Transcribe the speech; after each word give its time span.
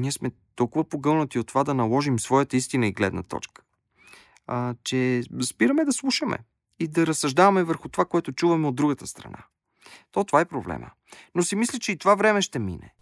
ние 0.00 0.12
сме 0.12 0.30
толкова 0.54 0.88
погълнати 0.88 1.38
от 1.38 1.46
това 1.46 1.64
да 1.64 1.74
наложим 1.74 2.18
своята 2.18 2.56
истина 2.56 2.86
и 2.86 2.92
гледна 2.92 3.22
точка, 3.22 3.62
а, 4.46 4.74
че 4.84 5.22
спираме 5.42 5.84
да 5.84 5.92
слушаме 5.92 6.38
и 6.78 6.88
да 6.88 7.06
разсъждаваме 7.06 7.64
върху 7.64 7.88
това, 7.88 8.04
което 8.04 8.32
чуваме 8.32 8.68
от 8.68 8.76
другата 8.76 9.06
страна. 9.06 9.38
То 10.12 10.24
това 10.24 10.40
е 10.40 10.44
проблема. 10.44 10.90
Но 11.34 11.42
си 11.42 11.56
мисля, 11.56 11.78
че 11.78 11.92
и 11.92 11.96
това 11.96 12.14
време 12.14 12.42
ще 12.42 12.58
мине. 12.58 12.94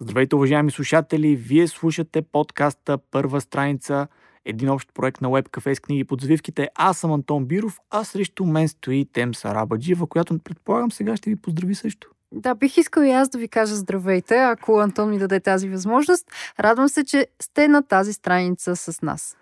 Здравейте, 0.00 0.36
уважаеми 0.36 0.70
слушатели! 0.70 1.36
Вие 1.36 1.68
слушате 1.68 2.22
подкаста 2.22 2.98
Първа 2.98 3.40
страница, 3.40 4.08
един 4.44 4.70
общ 4.70 4.94
проект 4.94 5.20
на 5.20 5.28
WebCafe 5.28 5.74
с 5.74 5.80
книги 5.80 6.04
под 6.04 6.20
завивките. 6.20 6.68
Аз 6.74 6.98
съм 6.98 7.12
Антон 7.12 7.46
Биров, 7.46 7.78
а 7.90 8.04
срещу 8.04 8.44
мен 8.44 8.68
стои 8.68 9.06
Тем 9.12 9.34
Сарабаджива, 9.34 10.06
която 10.06 10.38
предполагам 10.38 10.92
сега 10.92 11.16
ще 11.16 11.30
ви 11.30 11.36
поздрави 11.36 11.74
също. 11.74 12.10
Да, 12.32 12.54
бих 12.54 12.76
искал 12.76 13.02
и 13.02 13.10
аз 13.10 13.28
да 13.28 13.38
ви 13.38 13.48
кажа 13.48 13.74
здравейте, 13.74 14.36
ако 14.36 14.80
Антон 14.80 15.10
ми 15.10 15.18
даде 15.18 15.40
тази 15.40 15.68
възможност. 15.68 16.30
Радвам 16.60 16.88
се, 16.88 17.04
че 17.04 17.26
сте 17.42 17.68
на 17.68 17.82
тази 17.82 18.12
страница 18.12 18.76
с 18.76 19.02
нас. 19.02 19.36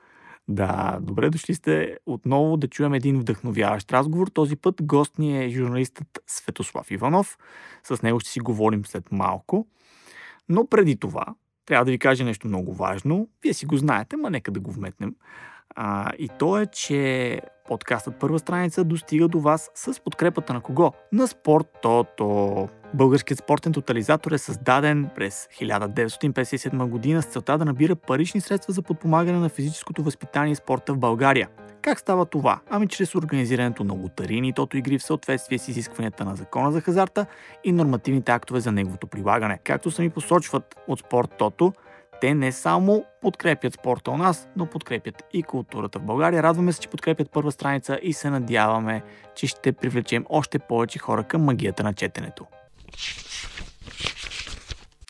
Да, 0.49 0.99
добре 1.01 1.31
дошли 1.31 1.55
сте 1.55 1.99
отново 2.07 2.57
да 2.57 2.69
чуем 2.69 2.95
един 2.95 3.21
вдъхновяващ 3.21 3.93
разговор. 3.93 4.29
Този 4.29 4.57
път 4.57 4.83
гост 4.83 5.19
ни 5.19 5.45
е 5.45 5.49
журналистът 5.49 6.19
Светослав 6.27 6.91
Иванов. 6.91 7.39
С 7.85 8.03
него 8.03 8.21
ще 8.21 8.31
си 8.31 8.41
говорим 8.41 8.87
след 8.87 9.13
малко. 9.13 9.67
Но 10.49 10.67
преди 10.67 10.97
това, 10.97 11.25
трябва 11.67 11.85
да 11.85 11.91
ви 11.91 11.99
кажа 11.99 12.25
нещо 12.25 12.49
много 12.49 12.75
важно. 12.75 13.29
Вие 13.43 13.55
си 13.55 13.67
го 13.67 13.77
знаете, 13.77 14.17
ма 14.17 14.31
нека 14.31 14.51
да 14.51 14.61
го 14.61 14.73
вметнем. 14.73 15.15
А, 15.75 16.13
и 16.19 16.29
то 16.39 16.59
е, 16.59 16.67
че 16.67 17.41
подкастът 17.69 18.17
Първа 18.17 18.39
страница 18.39 18.85
достига 18.85 19.29
до 19.29 19.41
вас 19.41 19.71
с 19.75 20.01
подкрепата 20.01 20.55
на 20.55 20.61
кого? 20.61 20.93
На 21.13 21.27
Спорт 21.27 21.67
Тото. 21.83 22.69
Българският 22.95 23.39
спортен 23.39 23.73
тотализатор 23.73 24.33
е 24.33 24.39
създаден 24.39 25.09
през 25.15 25.49
1957 25.61 26.87
година 26.87 27.23
с 27.23 27.27
целта 27.27 27.59
да 27.59 27.65
набира 27.65 27.97
парични 27.97 28.41
средства 28.41 28.73
за 28.73 28.83
подпомагане 28.83 29.39
на 29.39 29.49
физическото 29.49 30.03
възпитание 30.03 30.53
и 30.53 30.57
спорта 30.57 30.93
в 30.93 30.99
България. 30.99 31.49
Как 31.83 32.01
става 32.01 32.27
това? 32.27 32.61
Ами 32.71 32.89
чрез 32.89 33.15
организирането 33.15 33.85
на 33.85 33.95
лотарини 33.95 34.49
и 34.49 34.53
тото 34.53 34.77
игри 34.77 34.99
в 34.99 35.03
съответствие 35.03 35.59
с 35.59 35.69
изискванията 35.69 36.25
на 36.25 36.37
закона 36.37 36.73
за 36.73 36.81
хазарта 36.81 37.27
и 37.65 37.73
нормативните 37.73 38.33
актове 38.33 38.61
за 38.61 38.73
неговото 38.73 39.07
прилагане. 39.07 39.59
Както 39.65 39.91
сами 39.91 40.11
посочват 40.11 40.75
от 40.89 41.01
Спорт 41.01 41.35
Тото, 41.39 41.73
те 42.25 42.35
не 42.35 42.53
само 42.53 43.05
подкрепят 43.21 43.75
спорта 43.75 44.11
у 44.11 44.17
нас, 44.17 44.49
но 44.57 44.67
подкрепят 44.67 45.23
и 45.33 45.43
културата 45.43 45.99
в 45.99 46.03
България. 46.03 46.43
Радваме 46.43 46.73
се, 46.73 46.81
че 46.81 46.89
подкрепят 46.89 47.31
първа 47.31 47.53
страница 47.53 47.99
и 48.03 48.13
се 48.13 48.31
надяваме, 48.31 49.03
че 49.35 49.47
ще 49.47 49.73
привлечем 49.73 50.25
още 50.29 50.59
повече 50.59 50.99
хора 50.99 51.25
към 51.25 51.45
магията 51.45 51.83
на 51.83 51.95
четенето. 51.95 52.47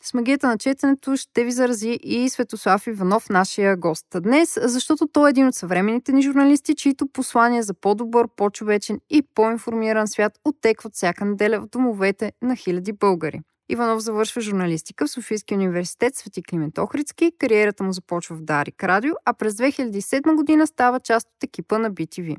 С 0.02 0.14
магията 0.14 0.48
на 0.48 0.58
четенето 0.58 1.16
ще 1.16 1.44
ви 1.44 1.52
зарази 1.52 1.98
и 2.02 2.28
Светослав 2.28 2.86
Иванов, 2.86 3.30
нашия 3.30 3.76
гост 3.76 4.06
днес, 4.20 4.58
защото 4.62 5.06
той 5.12 5.28
е 5.28 5.30
един 5.30 5.46
от 5.48 5.54
съвременните 5.54 6.12
ни 6.12 6.22
журналисти, 6.22 6.74
чието 6.74 7.06
послания 7.06 7.62
за 7.62 7.74
по-добър, 7.74 8.28
по-човечен 8.36 9.00
и 9.10 9.22
по-информиран 9.34 10.08
свят 10.08 10.32
оттекват 10.44 10.94
всяка 10.94 11.24
неделя 11.24 11.60
в 11.60 11.66
домовете 11.66 12.32
на 12.42 12.56
хиляди 12.56 12.92
българи. 12.92 13.40
Иванов 13.68 14.00
завършва 14.00 14.40
журналистика 14.40 15.06
в 15.06 15.10
Софийския 15.10 15.58
университет 15.58 16.16
Свети 16.16 16.42
Климент 16.42 16.78
Охридски. 16.78 17.32
Кариерата 17.38 17.84
му 17.84 17.92
започва 17.92 18.36
в 18.36 18.42
Дарик 18.42 18.84
Радио, 18.84 19.12
а 19.24 19.34
през 19.34 19.54
2007 19.54 20.34
година 20.34 20.66
става 20.66 21.00
част 21.00 21.28
от 21.36 21.44
екипа 21.44 21.78
на 21.78 21.90
BTV. 21.92 22.36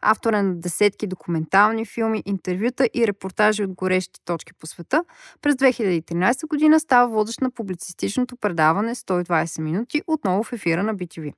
Автор 0.00 0.32
е 0.32 0.42
на 0.42 0.54
десетки 0.54 1.06
документални 1.06 1.86
филми, 1.86 2.22
интервюта 2.26 2.88
и 2.94 3.06
репортажи 3.06 3.64
от 3.64 3.72
горещи 3.74 4.20
точки 4.24 4.52
по 4.54 4.66
света. 4.66 5.04
През 5.42 5.54
2013 5.54 6.46
година 6.48 6.80
става 6.80 7.08
водещ 7.08 7.40
на 7.40 7.50
публицистичното 7.50 8.36
предаване 8.36 8.94
120 8.94 9.60
минути, 9.60 10.02
отново 10.06 10.42
в 10.42 10.52
ефира 10.52 10.82
на 10.82 10.94
BTV. 10.94 11.32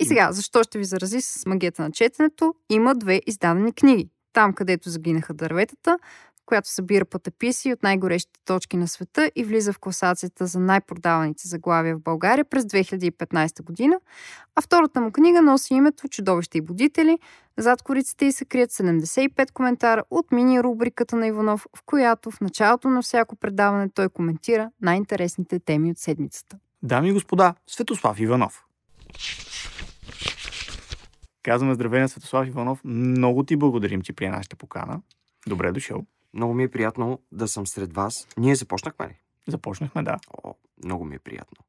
И 0.00 0.04
сега, 0.04 0.32
защо 0.32 0.62
ще 0.62 0.78
ви 0.78 0.84
зарази 0.84 1.20
с 1.20 1.46
магията 1.46 1.82
на 1.82 1.90
четенето? 1.90 2.54
Има 2.70 2.94
две 2.94 3.20
издадени 3.26 3.72
книги. 3.72 4.10
Там, 4.32 4.52
където 4.52 4.90
загинаха 4.90 5.34
дърветата, 5.34 5.98
която 6.46 6.68
събира 6.68 7.04
пътеписи 7.04 7.72
от 7.72 7.82
най-горещите 7.82 8.40
точки 8.44 8.76
на 8.76 8.88
света 8.88 9.30
и 9.36 9.44
влиза 9.44 9.72
в 9.72 9.78
класацията 9.78 10.46
за 10.46 10.60
най-продаваните 10.60 11.48
заглавия 11.48 11.96
в 11.96 12.02
България 12.02 12.44
през 12.44 12.64
2015 12.64 13.62
година, 13.62 14.00
а 14.56 14.62
втората 14.62 15.00
му 15.00 15.12
книга 15.12 15.42
носи 15.42 15.74
името 15.74 16.08
Чудовища 16.08 16.58
и 16.58 16.60
будители. 16.60 17.18
Зад 17.56 17.82
кориците 17.82 18.26
й 18.26 18.32
се 18.32 18.44
крият 18.44 18.70
75 18.70 19.52
коментара 19.52 20.02
от 20.10 20.32
мини-рубриката 20.32 21.16
на 21.16 21.26
Иванов, 21.26 21.66
в 21.76 21.82
която 21.86 22.30
в 22.30 22.40
началото 22.40 22.88
на 22.88 23.02
всяко 23.02 23.36
предаване 23.36 23.88
той 23.88 24.08
коментира 24.08 24.70
най-интересните 24.82 25.58
теми 25.58 25.90
от 25.90 25.98
седмицата. 25.98 26.56
Дами 26.82 27.08
и 27.08 27.12
господа, 27.12 27.54
Светослав 27.66 28.20
Иванов. 28.20 28.64
Казваме 31.42 31.74
здравей 31.74 32.00
на 32.00 32.08
Светослав 32.08 32.46
Иванов. 32.46 32.80
Много 32.84 33.42
ти 33.44 33.56
благодарим, 33.56 34.02
че 34.02 34.12
прие 34.12 34.30
нашата 34.30 34.56
покана. 34.56 35.00
Добре 35.46 35.72
дошъл. 35.72 36.06
Много 36.34 36.54
ми 36.54 36.62
е 36.62 36.68
приятно 36.68 37.18
да 37.32 37.48
съм 37.48 37.66
сред 37.66 37.94
вас. 37.94 38.28
Ние 38.36 38.54
започнахме 38.54 39.08
ли? 39.08 39.16
Започнахме, 39.48 40.02
да. 40.02 40.18
О, 40.44 40.54
много 40.84 41.04
ми 41.04 41.14
е 41.14 41.18
приятно. 41.18 41.64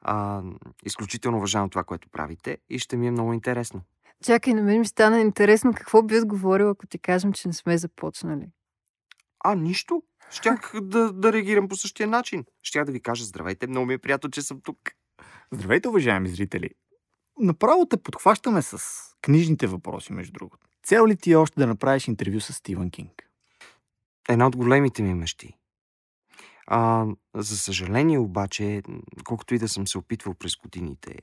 А, 0.00 0.42
изключително 0.84 1.38
уважавам 1.38 1.70
това, 1.70 1.84
което 1.84 2.08
правите 2.08 2.58
и 2.68 2.78
ще 2.78 2.96
ми 2.96 3.06
е 3.06 3.10
много 3.10 3.32
интересно. 3.32 3.82
Чакай, 4.24 4.54
на 4.54 4.62
мен 4.62 4.78
ми 4.78 4.86
стана 4.86 5.20
интересно 5.20 5.72
какво 5.74 6.02
би 6.02 6.18
отговорил, 6.18 6.70
ако 6.70 6.86
ти 6.86 6.98
кажем, 6.98 7.32
че 7.32 7.48
не 7.48 7.54
сме 7.54 7.78
започнали. 7.78 8.48
А, 9.44 9.54
нищо. 9.54 10.02
Щях 10.30 10.72
да, 10.82 11.12
да 11.12 11.32
реагирам 11.32 11.68
по 11.68 11.76
същия 11.76 12.06
начин. 12.08 12.44
Щях 12.62 12.84
да 12.84 12.92
ви 12.92 13.00
кажа 13.00 13.24
здравейте, 13.24 13.66
много 13.66 13.86
ми 13.86 13.94
е 13.94 13.98
приятно, 13.98 14.30
че 14.30 14.42
съм 14.42 14.60
тук. 14.60 14.78
Здравейте, 15.52 15.88
уважаеми 15.88 16.28
зрители. 16.28 16.70
Направо 17.38 17.86
те 17.86 17.96
подхващаме 17.96 18.62
с 18.62 18.78
книжните 19.22 19.66
въпроси, 19.66 20.12
между 20.12 20.32
другото. 20.32 20.66
Цел 20.84 21.06
ли 21.06 21.16
ти 21.16 21.32
е 21.32 21.36
още 21.36 21.60
да 21.60 21.66
направиш 21.66 22.08
интервю 22.08 22.40
с 22.40 22.52
Стивън 22.52 22.90
Кинг? 22.90 23.29
Една 24.30 24.46
от 24.46 24.56
големите 24.56 25.02
ми 25.02 25.14
мечти. 25.14 25.56
А, 26.66 27.06
за 27.34 27.56
съжаление 27.56 28.18
обаче, 28.18 28.82
колкото 29.24 29.54
и 29.54 29.58
да 29.58 29.68
съм 29.68 29.86
се 29.86 29.98
опитвал 29.98 30.34
през 30.34 30.56
годините, 30.56 31.14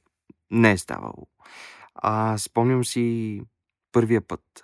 не 0.52 0.72
е 0.72 0.78
ставало. 0.78 1.28
А, 1.96 2.38
спомням 2.38 2.86
си 2.86 3.42
първия 3.92 4.22
път. 4.22 4.64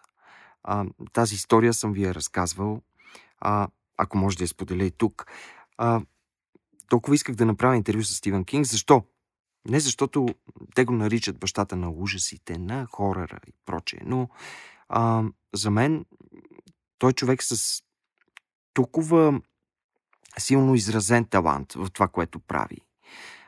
А, 0.63 0.85
тази 1.13 1.35
история 1.35 1.73
съм 1.73 1.93
ви 1.93 2.03
я 2.03 2.15
разказвал. 2.15 2.81
А, 3.39 3.67
ако 3.97 4.17
може 4.17 4.37
да 4.37 4.43
я 4.43 4.47
споделя 4.47 4.83
и 4.83 4.91
тук. 4.91 5.25
А, 5.77 6.01
толкова 6.89 7.15
исках 7.15 7.35
да 7.35 7.45
направя 7.45 7.75
интервю 7.75 8.03
с 8.03 8.15
Стивен 8.15 8.45
Кинг. 8.45 8.65
Защо? 8.65 9.03
Не 9.69 9.79
защото 9.79 10.27
те 10.75 10.85
го 10.85 10.93
наричат 10.93 11.39
бащата 11.39 11.75
на 11.75 11.89
ужасите, 11.89 12.57
на 12.57 12.85
хорора 12.85 13.39
и 13.47 13.53
прочее, 13.65 13.99
но 14.05 14.29
а, 14.89 15.23
за 15.53 15.71
мен 15.71 16.05
той 16.97 17.13
човек 17.13 17.43
с 17.43 17.83
толкова 18.73 19.41
силно 20.37 20.75
изразен 20.75 21.25
талант 21.25 21.73
в 21.73 21.89
това, 21.93 22.07
което 22.07 22.39
прави, 22.39 22.77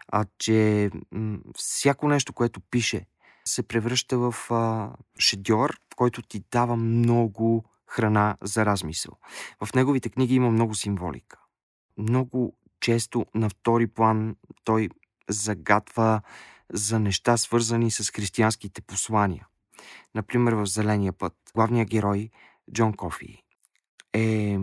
а 0.08 0.26
че 0.38 0.90
м- 1.12 1.38
всяко 1.58 2.08
нещо, 2.08 2.34
което 2.34 2.62
пише, 2.62 3.06
се 3.46 3.64
превръща 3.64 4.18
в 4.18 4.36
а, 4.52 4.92
шедьор, 5.20 5.80
който 5.96 6.22
ти 6.22 6.44
дава 6.52 6.76
много 6.76 7.66
храна 7.88 8.38
за 8.42 8.66
размисъл. 8.66 9.14
В 9.64 9.74
неговите 9.74 10.10
книги 10.10 10.36
има 10.36 10.52
много 10.52 10.76
символика. 10.76 11.40
Много 11.98 12.56
често 12.80 13.26
на 13.36 13.50
втори 13.50 13.88
план 13.88 14.36
той 14.64 14.90
загатва 15.30 16.22
за 16.74 17.00
неща, 17.00 17.38
свързани 17.38 17.92
с 17.92 18.12
християнските 18.12 18.82
послания. 18.82 19.48
Например, 20.16 20.54
в 20.54 20.66
Зеления 20.66 21.14
път 21.14 21.34
главният 21.56 21.90
герой 21.90 22.30
Джон 22.74 22.94
Кофи 22.94 23.44
е 24.14 24.60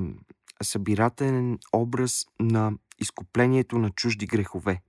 събирателен 0.63 1.59
образ 1.73 2.27
на 2.41 2.73
изкуплението 3.01 3.79
на 3.79 3.91
чужди 3.91 4.27
грехове. 4.27 4.83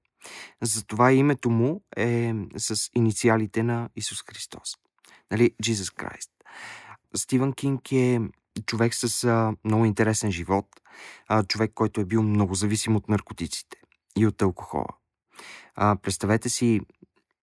Затова 0.62 1.12
името 1.12 1.50
му 1.50 1.82
е 1.98 2.34
с 2.58 2.90
инициалите 2.96 3.64
на 3.64 3.90
Исус 3.96 4.24
Христос. 4.30 4.78
Нали, 5.32 5.52
Jesus 5.64 6.04
Christ. 6.04 6.30
Стивън 7.16 7.54
Кинг 7.54 7.92
е 7.92 8.20
човек 8.66 8.96
с 8.96 9.24
а, 9.24 9.54
много 9.66 9.86
интересен 9.86 10.32
живот, 10.32 10.68
а, 11.28 11.44
човек, 11.44 11.72
който 11.76 12.02
е 12.02 12.06
бил 12.06 12.24
много 12.24 12.56
зависим 12.56 12.96
от 12.96 13.10
наркотиците 13.10 13.78
и 14.18 14.28
от 14.28 14.42
алкохола. 14.42 14.88
А, 15.76 15.96
представете 15.96 16.50
си, 16.50 16.82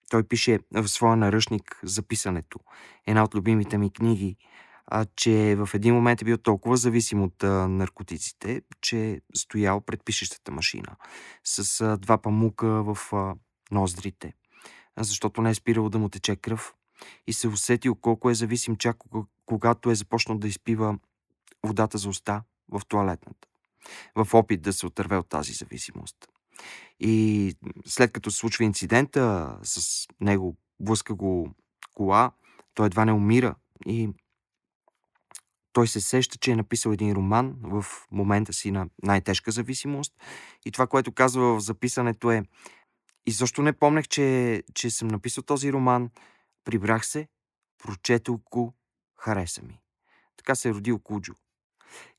той 0.10 0.24
пише 0.24 0.60
в 0.72 0.88
своя 0.88 1.16
наръчник 1.16 1.80
за 1.84 2.02
писането. 2.02 2.60
Една 3.08 3.24
от 3.24 3.36
любимите 3.36 3.78
ми 3.78 3.94
книги 3.94 4.38
а, 4.88 5.06
че 5.16 5.56
в 5.56 5.70
един 5.74 5.96
момент 5.96 6.22
е 6.22 6.26
бил 6.26 6.38
толкова 6.38 6.78
зависим 6.78 7.24
от 7.24 7.44
а, 7.44 7.68
наркотиците, 7.68 8.62
че 8.82 9.22
стоял 9.36 9.82
пред 9.82 10.06
пишещата 10.06 10.52
машина 10.52 10.96
с 11.44 11.82
а, 11.82 11.98
два 11.98 12.18
памука 12.18 12.68
в 12.68 13.14
а, 13.14 13.36
ноздрите, 13.72 14.34
защото 14.98 15.42
не 15.42 15.50
е 15.50 15.56
спирало 15.56 15.90
да 15.90 16.00
му 16.00 16.10
тече 16.10 16.36
кръв 16.36 16.74
и 17.28 17.34
се 17.34 17.48
усетил 17.48 17.96
колко 17.96 18.30
е 18.30 18.36
зависим 18.36 18.76
чак 18.76 18.98
когато 19.46 19.92
е 19.92 19.96
започнал 19.96 20.38
да 20.38 20.48
изпива 20.48 21.00
водата 21.64 21.98
за 21.98 22.10
уста 22.10 22.44
в 22.70 22.82
туалетната, 22.88 23.48
в 24.16 24.34
опит 24.34 24.62
да 24.62 24.74
се 24.74 24.86
отърве 24.86 25.18
от 25.18 25.30
тази 25.30 25.54
зависимост. 25.54 26.16
И 27.00 27.56
след 27.86 28.12
като 28.12 28.32
се 28.32 28.38
случва 28.38 28.64
инцидента 28.64 29.56
с 29.64 30.08
него, 30.22 30.58
блъска 30.80 31.14
го 31.16 31.52
кола, 31.96 32.32
той 32.74 32.86
едва 32.86 33.06
не 33.06 33.12
умира. 33.12 33.56
И 33.86 34.10
той 35.74 35.88
се 35.88 36.02
сеща, 36.02 36.38
че 36.38 36.52
е 36.52 36.56
написал 36.56 36.92
един 36.92 37.14
роман 37.14 37.56
в 37.62 37.86
момента 38.12 38.54
си 38.54 38.72
на 38.72 38.88
най-тежка 39.04 39.52
зависимост. 39.52 40.14
И 40.66 40.72
това, 40.72 40.88
което 40.88 41.12
казва 41.12 41.56
в 41.56 41.60
записането 41.60 42.32
е 42.32 42.44
и 43.26 43.32
защо 43.32 43.62
не 43.62 43.74
помнех, 43.74 44.08
че, 44.08 44.64
че 44.74 44.90
съм 44.90 45.08
написал 45.08 45.44
този 45.44 45.74
роман. 45.74 46.10
Прибрах 46.66 47.06
се, 47.06 47.28
прочетох 47.84 48.42
го, 48.52 48.74
хареса 49.18 49.62
ми. 49.62 49.80
Така 50.38 50.56
се 50.56 50.70
е 50.70 50.74
родил 50.74 51.00
Куджо. 51.00 51.34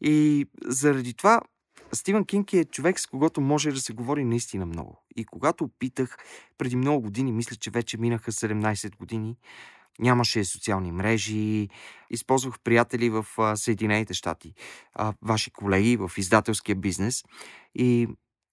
И 0.01 0.47
заради 0.65 1.15
това 1.15 1.41
Стивън 1.93 2.25
Кинг 2.25 2.53
е 2.53 2.65
човек, 2.65 3.01
с 3.01 3.07
когото 3.07 3.41
може 3.41 3.73
да 3.73 3.81
се 3.81 3.93
говори 3.93 4.25
наистина 4.25 4.67
много. 4.67 5.03
И 5.17 5.25
когато 5.25 5.69
питах 5.79 6.17
преди 6.59 6.77
много 6.77 7.03
години, 7.03 7.33
мисля, 7.33 7.57
че 7.57 7.71
вече 7.71 7.99
минаха 7.99 8.33
17 8.33 8.97
години, 8.97 9.37
нямаше 9.99 10.45
социални 10.45 10.93
мрежи, 10.93 11.69
използвах 12.11 12.61
приятели 12.65 13.11
в 13.11 13.27
Съединените 13.57 14.15
щати, 14.15 14.55
ваши 15.23 15.51
колеги 15.51 15.97
в 15.97 16.11
издателския 16.17 16.77
бизнес 16.77 17.25
и 17.75 18.09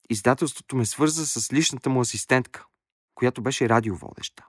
издателството 0.09 0.75
ме 0.75 0.85
свърза 0.85 1.25
с 1.25 1.53
личната 1.53 1.89
му 1.89 2.01
асистентка, 2.01 2.65
която 3.15 3.41
беше 3.41 3.69
радиоводеща. 3.69 4.45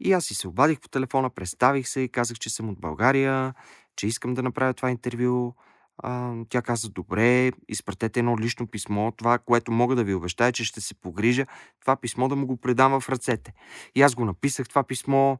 И 0.00 0.12
аз 0.12 0.24
си 0.24 0.34
се 0.34 0.48
обадих 0.48 0.80
по 0.80 0.88
телефона, 0.88 1.30
представих 1.30 1.88
се 1.88 2.00
и 2.00 2.08
казах, 2.08 2.38
че 2.38 2.50
съм 2.50 2.68
от 2.68 2.80
България, 2.80 3.54
че 3.96 4.06
искам 4.06 4.34
да 4.34 4.42
направя 4.42 4.74
това 4.74 4.90
интервю. 4.90 5.54
А, 6.02 6.34
тя 6.48 6.62
каза, 6.62 6.88
добре, 6.88 7.52
изпратете 7.68 8.20
едно 8.20 8.38
лично 8.38 8.66
писмо. 8.66 9.10
Това, 9.10 9.38
което 9.38 9.72
мога 9.72 9.96
да 9.96 10.04
ви 10.04 10.14
обещая, 10.14 10.52
че 10.52 10.64
ще 10.64 10.80
се 10.80 10.94
погрижа, 10.94 11.46
това 11.80 11.96
писмо 11.96 12.28
да 12.28 12.36
му 12.36 12.46
го 12.46 12.56
предам 12.56 13.00
в 13.00 13.08
ръцете. 13.08 13.52
И 13.94 14.02
аз 14.02 14.14
го 14.14 14.24
написах 14.24 14.68
това 14.68 14.82
писмо 14.82 15.36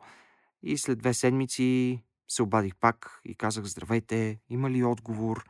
и 0.62 0.78
след 0.78 0.98
две 0.98 1.14
седмици 1.14 2.02
се 2.28 2.42
обадих 2.42 2.76
пак 2.76 3.20
и 3.24 3.34
казах, 3.34 3.64
здравейте, 3.64 4.40
има 4.48 4.70
ли 4.70 4.84
отговор? 4.84 5.44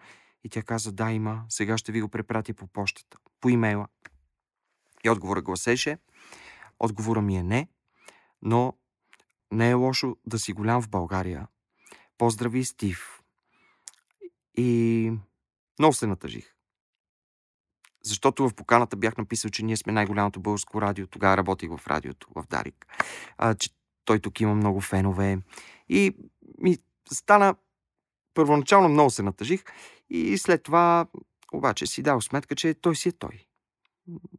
И 0.45 0.49
тя 0.49 0.63
каза, 0.63 0.93
да, 0.93 1.13
има. 1.13 1.45
Сега 1.49 1.79
ще 1.79 1.93
ви 1.93 2.01
го 2.01 2.09
препратя 2.09 2.55
по 2.55 2.67
почтата, 2.67 3.19
по 3.41 3.49
имейла. 3.49 3.89
И 5.05 5.11
отговорът 5.11 5.45
гласеше, 5.45 5.99
отговора 6.79 7.23
ми 7.23 7.37
е 7.37 7.43
не, 7.43 7.69
но 8.43 8.75
не 9.53 9.71
е 9.71 9.75
лошо 9.75 10.17
да 10.27 10.39
си 10.39 10.53
голям 10.53 10.83
в 10.83 10.89
България. 10.89 11.47
Поздрави, 12.19 12.65
Стив. 12.65 13.21
И 14.57 15.13
много 15.79 15.95
се 15.95 16.07
натъжих. 16.07 16.55
Защото 18.03 18.49
в 18.49 18.55
поканата 18.55 18.97
бях 18.97 19.17
написал, 19.17 19.51
че 19.51 19.65
ние 19.65 19.77
сме 19.77 19.93
най-голямото 19.93 20.41
българско 20.41 20.83
радио. 20.83 21.07
Тогава 21.07 21.37
работих 21.37 21.71
в 21.77 21.87
радиото, 21.87 22.29
в 22.35 22.45
Дарик. 22.51 22.87
А, 23.39 23.55
че 23.55 23.71
той 24.11 24.21
тук 24.21 24.41
има 24.41 24.55
много 24.55 24.81
фенове. 24.81 25.39
И 25.89 26.17
ми 26.59 26.79
стана 27.13 27.55
първоначално 28.35 28.89
много 28.89 29.11
се 29.11 29.23
натъжих 29.23 29.65
и 30.11 30.39
след 30.39 30.63
това 30.63 31.07
обаче 31.53 31.87
си 31.87 32.03
дал 32.03 32.21
сметка, 32.21 32.55
че 32.55 32.75
той 32.75 32.97
си 32.97 33.09
е 33.09 33.13
той. 33.13 33.47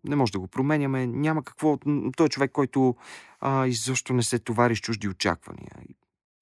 Не 0.03 0.15
може 0.15 0.31
да 0.31 0.39
го 0.39 0.47
променяме, 0.47 1.07
няма 1.07 1.43
какво. 1.43 1.77
Той 2.17 2.25
е 2.25 2.29
човек, 2.29 2.51
който 2.51 2.95
а, 3.39 3.67
изобщо 3.67 4.13
не 4.13 4.23
се 4.23 4.39
товари 4.39 4.75
с 4.75 4.79
чужди 4.79 5.07
очаквания. 5.07 5.71
И 5.89 5.95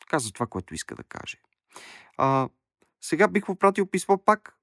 каза 0.08 0.34
това, 0.34 0.46
което 0.46 0.74
иска 0.74 0.96
да 0.96 1.04
каже. 1.04 1.38
А, 2.18 2.50
сега 3.02 3.28
бих 3.28 3.46
попратил 3.46 3.86
писмо 3.86 4.18
пак, 4.18 4.58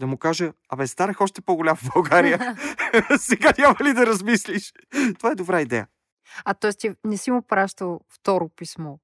да 0.00 0.06
му 0.06 0.18
кажа, 0.18 0.52
абе, 0.68 0.86
станах 0.86 1.20
още 1.20 1.40
по-голям 1.40 1.76
в 1.76 1.90
България. 1.94 2.56
сега 3.18 3.52
няма 3.58 3.76
ли 3.84 3.92
да 3.92 4.06
размислиш? 4.06 4.72
Това 5.18 5.30
е 5.30 5.34
добра 5.34 5.60
идея. 5.60 5.86
А 6.44 6.54
т.е. 6.54 6.72
ти 6.72 6.90
не 7.04 7.16
си 7.16 7.30
му 7.30 7.42
пращал 7.42 8.00
второ 8.08 8.48
писмо? 8.48 8.96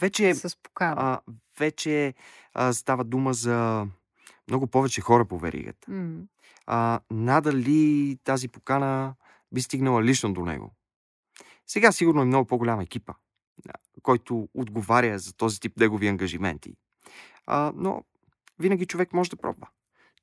Вече, 0.00 0.34
с 0.34 0.56
покана. 0.62 0.94
а, 0.98 1.20
вече 1.58 2.14
а, 2.54 2.72
става 2.72 3.04
дума 3.04 3.34
за 3.34 3.86
много 4.48 4.66
повече 4.66 5.00
хора 5.00 5.24
по 5.24 5.38
веригата. 5.38 5.90
М. 5.90 6.20
А, 6.66 7.00
надали 7.10 8.18
тази 8.24 8.48
покана 8.48 9.14
би 9.52 9.62
стигнала 9.62 10.02
лично 10.02 10.32
до 10.32 10.44
него. 10.44 10.70
Сега 11.66 11.92
сигурно 11.92 12.22
е 12.22 12.24
много 12.24 12.46
по-голям 12.46 12.80
екипа, 12.80 13.12
който 14.02 14.48
отговаря 14.54 15.18
за 15.18 15.32
този 15.32 15.60
тип 15.60 15.76
негови 15.76 16.08
ангажименти. 16.08 16.74
А, 17.46 17.72
но 17.76 18.04
винаги 18.58 18.86
човек 18.86 19.12
може 19.12 19.30
да 19.30 19.36
пробва. 19.36 19.68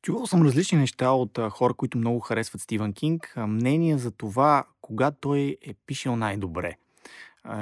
Чувал 0.01 0.27
съм 0.27 0.41
различни 0.41 0.77
неща 0.77 1.11
от 1.11 1.37
а, 1.37 1.49
хора, 1.49 1.73
които 1.73 1.97
много 1.97 2.19
харесват 2.19 2.61
Стивън 2.61 2.93
Кинг. 2.93 3.33
А, 3.35 3.47
мнения 3.47 3.97
за 3.97 4.11
това, 4.11 4.63
кога 4.87 5.11
той 5.11 5.57
е 5.61 5.73
пишел 5.73 6.15
най-добре. 6.15 6.77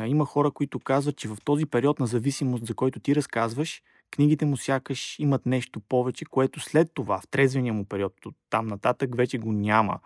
Има 0.06 0.26
хора, 0.26 0.52
които 0.52 0.80
казват, 0.80 1.18
че 1.18 1.28
в 1.28 1.38
този 1.46 1.66
период 1.66 2.00
на 2.00 2.08
зависимост, 2.08 2.66
за 2.66 2.74
който 2.74 3.00
ти 3.00 3.16
разказваш, 3.16 3.82
книгите 4.12 4.46
му 4.46 4.58
сякаш 4.58 5.20
имат 5.20 5.46
нещо 5.46 5.80
повече, 5.80 6.26
което 6.26 6.60
след 6.60 6.92
това, 6.94 7.22
в 7.22 7.28
трезвения 7.28 7.74
му 7.74 7.86
период, 7.86 8.26
от 8.26 8.36
там 8.50 8.68
нататък, 8.68 9.16
вече 9.16 9.38
го 9.38 9.52
няма. 9.52 10.00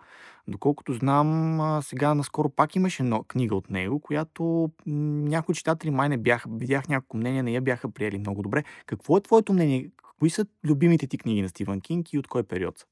Доколкото 0.48 0.92
знам, 0.92 1.60
сега 1.82 2.14
наскоро 2.14 2.48
пак 2.48 2.76
имаше 2.76 3.02
но 3.02 3.22
книга 3.22 3.54
от 3.54 3.70
него, 3.70 4.00
която 4.00 4.70
някои 4.86 5.54
читатели 5.54 5.90
май 5.90 6.08
не 6.08 6.16
бяха, 6.18 6.48
видях 6.52 6.88
няколко 6.88 7.16
мнения, 7.16 7.42
не 7.42 7.52
я 7.52 7.60
бяха 7.60 7.90
приели 7.90 8.18
много 8.18 8.42
добре. 8.42 8.64
Какво 8.86 9.16
е 9.16 9.20
твоето 9.20 9.52
мнение? 9.52 9.90
Кои 10.18 10.30
са 10.30 10.46
любимите 10.64 11.06
ти 11.06 11.18
книги 11.18 11.42
на 11.42 11.48
Стивън 11.48 11.80
Кинг 11.80 12.12
и 12.12 12.18
от 12.18 12.26
кой 12.26 12.42
период 12.42 12.78
са? 12.78 12.86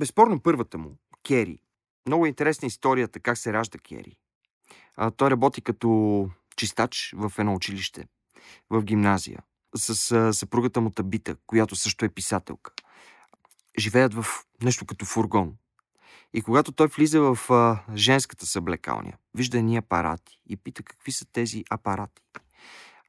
Безспорно 0.00 0.40
първата 0.40 0.78
му, 0.78 0.96
Кери. 1.22 1.58
Много 2.08 2.26
интересна 2.26 2.66
историята 2.66 3.20
как 3.20 3.38
се 3.38 3.52
ражда 3.52 3.78
Кери. 3.78 4.16
А, 4.96 5.10
той 5.10 5.30
работи 5.30 5.60
като 5.62 6.30
чистач 6.56 7.14
в 7.16 7.32
едно 7.38 7.54
училище, 7.54 8.04
в 8.70 8.82
гимназия, 8.82 9.42
с 9.76 10.12
а, 10.12 10.32
съпругата 10.32 10.80
му 10.80 10.90
Табита, 10.90 11.36
която 11.46 11.76
също 11.76 12.04
е 12.04 12.08
писателка. 12.08 12.72
Живеят 13.78 14.14
в 14.14 14.24
нещо 14.62 14.86
като 14.86 15.04
фургон. 15.04 15.54
И 16.34 16.42
когато 16.42 16.72
той 16.72 16.86
влиза 16.86 17.20
в 17.20 17.50
а, 17.50 17.82
женската 17.94 18.46
съблекалня, 18.46 19.12
вижда 19.34 19.58
едни 19.58 19.76
апарати 19.76 20.40
и 20.46 20.56
пита 20.56 20.82
какви 20.82 21.12
са 21.12 21.24
тези 21.32 21.64
апарати. 21.70 22.22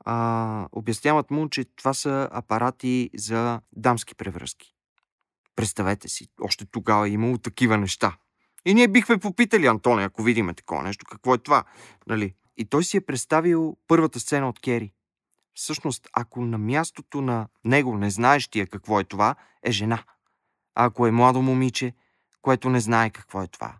А, 0.05 0.67
обясняват 0.71 1.31
му, 1.31 1.49
че 1.49 1.65
това 1.65 1.93
са 1.93 2.29
апарати 2.31 3.09
за 3.15 3.61
дамски 3.75 4.15
превръзки. 4.15 4.75
Представете 5.55 6.09
си, 6.09 6.27
още 6.41 6.65
тогава 6.65 7.07
е 7.07 7.11
имало 7.11 7.37
такива 7.37 7.77
неща. 7.77 8.17
И 8.69 8.73
ние 8.73 8.87
бихме 8.87 9.17
попитали 9.17 9.67
Антоне, 9.67 10.03
ако 10.03 10.23
видиме 10.23 10.53
такова 10.53 10.83
нещо, 10.83 11.05
какво 11.05 11.33
е 11.33 11.37
това, 11.37 11.63
нали? 12.07 12.33
И 12.57 12.65
той 12.65 12.83
си 12.83 12.97
е 12.97 13.01
представил 13.01 13.77
първата 13.87 14.19
сцена 14.19 14.49
от 14.49 14.59
Кери. 14.59 14.91
Всъщност, 15.53 16.07
ако 16.13 16.41
на 16.41 16.57
мястото 16.57 17.21
на 17.21 17.47
него, 17.65 17.97
не 17.97 18.09
знаещия 18.09 18.67
какво 18.67 18.99
е 18.99 19.03
това, 19.03 19.35
е 19.63 19.71
жена. 19.71 20.03
А 20.75 20.85
ако 20.85 21.07
е 21.07 21.11
младо 21.11 21.41
момиче, 21.41 21.93
което 22.41 22.69
не 22.69 22.79
знае 22.79 23.09
какво 23.09 23.41
е 23.41 23.47
това. 23.47 23.75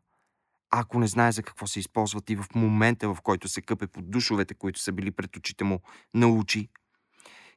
Ако 0.70 1.00
не 1.00 1.08
знае 1.08 1.32
за 1.32 1.44
какво 1.44 1.68
се 1.68 1.80
използват 1.80 2.30
и 2.30 2.36
в 2.36 2.46
момента, 2.56 3.14
в 3.14 3.22
който 3.24 3.48
се 3.48 3.62
къпе 3.62 3.88
под 3.88 4.12
душовете, 4.12 4.54
които 4.54 4.80
са 4.80 4.92
били 4.92 5.12
пред 5.12 5.36
очите 5.36 5.64
му, 5.64 5.80
научи. 6.14 6.70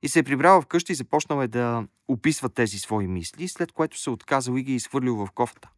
И 0.03 0.09
се 0.09 0.19
е 0.19 0.23
прибрал 0.23 0.63
вкъщи 0.63 0.93
и 0.93 0.95
започнал 0.95 1.43
е 1.43 1.49
да 1.49 1.87
описва 2.09 2.49
тези 2.49 2.79
свои 2.79 3.07
мисли, 3.07 3.49
след 3.49 3.73
което 3.73 4.01
се 4.01 4.11
отказал 4.11 4.57
и 4.57 4.63
ги 4.63 4.73
е 4.73 4.77
изхвърлил 4.77 5.17
в 5.17 5.31
кофта. 5.31 5.71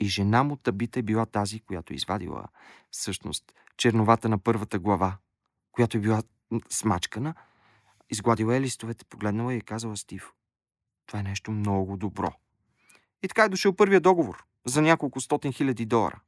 И 0.00 0.08
жена 0.08 0.42
му 0.42 0.56
Табита 0.56 0.98
е 0.98 1.02
била 1.02 1.26
тази, 1.26 1.60
която 1.60 1.92
е 1.92 1.96
извадила 1.96 2.44
всъщност 2.90 3.52
черновата 3.76 4.28
на 4.28 4.38
първата 4.38 4.78
глава, 4.78 5.16
която 5.72 5.96
е 5.96 6.00
била 6.00 6.22
смачкана, 6.68 7.34
изгладила 8.10 8.56
е 8.56 8.60
листовете, 8.60 9.04
погледнала 9.04 9.54
и 9.54 9.56
е 9.56 9.60
казала 9.60 9.96
Стив. 9.96 10.30
Това 11.06 11.20
е 11.20 11.22
нещо 11.22 11.50
много 11.50 11.96
добро. 11.96 12.32
И 13.22 13.28
така 13.28 13.44
е 13.44 13.48
дошъл 13.48 13.72
първия 13.76 14.00
договор 14.00 14.44
за 14.66 14.82
няколко 14.82 15.20
стотин 15.20 15.52
хиляди 15.52 15.86
долара. 15.86 16.20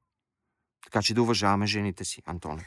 Така 0.84 1.02
че 1.02 1.14
да 1.14 1.22
уважаваме 1.22 1.66
жените 1.66 2.04
си, 2.04 2.22
Антоне. 2.26 2.66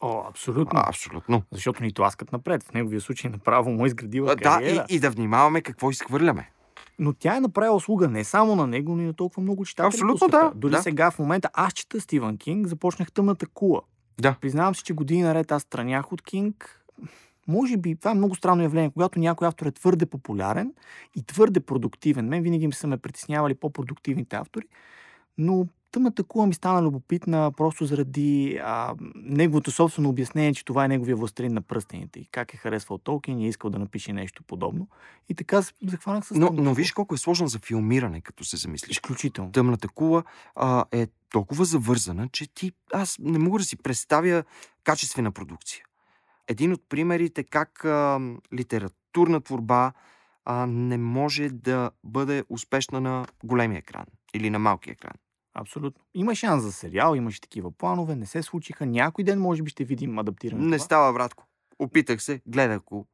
О, 0.00 0.24
абсолютно. 0.28 0.80
А, 0.80 0.88
абсолютно. 0.88 1.42
Защото 1.52 1.82
ни 1.82 1.92
тласкат 1.92 2.32
напред. 2.32 2.62
В 2.62 2.72
неговия 2.72 3.00
случай 3.00 3.30
направо 3.30 3.70
му 3.70 3.84
е 3.84 3.86
изградила 3.86 4.32
А, 4.32 4.36
Да, 4.36 4.42
кариера. 4.42 4.86
и, 4.88 4.94
и 4.96 5.00
да 5.00 5.10
внимаваме 5.10 5.62
какво 5.62 5.90
изхвърляме. 5.90 6.50
Но 6.98 7.12
тя 7.12 7.36
е 7.36 7.40
направила 7.40 7.76
услуга 7.76 8.08
не 8.08 8.24
само 8.24 8.56
на 8.56 8.66
него, 8.66 8.96
но 8.96 9.02
и 9.02 9.06
на 9.06 9.14
толкова 9.14 9.42
много 9.42 9.64
читатели. 9.64 9.86
Абсолютно 9.86 10.28
да, 10.28 10.52
Дори 10.54 10.72
да. 10.72 10.82
сега 10.82 11.10
в 11.10 11.18
момента 11.18 11.50
аз 11.52 11.72
чета 11.72 12.00
Стивън 12.00 12.36
Кинг, 12.36 12.66
започнах 12.66 13.12
тъмната 13.12 13.46
кула. 13.46 13.80
Да. 14.20 14.36
Признавам 14.40 14.74
си, 14.74 14.82
че 14.84 14.92
години 14.92 15.22
наред 15.22 15.52
аз 15.52 15.62
странях 15.62 16.12
от 16.12 16.22
Кинг. 16.22 16.84
Може 17.48 17.76
би 17.76 17.96
това 17.96 18.10
е 18.10 18.14
много 18.14 18.34
странно 18.34 18.62
явление, 18.62 18.90
когато 18.90 19.18
някой 19.18 19.48
автор 19.48 19.66
е 19.66 19.72
твърде 19.72 20.06
популярен 20.06 20.72
и 21.16 21.22
твърде 21.22 21.60
продуктивен. 21.60 22.28
Мен 22.28 22.42
винаги 22.42 22.66
ми 22.66 22.72
са 22.72 22.86
ме 22.86 22.96
притеснявали 22.96 23.54
по-продуктивните 23.54 24.36
автори, 24.36 24.66
но 25.38 25.66
тъмната 25.92 26.24
кула 26.24 26.46
ми 26.46 26.54
стана 26.54 26.82
любопитна 26.82 27.52
просто 27.56 27.84
заради 27.84 28.60
а, 28.62 28.94
неговото 29.14 29.70
собствено 29.70 30.08
обяснение, 30.08 30.54
че 30.54 30.64
това 30.64 30.84
е 30.84 30.88
неговия 30.88 31.16
властелин 31.16 31.54
на 31.54 31.62
пръстените 31.62 32.20
и 32.20 32.28
как 32.32 32.54
е 32.54 32.56
харесвал 32.56 32.98
Толкин 32.98 33.40
и 33.40 33.46
е 33.46 33.48
искал 33.48 33.70
да 33.70 33.78
напише 33.78 34.12
нещо 34.12 34.42
подобно. 34.42 34.88
И 35.28 35.34
така 35.34 35.62
захванах 35.86 36.26
с 36.26 36.30
Но, 36.34 36.50
но 36.52 36.74
виж 36.74 36.92
колко 36.92 37.14
е 37.14 37.18
сложно 37.18 37.48
за 37.48 37.58
филмиране, 37.58 38.20
като 38.20 38.44
се 38.44 38.56
замислиш. 38.56 38.90
Изключително. 38.96 39.52
Тъмната 39.52 39.88
кула 39.88 40.24
а, 40.54 40.84
е 40.92 41.06
толкова 41.30 41.64
завързана, 41.64 42.28
че 42.32 42.54
ти, 42.54 42.72
аз 42.92 43.16
не 43.20 43.38
мога 43.38 43.58
да 43.58 43.64
си 43.64 43.76
представя 43.76 44.44
качествена 44.84 45.32
продукция. 45.32 45.84
Един 46.48 46.72
от 46.72 46.82
примерите 46.88 47.44
как 47.44 47.84
а, 47.84 48.20
литературна 48.54 49.40
творба 49.40 49.92
а, 50.44 50.66
не 50.66 50.98
може 50.98 51.48
да 51.48 51.90
бъде 52.04 52.44
успешна 52.48 53.00
на 53.00 53.26
големия 53.44 53.78
екран 53.78 54.06
или 54.34 54.50
на 54.50 54.58
малкия 54.58 54.92
екран. 54.92 55.14
Абсолютно. 55.54 56.04
Има 56.14 56.34
шанс 56.34 56.62
за 56.62 56.72
сериал, 56.72 57.14
имаше 57.14 57.40
такива 57.40 57.72
планове, 57.72 58.16
не 58.16 58.26
се 58.26 58.42
случиха. 58.42 58.86
Някой 58.86 59.24
ден 59.24 59.40
може 59.40 59.62
би 59.62 59.70
ще 59.70 59.84
видим 59.84 60.18
адаптиране. 60.18 60.64
Не 60.64 60.76
това. 60.76 60.84
става, 60.84 61.12
братко. 61.12 61.44
Опитах 61.78 62.22
се, 62.22 62.40
гледах 62.46 62.82
го. 62.82 63.06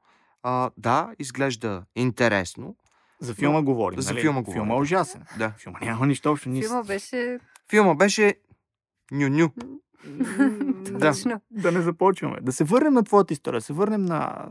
А, 0.42 0.70
да, 0.76 1.10
изглежда 1.18 1.84
интересно. 1.96 2.76
За 3.20 3.34
филма 3.34 3.62
говорим. 3.62 4.00
За 4.00 4.12
нали? 4.12 4.22
филма 4.22 4.42
говорим, 4.42 4.62
Филма 4.62 4.74
е 4.74 4.78
ужасен. 4.78 5.22
Да. 5.38 5.50
Филма 5.58 5.78
няма 5.82 6.06
нищо 6.06 6.30
общо. 6.30 6.48
Ни... 6.48 6.62
Филма 6.62 6.82
беше... 6.82 7.38
Филма 7.70 7.94
беше 7.94 8.34
ню-ню. 9.12 9.50
Да. 10.98 11.40
Да 11.50 11.72
не 11.72 11.80
започваме. 11.80 12.38
Да 12.42 12.52
се 12.52 12.64
върнем 12.64 12.94
на 12.94 13.02
твоята 13.02 13.32
история, 13.32 13.60
да 13.60 13.64
се 13.64 13.72
върнем 13.72 14.04
на 14.04 14.48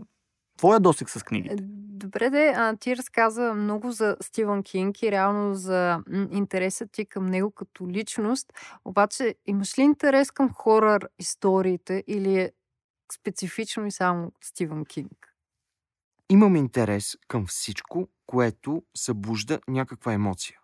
твоя 0.58 0.80
досек 0.80 1.10
с 1.10 1.24
книгите. 1.24 1.56
Добре, 2.04 2.30
де, 2.30 2.54
а, 2.56 2.76
ти 2.76 2.98
разказа 2.98 3.54
много 3.54 3.92
за 3.92 4.18
Стивън 4.22 4.64
Кинг 4.64 5.04
и 5.04 5.12
реално 5.12 5.56
за 5.56 6.04
интереса 6.32 6.88
ти 6.88 7.06
към 7.06 7.26
него 7.26 7.52
като 7.52 7.88
личност. 7.88 8.54
Обаче, 8.86 9.36
имаш 9.46 9.78
ли 9.80 9.82
интерес 9.82 10.32
към 10.32 10.54
хорър 10.54 11.10
историите 11.20 12.04
или 12.08 12.40
е 12.40 12.52
специфично 13.14 13.86
и 13.86 13.92
само 13.92 14.32
Стивън 14.42 14.86
Кинг? 14.86 15.36
Имам 16.30 16.56
интерес 16.56 17.18
към 17.28 17.48
всичко, 17.48 18.08
което 18.26 18.84
събужда 18.96 19.60
някаква 19.68 20.14
емоция. 20.14 20.60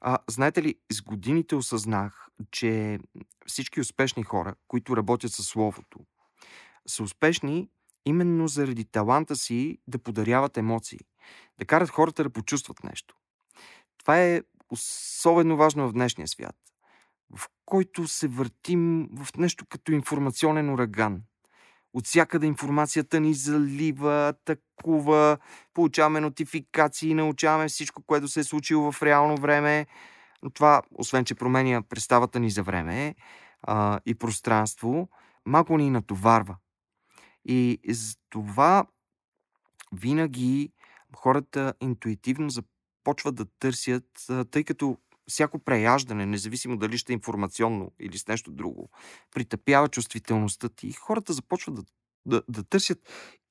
А, 0.00 0.18
знаете 0.30 0.62
ли, 0.62 0.74
с 0.92 1.02
годините 1.02 1.54
осъзнах, 1.56 2.28
че 2.50 2.98
всички 3.46 3.80
успешни 3.80 4.22
хора, 4.22 4.54
които 4.68 4.96
работят 4.96 5.32
със 5.32 5.46
словото, 5.46 5.98
са 6.88 7.02
успешни 7.02 7.68
именно 8.06 8.48
заради 8.48 8.84
таланта 8.84 9.36
си 9.36 9.78
да 9.88 9.98
подаряват 9.98 10.56
емоции, 10.56 10.98
да 11.58 11.64
карат 11.64 11.90
хората 11.90 12.22
да 12.22 12.30
почувстват 12.30 12.84
нещо. 12.84 13.14
Това 13.98 14.22
е 14.22 14.42
особено 14.70 15.56
важно 15.56 15.88
в 15.88 15.92
днешния 15.92 16.28
свят, 16.28 16.56
в 17.36 17.48
който 17.66 18.08
се 18.08 18.28
въртим 18.28 19.08
в 19.16 19.36
нещо 19.36 19.66
като 19.66 19.92
информационен 19.92 20.70
ураган. 20.70 21.22
От 21.94 22.06
всякъде 22.06 22.46
информацията 22.46 23.20
ни 23.20 23.34
залива, 23.34 24.28
атакува, 24.28 25.38
получаваме 25.74 26.20
нотификации, 26.20 27.14
научаваме 27.14 27.68
всичко, 27.68 28.02
което 28.02 28.28
се 28.28 28.40
е 28.40 28.44
случило 28.44 28.92
в 28.92 29.02
реално 29.02 29.36
време. 29.36 29.86
Но 30.42 30.50
това, 30.50 30.82
освен 30.94 31.24
че 31.24 31.34
променя 31.34 31.82
представата 31.82 32.40
ни 32.40 32.50
за 32.50 32.62
време 32.62 33.14
а, 33.62 34.00
и 34.06 34.14
пространство, 34.14 35.08
малко 35.46 35.78
ни 35.78 35.90
натоварва. 35.90 36.56
И 37.44 37.78
за 37.88 38.16
това 38.30 38.86
винаги 39.92 40.72
хората 41.16 41.74
интуитивно 41.80 42.50
започват 42.50 43.34
да 43.34 43.44
търсят, 43.44 44.26
тъй 44.50 44.64
като 44.64 44.96
всяко 45.28 45.58
преяждане, 45.58 46.26
независимо 46.26 46.76
дали 46.76 46.98
ще 46.98 47.12
е 47.12 47.14
информационно 47.14 47.92
или 48.00 48.18
с 48.18 48.26
нещо 48.26 48.50
друго, 48.50 48.90
притъпява 49.34 49.88
чувствителността 49.88 50.68
ти. 50.68 50.86
И 50.86 50.92
хората 50.92 51.32
започват 51.32 51.74
да, 51.74 51.82
да, 52.26 52.42
да 52.48 52.64
търсят 52.64 52.98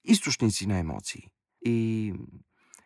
източници 0.03 0.67
на 0.67 0.77
емоции. 0.77 1.27
И 1.65 2.13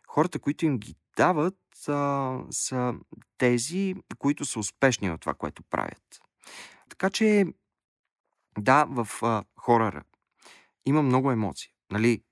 хората, 0.07 0.39
които 0.39 0.65
им 0.65 0.77
ги 0.77 0.95
дават, 1.17 1.59
а, 1.87 2.39
са 2.49 2.93
тези, 3.37 3.95
които 4.17 4.45
са 4.45 4.59
успешни 4.59 5.09
в 5.09 5.17
това, 5.17 5.33
което 5.33 5.63
правят. 5.63 6.21
Така 6.89 7.09
че, 7.09 7.45
да, 8.59 8.85
в 8.89 9.07
а, 9.21 9.43
хорора 9.59 10.03
има 10.85 11.01
много 11.01 11.31
емоции. 11.31 11.71
Нали? 11.91 12.23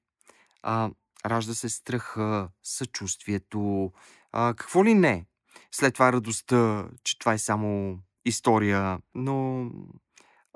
А, 0.63 0.89
ражда 1.25 1.53
се 1.53 1.70
страха, 1.70 2.50
съчувствието, 2.63 3.91
а, 4.31 4.53
какво 4.53 4.86
ли 4.86 4.93
не. 4.93 5.25
След 5.72 5.93
това 5.93 6.13
радостта, 6.13 6.89
че 7.03 7.20
това 7.20 7.34
е 7.34 7.38
само 7.38 8.00
история, 8.25 9.00
но 9.15 9.65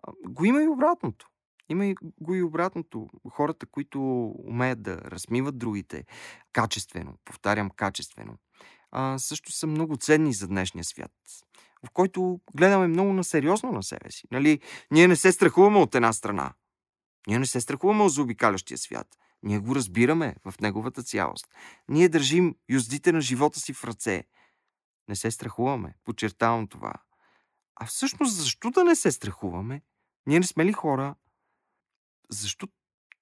а, 0.03 0.11
го 0.27 0.45
има 0.45 0.63
и 0.63 0.67
обратното. 0.67 1.27
Има 1.69 1.85
и 1.85 1.95
го 2.21 2.35
и 2.35 2.43
обратното. 2.43 3.09
Хората, 3.29 3.65
които 3.65 4.27
умеят 4.47 4.81
да 4.81 4.97
размиват 4.97 5.57
другите 5.57 6.05
качествено, 6.53 7.17
повтарям 7.25 7.69
качествено, 7.69 8.37
а, 8.91 9.19
също 9.19 9.51
са 9.51 9.67
много 9.67 9.97
ценни 9.97 10.33
за 10.33 10.47
днешния 10.47 10.83
свят, 10.83 11.11
в 11.85 11.89
който 11.93 12.39
гледаме 12.55 12.87
много 12.87 13.13
на 13.13 13.23
сериозно 13.23 13.71
на 13.71 13.83
себе 13.83 14.11
си. 14.11 14.23
Нали? 14.31 14.59
Ние 14.91 15.07
не 15.07 15.15
се 15.15 15.31
страхуваме 15.31 15.77
от 15.77 15.95
една 15.95 16.13
страна. 16.13 16.53
Ние 17.27 17.39
не 17.39 17.45
се 17.45 17.61
страхуваме 17.61 18.03
от 18.03 18.13
заобикалящия 18.13 18.77
свят. 18.77 19.17
Ние 19.43 19.59
го 19.59 19.75
разбираме 19.75 20.35
в 20.45 20.53
неговата 20.61 21.03
цялост. 21.03 21.47
Ние 21.87 22.09
държим 22.09 22.55
юздите 22.69 23.11
на 23.11 23.21
живота 23.21 23.59
си 23.59 23.73
в 23.73 23.83
ръце. 23.83 24.23
Не 25.07 25.15
се 25.15 25.31
страхуваме. 25.31 25.95
Подчертавам 26.03 26.67
това. 26.67 26.93
А 27.75 27.85
всъщност, 27.85 28.35
защо 28.35 28.71
да 28.71 28.83
не 28.83 28.95
се 28.95 29.11
страхуваме? 29.11 29.81
Ние 30.27 30.39
не 30.39 30.45
сме 30.45 30.65
ли 30.65 30.73
хора? 30.73 31.15
Защо 32.29 32.67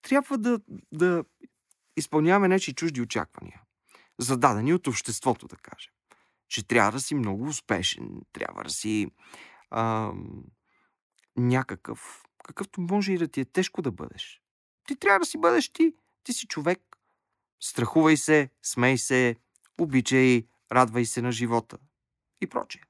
трябва 0.01 0.37
да, 0.37 0.59
да 0.91 1.23
изпълняваме 1.97 2.47
нечи 2.47 2.73
чужди 2.73 3.01
очаквания? 3.01 3.61
Зададени 4.19 4.73
от 4.73 4.87
обществото, 4.87 5.47
да 5.47 5.55
кажем. 5.55 5.93
Че 6.47 6.67
трябва 6.67 6.91
да 6.91 6.99
си 6.99 7.15
много 7.15 7.43
успешен, 7.43 8.21
трябва 8.33 8.63
да 8.63 8.69
си 8.69 9.07
а, 9.69 10.11
някакъв, 11.37 12.23
какъвто 12.43 12.81
може 12.81 13.13
и 13.13 13.17
да 13.17 13.27
ти 13.27 13.41
е 13.41 13.45
тежко 13.45 13.81
да 13.81 13.91
бъдеш. 13.91 14.41
Ти 14.87 14.95
трябва 14.95 15.19
да 15.19 15.25
си 15.25 15.37
бъдеш 15.37 15.69
ти. 15.69 15.93
Ти 16.23 16.33
си 16.33 16.47
човек. 16.47 16.79
Страхувай 17.59 18.17
се, 18.17 18.49
смей 18.63 18.97
се, 18.97 19.35
обичай, 19.77 20.43
радвай 20.71 21.05
се 21.05 21.21
на 21.21 21.31
живота 21.31 21.77
и 22.41 22.47
прочее. 22.47 22.81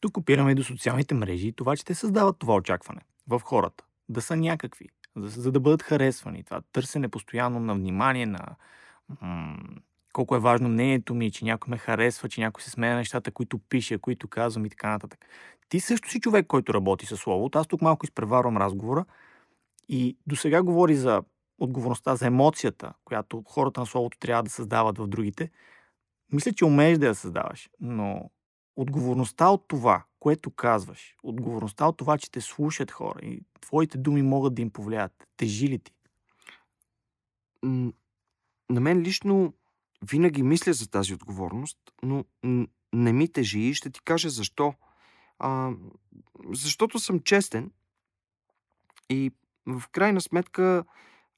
Тук 0.00 0.16
опираме 0.16 0.52
и 0.52 0.54
до 0.54 0.64
социалните 0.64 1.14
мрежи 1.14 1.48
и 1.48 1.52
това, 1.52 1.76
че 1.76 1.84
те 1.84 1.94
създават 1.94 2.38
това 2.38 2.54
очакване 2.54 3.00
в 3.28 3.40
хората. 3.44 3.84
Да 4.08 4.22
са 4.22 4.36
някакви, 4.36 4.88
за, 5.16 5.40
за 5.40 5.52
да 5.52 5.60
бъдат 5.60 5.82
харесвани. 5.82 6.44
Това 6.44 6.60
търсене 6.72 7.08
постоянно 7.08 7.60
на 7.60 7.74
внимание, 7.74 8.26
на 8.26 8.56
м- 9.20 9.58
колко 10.12 10.36
е 10.36 10.40
важно 10.40 10.68
мнението 10.68 11.14
ми, 11.14 11.30
че 11.30 11.44
някой 11.44 11.70
ме 11.70 11.78
харесва, 11.78 12.28
че 12.28 12.40
някой 12.40 12.62
се 12.62 12.70
смее 12.70 12.90
на 12.90 12.96
нещата, 12.96 13.30
които 13.30 13.58
пише, 13.58 13.98
които 13.98 14.28
казвам 14.28 14.66
и 14.66 14.70
така 14.70 14.90
нататък. 14.90 15.26
Ти 15.68 15.80
също 15.80 16.10
си 16.10 16.20
човек, 16.20 16.46
който 16.46 16.74
работи 16.74 17.06
със 17.06 17.20
словото. 17.20 17.58
Аз 17.58 17.66
тук 17.66 17.82
малко 17.82 18.06
изпреварвам 18.06 18.56
разговора 18.56 19.04
и 19.88 20.16
до 20.26 20.36
сега 20.36 20.62
говори 20.62 20.96
за 20.96 21.22
отговорността, 21.58 22.16
за 22.16 22.26
емоцията, 22.26 22.92
която 23.04 23.42
хората 23.46 23.80
на 23.80 23.86
словото 23.86 24.18
трябва 24.18 24.42
да 24.42 24.50
създават 24.50 24.98
в 24.98 25.06
другите. 25.06 25.50
Мисля, 26.32 26.52
че 26.52 26.64
умееш 26.64 26.98
да 26.98 27.06
я 27.06 27.14
създаваш, 27.14 27.70
но 27.80 28.30
отговорността 28.76 29.48
от 29.48 29.64
това, 29.68 30.04
което 30.20 30.50
казваш, 30.50 31.16
отговорността 31.22 31.86
от 31.86 31.96
това, 31.96 32.18
че 32.18 32.30
те 32.30 32.40
слушат 32.40 32.90
хора 32.90 33.18
и 33.22 33.42
твоите 33.60 33.98
думи 33.98 34.22
могат 34.22 34.54
да 34.54 34.62
им 34.62 34.70
повлияят, 34.70 35.12
тежи 35.36 35.68
ли 35.68 35.78
ти? 35.78 35.92
На 38.70 38.80
мен 38.80 39.00
лично 39.00 39.54
винаги 40.02 40.42
мисля 40.42 40.72
за 40.72 40.90
тази 40.90 41.14
отговорност, 41.14 41.78
но 42.02 42.24
не 42.92 43.12
ми 43.12 43.32
тежи 43.32 43.60
и 43.60 43.74
ще 43.74 43.90
ти 43.90 44.00
кажа 44.04 44.30
защо. 44.30 44.74
А, 45.38 45.72
защото 46.52 46.98
съм 46.98 47.20
честен 47.20 47.70
и 49.10 49.32
в 49.66 49.82
крайна 49.92 50.20
сметка 50.20 50.84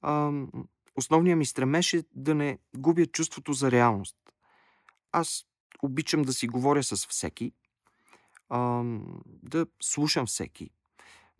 а, 0.00 0.33
основният 0.97 1.38
ми 1.38 1.47
стремеж 1.47 1.92
е 1.92 2.04
да 2.14 2.35
не 2.35 2.59
губя 2.76 3.07
чувството 3.07 3.52
за 3.52 3.71
реалност. 3.71 4.16
Аз 5.12 5.47
обичам 5.83 6.23
да 6.23 6.33
си 6.33 6.49
говоря 6.49 6.83
с 6.83 7.07
всеки, 7.07 7.52
а, 8.49 8.85
да 9.26 9.66
слушам 9.83 10.26
всеки. 10.26 10.71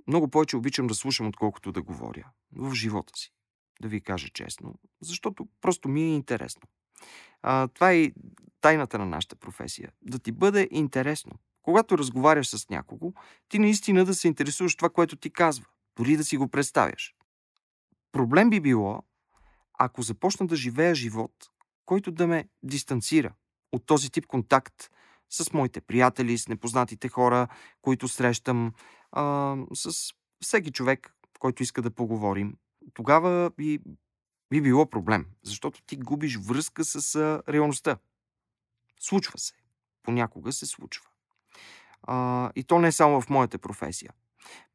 Много 0.07 0.29
повече 0.29 0.57
обичам 0.57 0.87
да 0.87 0.95
слушам, 0.95 1.27
отколкото 1.27 1.73
да 1.73 1.83
говоря 1.83 2.31
в 2.57 2.75
живота 2.75 3.13
си, 3.17 3.33
да 3.81 3.89
ви 3.89 4.01
кажа 4.01 4.29
честно, 4.29 4.75
защото 5.01 5.49
просто 5.61 5.89
ми 5.89 6.03
е 6.03 6.15
интересно. 6.15 6.63
А, 7.43 7.69
това 7.69 7.91
е 7.91 7.97
и 7.97 8.15
тайната 8.61 8.99
на 8.99 9.07
нашата 9.07 9.37
професия. 9.37 9.93
Да 10.03 10.19
ти 10.19 10.33
бъде 10.33 10.69
интересно. 10.71 11.33
Когато 11.63 11.99
разговаряш 11.99 12.49
с 12.49 12.69
някого, 12.69 13.13
ти 13.49 13.59
наистина 13.59 14.05
да 14.05 14.15
се 14.15 14.29
интересуваш 14.29 14.77
това, 14.77 14.91
което 14.91 15.17
ти 15.17 15.31
казва, 15.31 15.67
дори 15.97 16.17
да 16.17 16.25
си 16.25 16.37
го 16.37 16.49
представяш. 16.49 17.15
Проблем 18.13 18.51
би 18.51 18.61
било, 18.61 19.03
ако 19.79 20.03
започна 20.03 20.47
да 20.47 20.57
живея 20.57 20.95
живот, 20.95 21.33
който 21.87 22.11
да 22.11 22.27
ме 22.27 22.49
дистанцира 22.63 23.35
от 23.73 23.87
този 23.87 24.11
тип 24.11 24.27
контакт 24.27 24.91
с 25.31 25.53
моите 25.53 25.81
приятели, 25.81 26.39
с 26.39 26.49
непознатите 26.49 27.09
хора, 27.09 27.49
които 27.83 28.09
срещам, 28.09 28.73
а, 29.13 29.57
с 29.75 30.13
всеки 30.41 30.73
човек, 30.73 31.15
който 31.39 31.63
иска 31.63 31.83
да 31.83 31.91
поговорим, 31.91 32.57
тогава 32.95 33.51
би, 33.57 33.79
би 34.53 34.61
било 34.61 34.87
проблем, 34.87 35.27
защото 35.43 35.83
ти 35.83 35.97
губиш 35.97 36.37
връзка 36.37 36.85
с 36.85 37.17
реалността. 37.49 37.97
Случва 39.01 39.39
се. 39.39 39.55
Понякога 40.03 40.53
се 40.53 40.67
случва. 40.67 41.07
А, 42.03 42.51
и 42.57 42.65
то 42.65 42.79
не 42.79 42.89
е 42.89 42.93
само 42.93 43.21
в 43.21 43.31
моята 43.31 43.59
професия. 43.59 44.13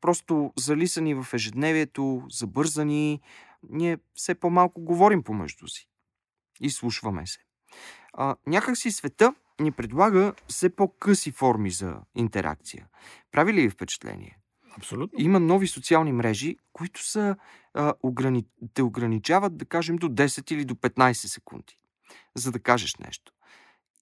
Просто 0.02 0.54
залисани 0.58 1.14
в 1.14 1.28
ежедневието, 1.34 2.24
забързани, 2.30 3.22
ние 3.70 3.98
все 4.14 4.36
по-малко 4.36 4.82
говорим 4.82 5.24
помежду 5.24 5.68
си. 5.68 5.90
И 6.62 6.70
слушваме 6.70 7.28
се. 7.28 7.40
А, 8.14 8.36
някак 8.48 8.78
си 8.78 8.92
света 8.92 9.36
ни 9.60 9.72
предлага 9.72 10.34
все 10.48 10.76
по-къси 10.76 11.32
форми 11.32 11.72
за 11.72 12.02
интеракция. 12.16 12.88
Прави 13.32 13.54
ли 13.54 13.62
ви 13.62 13.70
впечатление? 13.70 14.40
Абсолютно. 14.78 15.20
Има 15.22 15.40
нови 15.40 15.68
социални 15.68 16.12
мрежи, 16.12 16.58
които 16.74 17.04
са, 17.08 17.36
а, 17.74 17.94
ограни... 18.04 18.46
те 18.74 18.84
ограничават, 18.84 19.58
да 19.58 19.66
кажем, 19.66 19.96
до 19.96 20.10
10 20.10 20.52
или 20.52 20.66
до 20.66 20.76
15 20.76 21.14
секунди, 21.14 21.78
за 22.36 22.52
да 22.52 22.60
кажеш 22.60 22.96
нещо. 22.96 23.34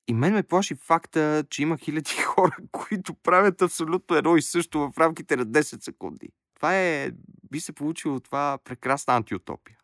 И 0.07 0.13
мен 0.13 0.33
ме 0.33 0.43
плаши 0.43 0.75
факта, 0.75 1.43
че 1.49 1.61
има 1.61 1.77
хиляди 1.77 2.11
хора, 2.25 2.55
които 2.71 3.13
правят 3.13 3.61
абсолютно 3.61 4.15
едно 4.15 4.37
и 4.37 4.41
също 4.41 4.79
в 4.79 4.97
рамките 4.97 5.35
на 5.35 5.45
10 5.45 5.83
секунди. 5.83 6.29
Това 6.55 6.77
е, 6.77 7.11
би 7.51 7.59
се 7.59 7.73
получило 7.73 8.19
това 8.19 8.57
прекрасна 8.63 9.15
антиутопия. 9.15 9.77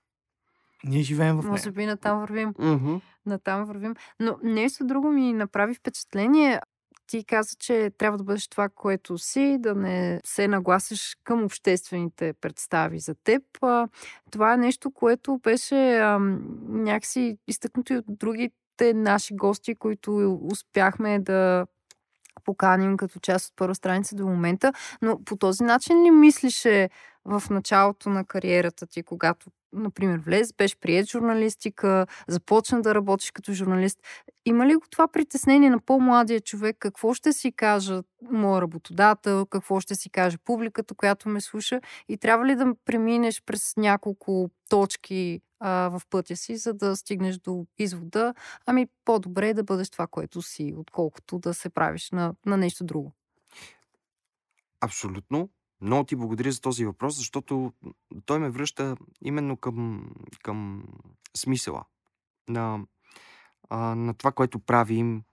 Ние 0.83 1.01
живеем 1.01 1.35
в 1.35 1.43
нея. 1.43 1.51
Може 1.51 1.71
би 1.71 1.85
натам 1.85 2.19
вървим. 2.19 2.53
Mm-hmm. 2.53 3.01
Натам 3.25 3.65
вървим. 3.65 3.95
Но 4.19 4.37
нещо 4.43 4.85
друго 4.85 5.11
ми 5.11 5.33
направи 5.33 5.73
впечатление. 5.73 6.59
Ти 7.11 7.23
каза, 7.23 7.55
че 7.59 7.91
трябва 7.97 8.17
да 8.17 8.23
бъдеш 8.23 8.47
това, 8.47 8.69
което 8.69 9.17
си, 9.17 9.57
да 9.59 9.75
не 9.75 10.21
се 10.25 10.47
нагласиш 10.47 11.17
към 11.23 11.43
обществените 11.43 12.33
представи 12.41 12.99
за 12.99 13.15
теб. 13.15 13.43
Това 14.31 14.53
е 14.53 14.57
нещо, 14.57 14.91
което 14.91 15.37
беше 15.37 15.97
ам, 15.97 16.41
някакси 16.69 17.37
изтъкнато 17.47 17.93
и 17.93 17.97
от 17.97 18.05
другите 18.07 18.93
наши 18.93 19.35
гости, 19.35 19.75
които 19.75 20.39
успяхме 20.51 21.19
да 21.19 21.65
поканим 22.43 22.97
като 22.97 23.19
част 23.19 23.49
от 23.49 23.55
първа 23.55 23.75
страница 23.75 24.15
до 24.15 24.27
момента. 24.27 24.73
Но 25.01 25.23
по 25.23 25.37
този 25.37 25.63
начин 25.63 26.03
ли 26.03 26.11
мислише 26.11 26.89
в 27.25 27.43
началото 27.49 28.09
на 28.09 28.25
кариерата 28.25 28.87
ти, 28.87 29.03
когато 29.03 29.51
например, 29.73 30.19
влез, 30.19 30.53
беше 30.53 30.79
прият 30.79 31.09
журналистика, 31.09 32.07
започна 32.27 32.81
да 32.81 32.95
работиш 32.95 33.31
като 33.31 33.53
журналист. 33.53 33.99
Има 34.45 34.67
ли 34.67 34.75
го 34.75 34.85
това 34.89 35.07
притеснение 35.07 35.69
на 35.69 35.79
по-младия 35.79 36.41
човек? 36.41 36.75
Какво 36.79 37.13
ще 37.13 37.33
си 37.33 37.51
кажа 37.51 38.03
моя 38.31 38.61
работодател? 38.61 39.45
Какво 39.45 39.79
ще 39.79 39.95
си 39.95 40.09
каже 40.09 40.37
публиката, 40.37 40.95
която 40.95 41.29
ме 41.29 41.41
слуша? 41.41 41.81
И 42.09 42.17
трябва 42.17 42.45
ли 42.45 42.55
да 42.55 42.75
преминеш 42.85 43.43
през 43.45 43.73
няколко 43.77 44.49
точки 44.69 45.41
а, 45.59 45.89
в 45.89 46.01
пътя 46.09 46.35
си, 46.35 46.57
за 46.57 46.73
да 46.73 46.95
стигнеш 46.95 47.37
до 47.37 47.65
извода? 47.79 48.33
Ами 48.65 48.87
по-добре 49.05 49.49
е 49.49 49.53
да 49.53 49.63
бъдеш 49.63 49.89
това, 49.89 50.07
което 50.07 50.41
си, 50.41 50.73
отколкото 50.77 51.39
да 51.39 51.53
се 51.53 51.69
правиш 51.69 52.11
на, 52.11 52.33
на 52.45 52.57
нещо 52.57 52.83
друго. 52.83 53.11
Абсолютно. 54.81 55.49
Много 55.81 56.03
ти 56.03 56.15
благодаря 56.15 56.51
за 56.51 56.61
този 56.61 56.85
въпрос, 56.85 57.17
защото 57.17 57.73
той 58.25 58.39
ме 58.39 58.49
връща 58.49 58.95
именно 59.21 59.57
към, 59.57 60.09
към 60.43 60.83
смисъла 61.37 61.83
на, 62.49 62.79
а, 63.69 63.95
на 63.95 64.13
това, 64.13 64.31
което 64.31 64.59
правим 64.59 65.23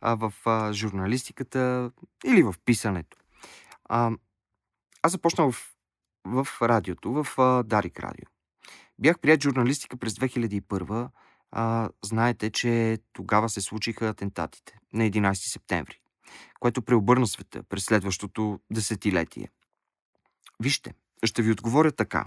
а, 0.00 0.14
в 0.14 0.32
а, 0.44 0.72
журналистиката 0.72 1.90
или 2.26 2.42
в 2.42 2.54
писането. 2.64 3.16
А, 3.84 4.10
аз 5.02 5.12
започнах 5.12 5.50
в, 5.50 5.74
в 6.26 6.62
радиото, 6.62 7.12
в 7.12 7.38
а, 7.38 7.62
Дарик 7.62 8.00
Радио. 8.00 8.26
Бях 8.98 9.18
прият 9.18 9.42
журналистика 9.42 9.96
през 9.96 10.14
2001. 10.14 11.08
А, 11.50 11.88
знаете, 12.04 12.50
че 12.50 12.98
тогава 13.12 13.48
се 13.48 13.60
случиха 13.60 14.08
атентатите 14.08 14.78
на 14.92 15.04
11 15.10 15.52
септември, 15.52 16.00
което 16.60 16.82
преобърна 16.82 17.26
света 17.26 17.62
през 17.62 17.84
следващото 17.84 18.60
десетилетие. 18.70 19.50
Вижте, 20.60 20.94
ще 21.24 21.42
ви 21.42 21.52
отговоря 21.52 21.92
така. 21.92 22.26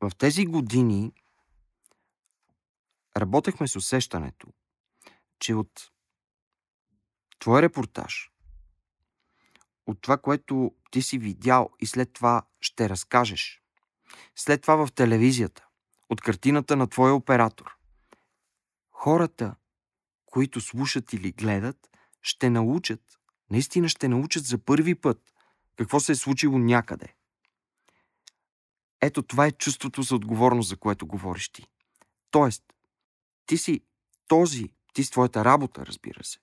В 0.00 0.10
тези 0.18 0.46
години 0.46 1.12
работехме 3.16 3.68
с 3.68 3.76
усещането, 3.76 4.52
че 5.38 5.54
от 5.54 5.90
твой 7.38 7.62
репортаж, 7.62 8.30
от 9.86 10.00
това, 10.00 10.18
което 10.18 10.74
ти 10.90 11.02
си 11.02 11.18
видял 11.18 11.70
и 11.80 11.86
след 11.86 12.12
това 12.12 12.42
ще 12.60 12.88
разкажеш, 12.88 13.62
след 14.36 14.62
това 14.62 14.86
в 14.86 14.92
телевизията, 14.92 15.66
от 16.08 16.20
картината 16.20 16.76
на 16.76 16.86
твоя 16.86 17.14
оператор, 17.14 17.76
хората, 18.90 19.54
които 20.26 20.60
слушат 20.60 21.12
или 21.12 21.32
гледат, 21.32 21.90
ще 22.22 22.50
научат, 22.50 23.20
наистина 23.50 23.88
ще 23.88 24.08
научат 24.08 24.44
за 24.44 24.58
първи 24.58 24.94
път 24.94 25.32
какво 25.76 26.00
се 26.00 26.12
е 26.12 26.14
случило 26.14 26.58
някъде. 26.58 27.14
Ето 29.00 29.22
това 29.22 29.46
е 29.46 29.52
чувството 29.52 30.02
за 30.02 30.14
отговорност, 30.14 30.68
за 30.68 30.76
което 30.76 31.06
говориш 31.06 31.48
ти. 31.48 31.66
Тоест, 32.30 32.64
ти 33.46 33.58
си 33.58 33.82
този, 34.28 34.72
ти 34.92 35.04
с 35.04 35.10
твоята 35.10 35.44
работа, 35.44 35.86
разбира 35.86 36.24
се. 36.24 36.38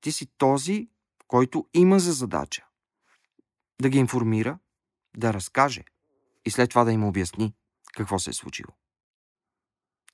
Ти 0.00 0.12
си 0.12 0.26
този, 0.38 0.88
който 1.26 1.68
има 1.74 1.98
за 1.98 2.12
задача 2.12 2.66
да 3.82 3.88
ги 3.88 3.98
информира, 3.98 4.58
да 5.16 5.34
разкаже 5.34 5.84
и 6.44 6.50
след 6.50 6.70
това 6.70 6.84
да 6.84 6.92
им 6.92 7.04
обясни 7.04 7.54
какво 7.92 8.18
се 8.18 8.30
е 8.30 8.32
случило. 8.32 8.72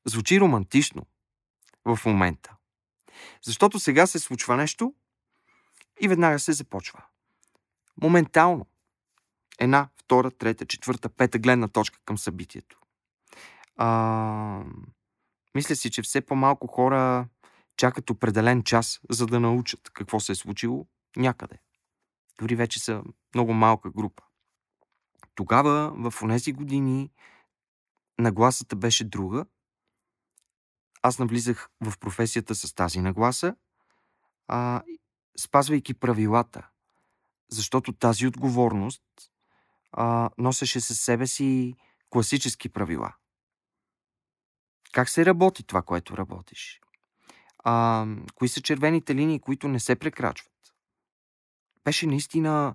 Звучи 0.04 0.40
романтично 0.40 1.06
в 1.84 1.98
момента. 2.06 2.56
Защото 3.42 3.80
сега 3.80 4.06
се 4.06 4.18
случва 4.18 4.56
нещо 4.56 4.94
и 6.00 6.08
веднага 6.08 6.38
се 6.38 6.52
започва 6.52 7.04
моментално. 8.02 8.66
Една, 9.58 9.88
втора, 9.96 10.30
трета, 10.30 10.66
четвърта, 10.66 11.08
пета 11.08 11.38
гледна 11.38 11.68
точка 11.68 11.98
към 12.04 12.18
събитието. 12.18 12.80
А, 13.76 14.64
мисля 15.54 15.76
си, 15.76 15.90
че 15.90 16.02
все 16.02 16.20
по-малко 16.20 16.66
хора 16.66 17.28
чакат 17.76 18.10
определен 18.10 18.62
час, 18.62 19.00
за 19.10 19.26
да 19.26 19.40
научат 19.40 19.90
какво 19.90 20.20
се 20.20 20.32
е 20.32 20.34
случило 20.34 20.86
някъде. 21.16 21.58
Дори 22.38 22.56
вече 22.56 22.80
са 22.80 23.02
много 23.34 23.52
малка 23.52 23.90
група. 23.90 24.22
Тогава, 25.34 26.10
в 26.10 26.28
тези 26.28 26.52
години, 26.52 27.10
нагласата 28.18 28.76
беше 28.76 29.04
друга. 29.04 29.46
Аз 31.02 31.18
навлизах 31.18 31.68
в 31.80 31.98
професията 31.98 32.54
с 32.54 32.74
тази 32.74 33.00
нагласа, 33.00 33.56
а, 34.48 34.82
спазвайки 35.38 35.94
правилата, 35.94 36.68
защото 37.50 37.92
тази 37.92 38.26
отговорност 38.26 39.02
а, 39.92 40.30
носеше 40.38 40.80
със 40.80 41.00
себе 41.00 41.26
си 41.26 41.74
класически 42.10 42.68
правила. 42.68 43.14
Как 44.92 45.08
се 45.08 45.26
работи 45.26 45.62
това, 45.62 45.82
което 45.82 46.16
работиш? 46.16 46.80
А, 47.58 48.06
кои 48.34 48.48
са 48.48 48.62
червените 48.62 49.14
линии, 49.14 49.40
които 49.40 49.68
не 49.68 49.80
се 49.80 49.96
прекрачват? 49.96 50.52
Беше 51.84 52.06
наистина... 52.06 52.74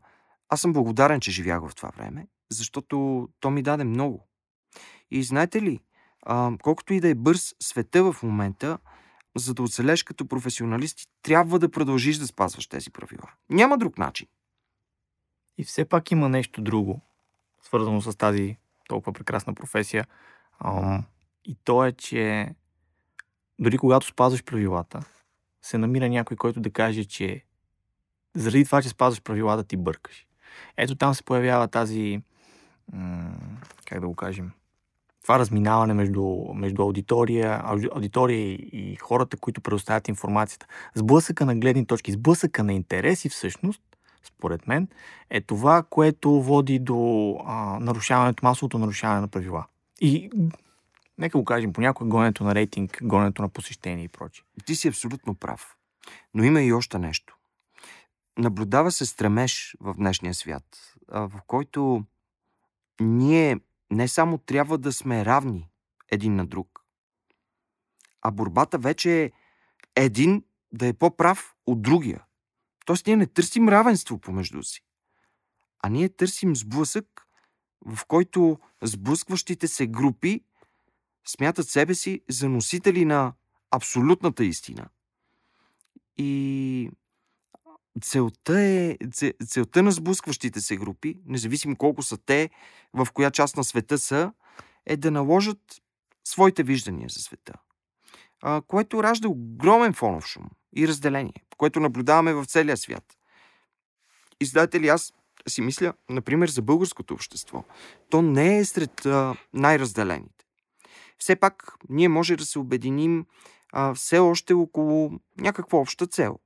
Аз 0.50 0.62
съм 0.62 0.74
благодарен, 0.74 1.20
че 1.20 1.32
живях 1.32 1.68
в 1.68 1.76
това 1.76 1.90
време, 1.90 2.28
защото 2.50 3.28
то 3.40 3.50
ми 3.50 3.62
даде 3.62 3.84
много. 3.84 4.28
И 5.12 5.24
знаете 5.24 5.62
ли, 5.62 5.80
а, 6.22 6.52
колкото 6.62 6.94
и 6.94 7.00
да 7.00 7.10
е 7.10 7.16
бърз 7.16 7.56
света 7.60 8.14
в 8.14 8.24
момента, 8.24 8.78
за 9.38 9.54
да 9.54 9.64
оцелеш 9.64 10.04
като 10.04 10.28
професионалист, 10.28 11.00
трябва 11.22 11.60
да 11.60 11.72
продължиш 11.72 12.18
да 12.18 12.28
спазваш 12.28 12.68
тези 12.68 12.92
правила. 12.92 13.32
Няма 13.50 13.78
друг 13.78 13.98
начин. 13.98 14.28
И 15.60 15.64
все 15.64 15.86
пак 15.86 16.12
има 16.12 16.30
нещо 16.30 16.62
друго, 16.62 17.02
свързано 17.62 18.02
с 18.02 18.18
тази 18.18 18.58
толкова 18.88 19.14
прекрасна 19.14 19.54
професия. 19.54 20.06
И 21.46 21.56
то 21.64 21.86
е, 21.86 21.92
че 21.92 22.50
дори 23.60 23.78
когато 23.78 24.08
спазваш 24.08 24.44
правилата, 24.44 25.00
се 25.62 25.78
намира 25.78 26.10
някой, 26.10 26.38
който 26.38 26.60
да 26.60 26.72
каже, 26.72 27.06
че 27.06 27.44
заради 28.36 28.66
това, 28.66 28.82
че 28.82 28.90
спазваш 28.90 29.22
правилата, 29.22 29.64
ти 29.64 29.78
бъркаш. 29.78 30.28
Ето 30.78 30.96
там 30.96 31.14
се 31.14 31.24
появява 31.24 31.68
тази, 31.68 32.22
как 33.86 34.00
да 34.00 34.08
го 34.08 34.16
кажем, 34.16 34.52
това 35.22 35.40
разминаване 35.40 35.94
между, 35.94 36.54
между 36.54 36.82
аудитория, 36.82 37.62
аудитория 37.92 38.40
и, 38.40 38.70
и 38.74 38.96
хората, 38.96 39.38
които 39.38 39.62
предоставят 39.62 40.08
информацията. 40.08 40.68
Сблъсъка 40.96 41.46
на 41.46 41.56
гледни 41.56 41.86
точки, 41.86 42.12
сблъсъка 42.12 42.64
на 42.64 42.74
интереси 42.74 43.30
всъщност 43.30 43.82
според 44.24 44.68
мен, 44.68 44.88
е 45.30 45.42
това, 45.42 45.84
което 45.90 46.42
води 46.42 46.80
до 46.80 47.36
а, 47.46 47.80
нарушаването, 47.80 48.46
масовото 48.46 48.80
нарушаване 48.80 49.22
на 49.22 49.28
правила. 49.28 49.66
И 50.02 50.30
Нека 51.20 51.38
го 51.38 51.46
кажем 51.46 51.74
понякога 51.74 52.10
гонето 52.10 52.44
на 52.44 52.56
рейтинг, 52.56 53.00
гонето 53.04 53.42
на 53.42 53.50
посещение 53.50 54.04
и 54.04 54.08
прочие. 54.08 54.46
Ти 54.66 54.76
си 54.76 54.88
абсолютно 54.88 55.36
прав. 55.36 55.76
Но 56.34 56.44
има 56.44 56.62
и 56.62 56.74
още 56.74 57.00
нещо. 57.00 57.38
Наблюдава 58.38 58.92
се 58.92 59.06
стремеж 59.06 59.78
в 59.80 59.94
днешния 59.94 60.34
свят, 60.34 60.64
в 61.08 61.32
който 61.48 62.04
ние 63.02 63.60
не 63.92 64.08
само 64.08 64.38
трябва 64.38 64.78
да 64.78 64.94
сме 64.94 65.26
равни 65.26 65.70
един 66.12 66.36
на 66.36 66.46
друг, 66.46 66.86
а 68.22 68.32
борбата 68.32 68.78
вече 68.78 69.24
е 69.24 69.32
един 69.96 70.44
да 70.72 70.88
е 70.88 70.94
по-прав 70.94 71.56
от 71.66 71.82
другия. 71.82 72.24
Тоест 72.90 73.08
ние 73.08 73.16
не 73.16 73.28
търсим 73.28 73.70
равенство 73.70 74.20
помежду 74.20 74.64
си, 74.64 74.82
а 75.80 75.90
ние 75.90 76.10
търсим 76.10 76.56
сблъсък, 76.56 77.28
в 77.86 78.06
който 78.06 78.60
сблъскващите 78.84 79.68
се 79.68 79.88
групи 79.88 80.42
смятат 81.28 81.70
себе 81.70 81.96
си 81.96 82.22
за 82.30 82.50
носители 82.50 83.06
на 83.06 83.34
абсолютната 83.72 84.46
истина. 84.46 84.90
И 86.18 86.92
целта 88.02 88.60
е, 88.60 88.98
целта 89.46 89.84
на 89.84 89.92
сблъскващите 89.92 90.62
се 90.62 90.78
групи, 90.78 91.16
независимо 91.26 91.76
колко 91.76 92.04
са 92.04 92.18
те, 92.18 92.50
в 92.94 93.08
коя 93.14 93.32
част 93.32 93.58
на 93.58 93.64
света 93.64 93.98
са, 93.98 94.34
е 94.86 94.98
да 94.98 95.12
наложат 95.12 95.82
своите 96.24 96.64
виждания 96.64 97.10
за 97.10 97.20
света. 97.20 97.54
Което 98.68 99.04
ражда 99.04 99.28
огромен 99.28 99.94
фонов 99.94 100.26
шум 100.26 100.50
и 100.76 100.88
разделение, 100.88 101.44
което 101.58 101.80
наблюдаваме 101.80 102.34
в 102.34 102.46
целия 102.46 102.78
свят. 102.78 103.04
И 104.42 104.46
знаете 104.46 104.80
ли, 104.80 104.88
аз 104.88 105.14
си 105.48 105.62
мисля, 105.62 105.94
например, 106.10 106.50
за 106.50 106.62
българското 106.62 107.14
общество. 107.14 107.64
То 108.10 108.22
не 108.22 108.58
е 108.58 108.66
сред 108.66 109.06
а, 109.06 109.36
най-разделените. 109.54 110.46
Все 111.18 111.36
пак, 111.36 111.74
ние 111.90 112.10
може 112.10 112.36
да 112.36 112.46
се 112.46 112.60
обединим 112.60 113.26
а, 113.74 113.94
все 113.94 114.20
още 114.20 114.54
около 114.54 115.12
някаква 115.38 115.80
обща 115.80 116.08
цел. 116.08 116.40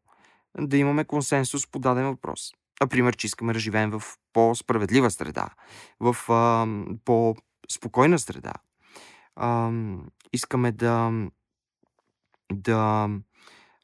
Да 0.60 0.78
имаме 0.78 1.06
консенсус 1.06 1.68
по 1.68 1.80
даден 1.80 2.06
въпрос. 2.06 2.52
Например, 2.82 3.16
че 3.16 3.28
искаме 3.28 3.54
да 3.54 3.60
живеем 3.60 3.92
в 3.92 4.04
по-справедлива 4.34 5.12
среда, 5.12 5.50
в 6.00 6.16
а, 6.30 6.68
по-спокойна 7.06 8.20
среда. 8.20 8.54
А, 9.36 9.72
искаме 10.34 10.72
да, 10.72 11.12
да 12.56 13.10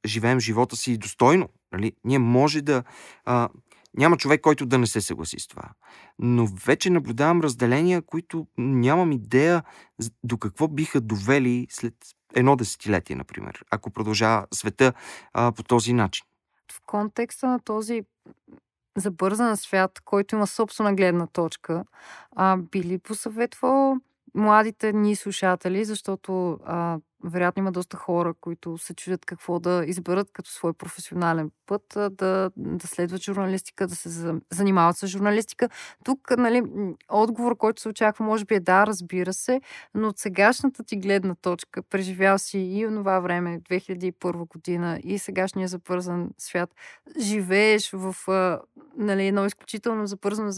живеем 0.05 0.39
живота 0.39 0.75
си 0.75 0.97
достойно. 0.97 1.49
Нали? 1.71 1.93
Ние 2.03 2.19
може 2.19 2.61
да. 2.61 2.83
А, 3.25 3.49
няма 3.97 4.17
човек, 4.17 4.41
който 4.41 4.65
да 4.65 4.77
не 4.77 4.87
се 4.87 5.01
съгласи 5.01 5.39
с 5.39 5.47
това. 5.47 5.63
Но 6.19 6.47
вече 6.65 6.89
наблюдавам 6.89 7.41
разделения, 7.41 8.01
които 8.01 8.47
нямам 8.57 9.11
идея 9.11 9.63
до 10.23 10.37
какво 10.37 10.67
биха 10.67 11.01
довели 11.01 11.67
след 11.69 11.93
едно 12.35 12.55
десетилетие, 12.55 13.15
например, 13.15 13.65
ако 13.71 13.91
продължава 13.91 14.47
света 14.53 14.93
а, 15.33 15.51
по 15.51 15.63
този 15.63 15.93
начин. 15.93 16.25
В 16.71 16.81
контекста 16.85 17.47
на 17.47 17.59
този 17.59 18.01
забързан 18.97 19.57
свят, 19.57 20.01
който 20.05 20.35
има 20.35 20.47
собствена 20.47 20.95
гледна 20.95 21.27
точка, 21.27 21.83
а, 22.35 22.57
би 22.57 22.83
ли 22.83 22.97
посъветвал 22.97 23.97
младите 24.35 24.93
ни 24.93 25.15
слушатели, 25.15 25.85
защото 25.85 26.59
а, 26.65 26.97
вероятно 27.23 27.59
има 27.59 27.71
доста 27.71 27.97
хора, 27.97 28.33
които 28.41 28.77
се 28.77 28.93
чудят 28.93 29.25
какво 29.25 29.59
да 29.59 29.83
изберат 29.87 30.31
като 30.33 30.51
свой 30.51 30.73
професионален 30.73 31.51
път, 31.65 31.83
да, 32.11 32.51
да 32.57 32.87
следват 32.87 33.21
журналистика, 33.21 33.87
да 33.87 33.95
се 33.95 34.33
занимават 34.51 34.97
с 34.97 35.07
журналистика. 35.07 35.69
Тук, 36.03 36.37
нали, 36.37 36.63
отговор, 37.09 37.57
който 37.57 37.81
се 37.81 37.89
очаква, 37.89 38.25
може 38.25 38.45
би 38.45 38.55
е 38.55 38.59
да, 38.59 38.87
разбира 38.87 39.33
се, 39.33 39.61
но 39.93 40.07
от 40.07 40.17
сегашната 40.17 40.83
ти 40.83 40.97
гледна 40.97 41.35
точка, 41.35 41.83
преживял 41.83 42.37
си 42.37 42.59
и 42.59 42.87
онова 42.87 43.19
време, 43.19 43.59
2001 43.59 44.47
година, 44.47 44.99
и 45.03 45.19
сегашния 45.19 45.67
запързан 45.67 46.29
свят, 46.37 46.69
живееш 47.19 47.91
в 47.93 48.15
нали, 48.97 49.27
едно 49.27 49.45
изключително 49.45 50.07
запързано 50.07 50.49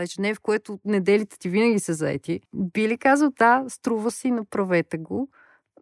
ежедневие, 0.00 0.34
в 0.34 0.40
което 0.40 0.78
неделите 0.84 1.38
ти 1.38 1.48
винаги 1.48 1.78
са 1.78 1.94
заети. 1.94 2.40
Би 2.54 2.88
ли 2.88 2.98
казал, 2.98 3.30
да, 3.38 3.64
струва 3.68 4.10
си, 4.10 4.30
направете 4.30 4.98
го 4.98 5.28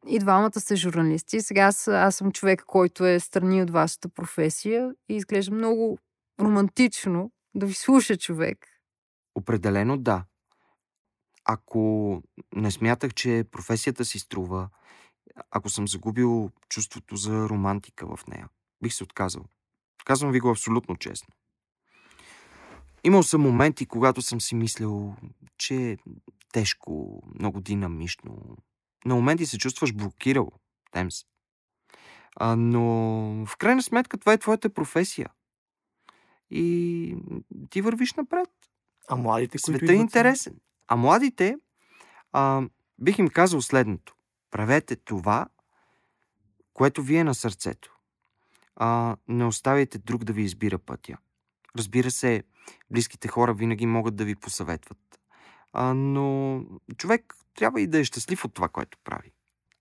и 0.07 0.19
двамата 0.19 0.61
сте 0.61 0.77
журналисти. 0.77 1.41
Сега 1.41 1.63
аз, 1.63 1.89
аз 1.89 2.17
съм 2.17 2.33
човек, 2.33 2.65
който 2.67 3.05
е 3.07 3.21
страни 3.21 3.63
от 3.63 3.71
вашата 3.71 4.09
професия 4.09 4.95
и 5.09 5.17
изглежда 5.17 5.55
много 5.55 5.99
романтично 6.41 7.31
да 7.55 7.67
ви 7.67 7.75
слуша 7.75 8.17
човек. 8.17 8.67
Определено 9.35 9.97
да. 9.99 10.25
Ако 11.45 12.23
не 12.55 12.71
смятах, 12.71 13.15
че 13.15 13.45
професията 13.51 14.05
си 14.05 14.19
струва, 14.19 14.69
ако 15.51 15.71
съм 15.71 15.89
загубил 15.89 16.51
чувството 16.69 17.17
за 17.17 17.49
романтика 17.49 18.17
в 18.17 18.27
нея, 18.27 18.49
бих 18.83 18.95
се 18.95 19.05
отказал. 19.05 19.45
Казвам 20.05 20.33
ви 20.33 20.41
го 20.41 20.51
абсолютно 20.51 20.97
честно. 20.97 21.35
Имал 23.05 23.23
съм 23.23 23.41
моменти, 23.41 23.87
когато 23.87 24.23
съм 24.23 24.41
си 24.41 24.55
мислил, 24.55 25.17
че 25.59 25.91
е 25.91 25.97
тежко, 26.53 27.23
много 27.35 27.61
динамично, 27.61 28.57
на 29.05 29.15
моменти 29.15 29.47
се 29.47 29.59
чувстваш 29.59 29.93
блокирал. 29.93 30.53
Темс. 30.93 31.25
А, 32.37 32.57
но 32.57 32.83
в 33.47 33.57
крайна 33.57 33.83
сметка 33.83 34.19
това 34.19 34.33
е 34.33 34.39
твоята 34.39 34.75
професия. 34.75 35.31
И 36.51 37.17
ти 37.71 37.81
вървиш 37.81 38.15
напред. 38.15 38.51
А 39.09 39.17
младите, 39.17 39.59
които 39.65 39.79
Света 39.79 39.93
е 39.93 39.97
интересен. 39.97 40.55
А 40.89 40.97
младите, 40.97 41.57
а, 42.33 42.63
бих 42.99 43.19
им 43.19 43.29
казал 43.29 43.63
следното. 43.63 44.15
Правете 44.51 44.97
това, 44.97 45.47
което 46.73 47.03
ви 47.03 47.17
е 47.17 47.25
на 47.25 47.35
сърцето. 47.35 47.97
А, 48.77 49.17
не 49.29 49.45
оставяйте 49.45 49.99
друг 49.99 50.25
да 50.25 50.33
ви 50.33 50.43
избира 50.43 50.79
пътя. 50.79 51.17
Разбира 51.77 52.11
се, 52.11 52.43
близките 52.91 53.29
хора 53.29 53.55
винаги 53.55 53.87
могат 53.87 54.17
да 54.17 54.25
ви 54.25 54.35
посъветват. 54.35 54.99
А, 55.73 55.95
но 55.95 56.61
човек 56.97 57.35
трябва 57.55 57.81
и 57.81 57.87
да 57.87 57.99
е 57.99 58.05
щастлив 58.05 58.45
от 58.45 58.55
това, 58.55 58.69
което 58.69 58.99
прави. 59.05 59.33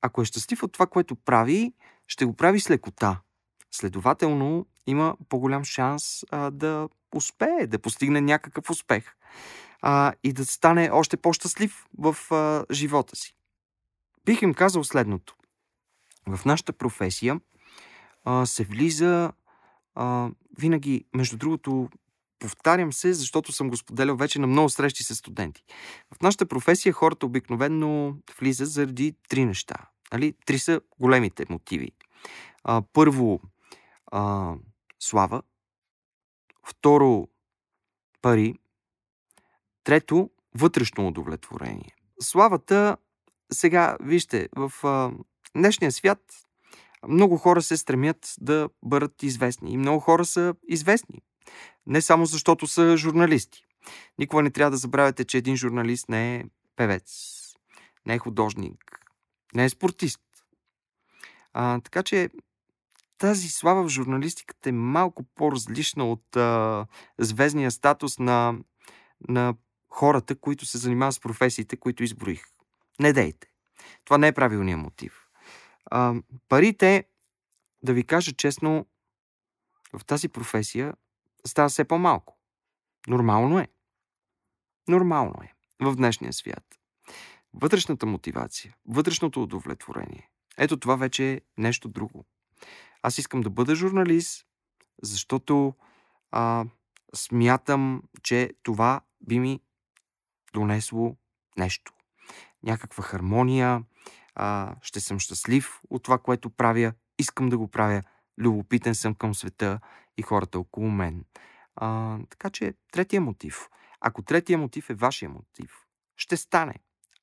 Ако 0.01 0.21
е 0.21 0.25
щастлив 0.25 0.63
от 0.63 0.71
това, 0.71 0.87
което 0.87 1.15
прави, 1.15 1.73
ще 2.07 2.25
го 2.25 2.33
прави 2.33 2.59
с 2.59 2.69
лекота. 2.69 3.21
Следователно, 3.71 4.65
има 4.87 5.17
по-голям 5.29 5.63
шанс 5.63 6.23
а, 6.31 6.51
да 6.51 6.89
успее, 7.15 7.67
да 7.67 7.79
постигне 7.79 8.21
някакъв 8.21 8.69
успех 8.69 9.15
а, 9.81 10.13
и 10.23 10.33
да 10.33 10.45
стане 10.45 10.89
още 10.91 11.17
по-щастлив 11.17 11.85
в 11.97 12.17
а, 12.31 12.65
живота 12.71 13.15
си. 13.15 13.35
Бих 14.25 14.41
им 14.41 14.53
казал 14.53 14.83
следното. 14.83 15.35
В 16.27 16.45
нашата 16.45 16.73
професия 16.73 17.39
а, 18.23 18.45
се 18.45 18.63
влиза 18.63 19.31
а, 19.95 20.29
винаги, 20.59 21.05
между 21.15 21.37
другото, 21.37 21.89
Повтарям 22.43 22.93
се, 22.93 23.13
защото 23.13 23.51
съм 23.51 23.69
го 23.69 23.77
споделял 23.77 24.15
вече 24.15 24.39
на 24.39 24.47
много 24.47 24.69
срещи 24.69 25.03
с 25.03 25.15
студенти. 25.15 25.63
В 26.15 26.21
нашата 26.21 26.45
професия 26.45 26.93
хората 26.93 27.25
обикновенно 27.25 28.17
влизат 28.39 28.69
заради 28.69 29.15
три 29.29 29.45
неща. 29.45 29.75
Нали? 30.13 30.33
Три 30.45 30.59
са 30.59 30.81
големите 30.99 31.45
мотиви. 31.49 31.91
А, 32.63 32.81
първо, 32.93 33.41
а, 34.11 34.53
слава. 34.99 35.41
Второ, 36.67 37.27
пари. 38.21 38.55
Трето, 39.83 40.29
вътрешно 40.55 41.07
удовлетворение. 41.07 41.95
Славата, 42.21 42.97
сега, 43.53 43.97
вижте, 44.01 44.49
в 44.55 44.73
а, 44.83 45.11
днешния 45.55 45.91
свят 45.91 46.19
много 47.07 47.37
хора 47.37 47.61
се 47.61 47.77
стремят 47.77 48.35
да 48.41 48.69
бъдат 48.83 49.23
известни. 49.23 49.71
И 49.73 49.77
много 49.77 49.99
хора 49.99 50.25
са 50.25 50.55
известни. 50.67 51.21
Не 51.87 52.01
само 52.01 52.25
защото 52.25 52.67
са 52.67 52.97
журналисти. 52.97 53.65
Никога 54.19 54.43
не 54.43 54.51
трябва 54.51 54.71
да 54.71 54.77
забравяте, 54.77 55.25
че 55.25 55.37
един 55.37 55.55
журналист 55.55 56.09
не 56.09 56.35
е 56.35 56.43
певец, 56.75 57.39
не 58.05 58.13
е 58.13 58.19
художник, 58.19 58.99
не 59.55 59.65
е 59.65 59.69
спортист. 59.69 60.21
А, 61.53 61.79
така 61.79 62.03
че 62.03 62.29
тази 63.17 63.49
слава 63.49 63.83
в 63.83 63.89
журналистиката 63.89 64.69
е 64.69 64.71
малко 64.71 65.23
по-различна 65.23 66.11
от 66.11 66.35
а, 66.35 66.85
звездния 67.17 67.71
статус 67.71 68.19
на, 68.19 68.55
на 69.29 69.55
хората, 69.89 70.35
които 70.35 70.65
се 70.65 70.77
занимават 70.77 71.15
с 71.15 71.19
професиите, 71.19 71.77
които 71.77 72.03
изброих. 72.03 72.43
Не 72.99 73.13
дейте. 73.13 73.47
Това 74.05 74.17
не 74.17 74.27
е 74.27 74.31
правилният 74.33 74.79
мотив. 74.79 75.27
А, 75.85 76.13
парите, 76.49 77.05
да 77.83 77.93
ви 77.93 78.03
кажа 78.03 78.31
честно, 78.31 78.85
в 79.93 80.05
тази 80.05 80.29
професия 80.29 80.93
става 81.47 81.69
все 81.69 81.83
по-малко. 81.83 82.37
Нормално 83.07 83.59
е. 83.59 83.67
Нормално 84.87 85.35
е 85.43 85.53
в 85.81 85.95
днешния 85.95 86.33
свят. 86.33 86.63
Вътрешната 87.53 88.05
мотивация, 88.05 88.75
вътрешното 88.85 89.43
удовлетворение. 89.43 90.29
Ето 90.57 90.77
това 90.77 90.95
вече 90.95 91.33
е 91.33 91.41
нещо 91.57 91.89
друго. 91.89 92.25
Аз 93.01 93.17
искам 93.17 93.41
да 93.41 93.49
бъда 93.49 93.75
журналист, 93.75 94.45
защото 95.01 95.73
а, 96.31 96.65
смятам, 97.15 98.03
че 98.23 98.53
това 98.63 99.01
би 99.21 99.39
ми 99.39 99.59
донесло 100.53 101.15
нещо. 101.57 101.93
Някаква 102.63 103.03
хармония, 103.03 103.83
а, 104.35 104.75
ще 104.81 104.99
съм 104.99 105.19
щастлив 105.19 105.79
от 105.89 106.03
това, 106.03 106.17
което 106.17 106.49
правя, 106.49 106.93
искам 107.19 107.49
да 107.49 107.57
го 107.57 107.67
правя, 107.67 108.03
любопитен 108.37 108.95
съм 108.95 109.15
към 109.15 109.35
света 109.35 109.79
и 110.17 110.21
хората 110.21 110.59
около 110.59 110.89
мен. 110.89 111.25
А, 111.75 112.17
така 112.29 112.49
че 112.49 112.73
третия 112.91 113.21
мотив. 113.21 113.69
Ако 114.01 114.21
третия 114.21 114.57
мотив 114.57 114.89
е 114.89 114.93
вашия 114.93 115.29
мотив, 115.29 115.71
ще 116.17 116.37
стане. 116.37 116.75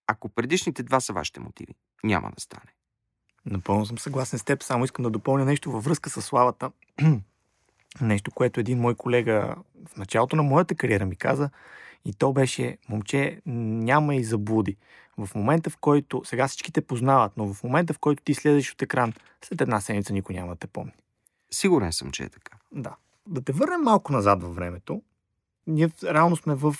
Ако 0.06 0.28
предишните 0.28 0.82
два 0.82 1.00
са 1.00 1.12
вашите 1.12 1.40
мотиви, 1.40 1.74
няма 2.04 2.30
да 2.30 2.40
стане. 2.40 2.72
Напълно 3.46 3.86
съм 3.86 3.98
съгласен 3.98 4.38
с 4.38 4.44
теб, 4.44 4.62
само 4.62 4.84
искам 4.84 5.02
да 5.02 5.10
допълня 5.10 5.44
нещо 5.44 5.72
във 5.72 5.84
връзка 5.84 6.10
с 6.10 6.22
славата. 6.22 6.72
нещо, 8.00 8.30
което 8.30 8.60
един 8.60 8.78
мой 8.78 8.94
колега 8.94 9.56
в 9.88 9.96
началото 9.96 10.36
на 10.36 10.42
моята 10.42 10.74
кариера 10.74 11.06
ми 11.06 11.16
каза, 11.16 11.50
и 12.04 12.12
то 12.12 12.32
беше, 12.32 12.78
момче, 12.88 13.40
няма 13.46 14.14
и 14.14 14.24
заблуди. 14.24 14.76
В 15.18 15.34
момента, 15.34 15.70
в 15.70 15.76
който, 15.76 16.22
сега 16.24 16.48
всички 16.48 16.72
те 16.72 16.80
познават, 16.80 17.32
но 17.36 17.54
в 17.54 17.64
момента, 17.64 17.94
в 17.94 17.98
който 17.98 18.22
ти 18.22 18.34
слезеш 18.34 18.72
от 18.72 18.82
екран, 18.82 19.12
след 19.44 19.60
една 19.60 19.80
седмица 19.80 20.12
никой 20.12 20.34
няма 20.34 20.52
да 20.52 20.56
те 20.56 20.66
помни. 20.66 20.92
Сигурен 21.50 21.92
съм, 21.92 22.10
че 22.10 22.22
е 22.22 22.28
така. 22.28 22.56
Да. 22.72 22.96
Да 23.28 23.42
те 23.42 23.52
върнем 23.52 23.80
малко 23.82 24.12
назад 24.12 24.42
във 24.42 24.54
времето. 24.54 25.02
Ние 25.66 25.90
реално 26.04 26.36
сме 26.36 26.54
в... 26.54 26.74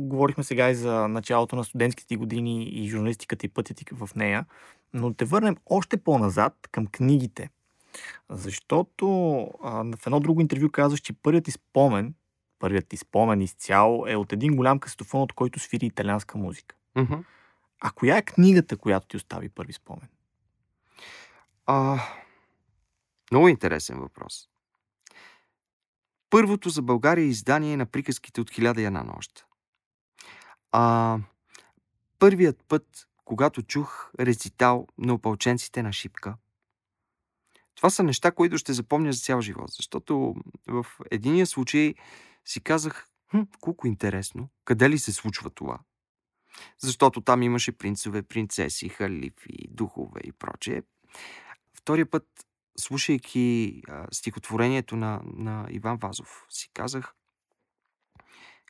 Говорихме 0.00 0.44
сега 0.44 0.70
и 0.70 0.74
за 0.74 1.08
началото 1.08 1.56
на 1.56 1.64
студентските 1.64 2.16
години 2.16 2.64
и 2.64 2.88
журналистиката 2.88 3.46
и 3.46 3.48
пътя 3.48 3.74
ти 3.74 3.84
в 3.92 4.10
нея, 4.16 4.46
но 4.92 5.14
те 5.14 5.24
върнем 5.24 5.56
още 5.66 5.96
по-назад 5.96 6.68
към 6.70 6.86
книгите. 6.86 7.50
Защото 8.30 9.06
а, 9.62 9.84
в 9.96 10.06
едно 10.06 10.20
друго 10.20 10.40
интервю 10.40 10.70
казваш, 10.70 11.00
че 11.00 11.12
първият 11.12 11.44
ти 11.44 11.50
спомен, 11.50 12.14
първият 12.58 12.88
ти 12.88 12.96
спомен 12.96 13.40
изцяло 13.40 14.06
е 14.06 14.16
от 14.16 14.32
един 14.32 14.56
голям 14.56 14.78
касетофон, 14.78 15.22
от 15.22 15.32
който 15.32 15.58
свири 15.58 15.86
италианска 15.86 16.38
музика. 16.38 16.76
Mm-hmm. 16.96 17.24
А 17.80 17.90
коя 17.90 18.16
е 18.16 18.22
книгата, 18.22 18.76
която 18.76 19.06
ти 19.06 19.16
остави 19.16 19.48
първи 19.48 19.72
спомен? 19.72 20.08
А, 21.66 22.00
много 23.30 23.48
интересен 23.48 24.00
въпрос. 24.00 24.48
Първото 26.32 26.68
за 26.68 26.82
България 26.82 27.24
издание 27.24 27.76
на 27.76 27.86
приказките 27.86 28.40
от 28.40 28.50
хиляда 28.50 28.82
и 28.82 28.84
една 28.84 29.02
нощ. 29.02 29.46
А, 30.70 31.18
първият 32.18 32.64
път, 32.68 33.08
когато 33.24 33.62
чух 33.62 34.10
рецитал 34.20 34.86
на 34.98 35.14
опълченците 35.14 35.82
на 35.82 35.92
Шипка, 35.92 36.36
това 37.74 37.90
са 37.90 38.02
неща, 38.02 38.32
които 38.32 38.58
ще 38.58 38.72
запомня 38.72 39.12
за 39.12 39.20
цял 39.20 39.40
живот, 39.40 39.70
защото 39.70 40.34
в 40.66 40.86
единия 41.10 41.46
случай 41.46 41.94
си 42.44 42.60
казах, 42.60 43.08
хм, 43.30 43.40
колко 43.60 43.86
интересно, 43.86 44.48
къде 44.64 44.90
ли 44.90 44.98
се 44.98 45.12
случва 45.12 45.50
това? 45.50 45.78
Защото 46.78 47.20
там 47.20 47.42
имаше 47.42 47.72
принцове, 47.72 48.22
принцеси, 48.22 48.88
халифи, 48.88 49.68
духове 49.68 50.20
и 50.24 50.32
прочее. 50.32 50.82
Втория 51.74 52.10
път 52.10 52.26
слушайки 52.78 53.82
а, 53.88 54.06
стихотворението 54.12 54.96
на, 54.96 55.20
на 55.24 55.66
Иван 55.70 55.96
Вазов, 55.96 56.46
си 56.48 56.70
казах 56.74 57.14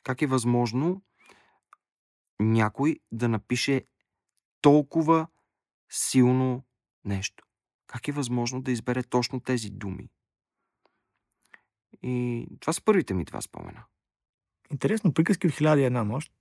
как 0.03 0.21
е 0.21 0.27
възможно 0.27 1.01
някой 2.39 2.99
да 3.11 3.29
напише 3.29 3.85
толкова 4.61 5.27
силно 5.89 6.63
нещо. 7.05 7.43
Как 7.87 8.07
е 8.07 8.11
възможно 8.11 8.61
да 8.61 8.71
избере 8.71 9.03
точно 9.03 9.39
тези 9.39 9.69
думи? 9.69 10.09
И 12.03 12.47
това 12.59 12.73
са 12.73 12.81
първите 12.81 13.13
ми 13.13 13.25
два 13.25 13.41
спомена. 13.41 13.83
Интересно, 14.71 15.13
приказки 15.13 15.47
от 15.47 15.53
хиляди 15.53 15.83
една 15.83 16.03
нощ. 16.03 16.33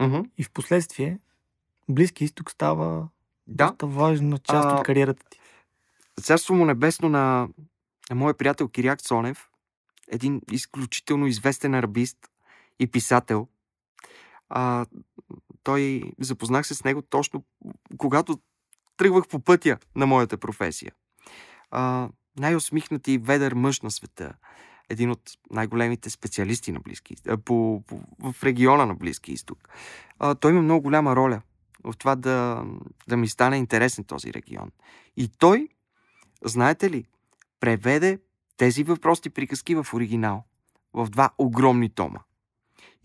Uh-huh. 0.00 0.30
И 0.38 0.44
в 0.44 0.50
последствие 0.50 1.18
Близки 1.88 2.24
изток 2.24 2.50
става 2.50 3.08
Да. 3.46 3.66
доста 3.66 3.86
важна 3.86 4.38
част 4.38 4.68
А, 4.68 4.76
от 4.78 4.86
кариерата 4.86 5.24
ти. 5.30 5.40
Царство 6.20 6.54
му 6.54 6.64
небесно 6.64 7.08
на, 7.08 7.48
на 8.10 8.16
моя 8.16 8.34
приятел 8.34 8.68
Киряк 8.68 9.02
Цонев, 9.02 9.48
един 10.08 10.40
изключително 10.50 11.26
известен 11.26 11.74
арабист 11.74 12.18
и 12.80 12.86
писател. 12.86 13.48
А, 14.48 14.86
той 15.62 16.02
запознах 16.20 16.66
се 16.66 16.74
с 16.74 16.84
него 16.84 17.02
точно 17.02 17.44
когато 17.96 18.38
тръгвах 18.96 19.28
по 19.28 19.40
пътя 19.40 19.78
на 19.96 20.06
моята 20.06 20.36
професия. 20.36 20.92
А, 21.70 22.08
най-усмихнат 22.38 23.08
и 23.08 23.18
ведър 23.18 23.52
мъж 23.52 23.80
на 23.80 23.90
света. 23.90 24.34
Един 24.88 25.10
от 25.10 25.20
най-големите 25.50 26.10
специалисти 26.10 26.72
на 26.72 26.80
Близки 26.80 27.16
по, 27.44 27.82
по, 27.86 28.00
в 28.32 28.44
региона 28.44 28.86
на 28.86 28.94
Близки 28.94 29.32
изток. 29.32 29.68
А, 30.18 30.34
той 30.34 30.50
има 30.50 30.62
много 30.62 30.82
голяма 30.82 31.16
роля 31.16 31.42
в 31.84 31.96
това 31.98 32.16
да, 32.16 32.64
да 33.08 33.16
ми 33.16 33.28
стане 33.28 33.56
интересен 33.56 34.04
този 34.04 34.32
регион. 34.32 34.70
И 35.16 35.28
той 35.28 35.68
знаете 36.44 36.90
ли, 36.90 37.04
преведе 37.60 38.18
тези 38.56 38.84
въпросни 38.84 39.30
приказки 39.30 39.74
в 39.74 39.86
оригинал, 39.94 40.44
в 40.92 41.08
два 41.10 41.30
огромни 41.38 41.88
тома. 41.88 42.20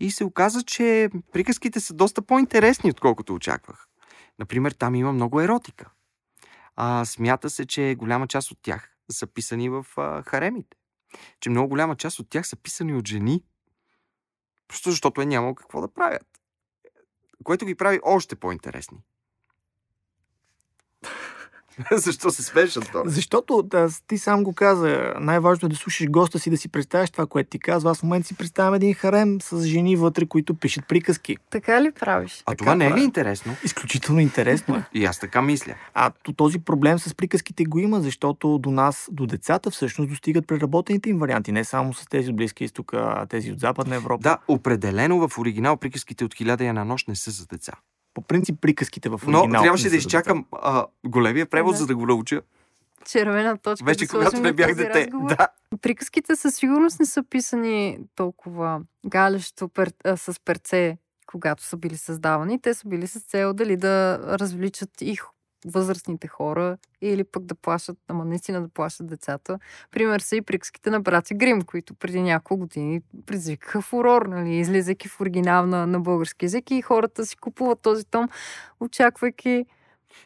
И 0.00 0.10
се 0.10 0.24
оказа, 0.24 0.62
че 0.62 1.10
приказките 1.32 1.80
са 1.80 1.94
доста 1.94 2.22
по-интересни, 2.22 2.90
отколкото 2.90 3.34
очаквах. 3.34 3.88
Например, 4.38 4.72
там 4.72 4.94
има 4.94 5.12
много 5.12 5.40
еротика. 5.40 5.90
А, 6.76 7.04
смята 7.04 7.50
се, 7.50 7.66
че 7.66 7.94
голяма 7.98 8.26
част 8.26 8.50
от 8.50 8.58
тях 8.62 8.96
са 9.10 9.26
писани 9.26 9.68
в 9.68 9.86
а, 9.96 10.22
харемите. 10.22 10.76
Че 11.40 11.50
много 11.50 11.68
голяма 11.68 11.96
част 11.96 12.18
от 12.18 12.30
тях 12.30 12.48
са 12.48 12.56
писани 12.56 12.94
от 12.94 13.08
жени. 13.08 13.44
Просто 14.68 14.90
защото 14.90 15.20
е 15.20 15.26
нямало 15.26 15.54
какво 15.54 15.80
да 15.80 15.92
правят. 15.92 16.26
Което 17.44 17.66
ги 17.66 17.74
прави 17.74 18.00
още 18.02 18.36
по-интересни. 18.36 18.98
Защо 21.92 22.30
се 22.30 22.42
смееш, 22.42 22.76
Антон? 22.76 23.02
Защото 23.06 23.62
да, 23.62 23.88
ти 24.06 24.18
сам 24.18 24.44
го 24.44 24.52
каза, 24.52 25.14
най-важното 25.20 25.66
е 25.66 25.68
да 25.68 25.76
слушаш 25.76 26.08
госта 26.08 26.38
си, 26.38 26.50
да 26.50 26.56
си 26.56 26.68
представяш 26.68 27.10
това, 27.10 27.26
което 27.26 27.50
ти 27.50 27.58
казва. 27.58 27.90
Аз 27.90 27.98
в 27.98 28.02
момента 28.02 28.28
си 28.28 28.34
представям 28.36 28.74
един 28.74 28.94
харем 28.94 29.40
с 29.40 29.62
жени 29.64 29.96
вътре, 29.96 30.26
които 30.26 30.54
пишат 30.54 30.88
приказки. 30.88 31.36
Така 31.50 31.82
ли 31.82 31.90
правиш? 32.00 32.42
А 32.46 32.50
Така 32.50 32.56
това 32.56 32.74
не 32.74 32.86
е 32.86 32.92
ли 32.92 33.00
интересно? 33.00 33.56
Изключително 33.64 34.20
интересно 34.20 34.76
е. 34.76 34.84
И 34.94 35.04
аз 35.04 35.18
така 35.18 35.42
мисля. 35.42 35.74
А 35.94 36.10
то- 36.22 36.32
този 36.32 36.58
проблем 36.58 36.98
с 36.98 37.14
приказките 37.14 37.64
го 37.64 37.78
има, 37.78 38.00
защото 38.00 38.58
до 38.58 38.70
нас, 38.70 39.08
до 39.12 39.26
децата 39.26 39.70
всъщност 39.70 40.10
достигат 40.10 40.46
преработените 40.46 41.10
им 41.10 41.18
варианти. 41.18 41.52
Не 41.52 41.64
само 41.64 41.94
с 41.94 42.06
тези 42.06 42.30
от 42.30 42.36
Близкия 42.36 42.64
изток, 42.64 42.94
а 42.94 43.26
тези 43.26 43.52
от 43.52 43.60
Западна 43.60 43.96
Европа. 43.96 44.22
Да, 44.22 44.38
определено 44.48 45.28
в 45.28 45.38
оригинал 45.38 45.76
приказките 45.76 46.24
от 46.24 46.34
хиляда 46.34 46.64
и 46.64 46.66
една 46.66 46.84
нощ 46.84 47.08
не 47.08 47.16
са 47.16 47.30
за 47.30 47.46
деца. 47.46 47.72
По 48.18 48.22
принцип 48.22 48.60
приказките 48.60 49.08
в 49.08 49.20
Но 49.26 49.38
оригинал. 49.38 49.62
трябваше 49.62 49.84
не 49.84 49.90
да 49.90 49.96
изчакам 49.96 50.46
а, 50.52 50.86
големия 51.06 51.46
превод, 51.46 51.72
Да. 51.72 51.78
за 51.78 51.86
да 51.86 51.96
го 51.96 52.06
науча. 52.06 52.40
Червена 53.06 53.58
точка. 53.58 53.84
Вече 53.84 54.06
да 54.06 54.10
когато 54.10 54.40
не 54.40 54.52
бях 54.52 54.74
дете. 54.74 55.00
разговор. 55.00 55.28
Да. 55.28 55.48
Приказките 55.82 56.36
със 56.36 56.54
сигурност 56.54 57.00
не 57.00 57.06
са 57.06 57.22
писани 57.22 57.98
толкова 58.14 58.80
галещо 59.06 59.68
пер, 59.68 59.92
а, 60.04 60.16
с 60.16 60.40
перце, 60.44 60.96
когато 61.26 61.64
са 61.64 61.76
били 61.76 61.96
създавани. 61.96 62.60
Те 62.60 62.74
са 62.74 62.88
били 62.88 63.06
с 63.06 63.20
цел 63.20 63.52
дали 63.52 63.76
да 63.76 64.18
развличат 64.30 64.90
и 65.00 65.18
възрастните 65.66 66.28
хора 66.28 66.76
или 67.00 67.24
пък 67.24 67.44
да 67.44 67.54
плашат, 67.54 67.98
ама 68.08 68.24
наистина 68.24 68.62
да 68.62 68.68
плашат 68.68 69.06
децата. 69.06 69.58
Пример 69.90 70.20
са 70.20 70.36
и 70.36 70.42
приказките 70.42 70.90
на 70.90 71.00
братя 71.00 71.34
Грим, 71.34 71.62
които 71.62 71.94
преди 71.94 72.22
няколко 72.22 72.60
години 72.60 73.00
предизвикаха 73.26 73.80
фурор, 73.80 74.26
нали, 74.26 74.56
излизайки 74.56 75.08
в 75.08 75.20
оригинал 75.20 75.66
на, 75.66 75.86
на 75.86 76.00
български 76.00 76.44
язик 76.44 76.70
и 76.70 76.82
хората 76.82 77.26
си 77.26 77.36
купуват 77.36 77.82
този 77.82 78.04
том, 78.04 78.28
очаквайки 78.80 79.66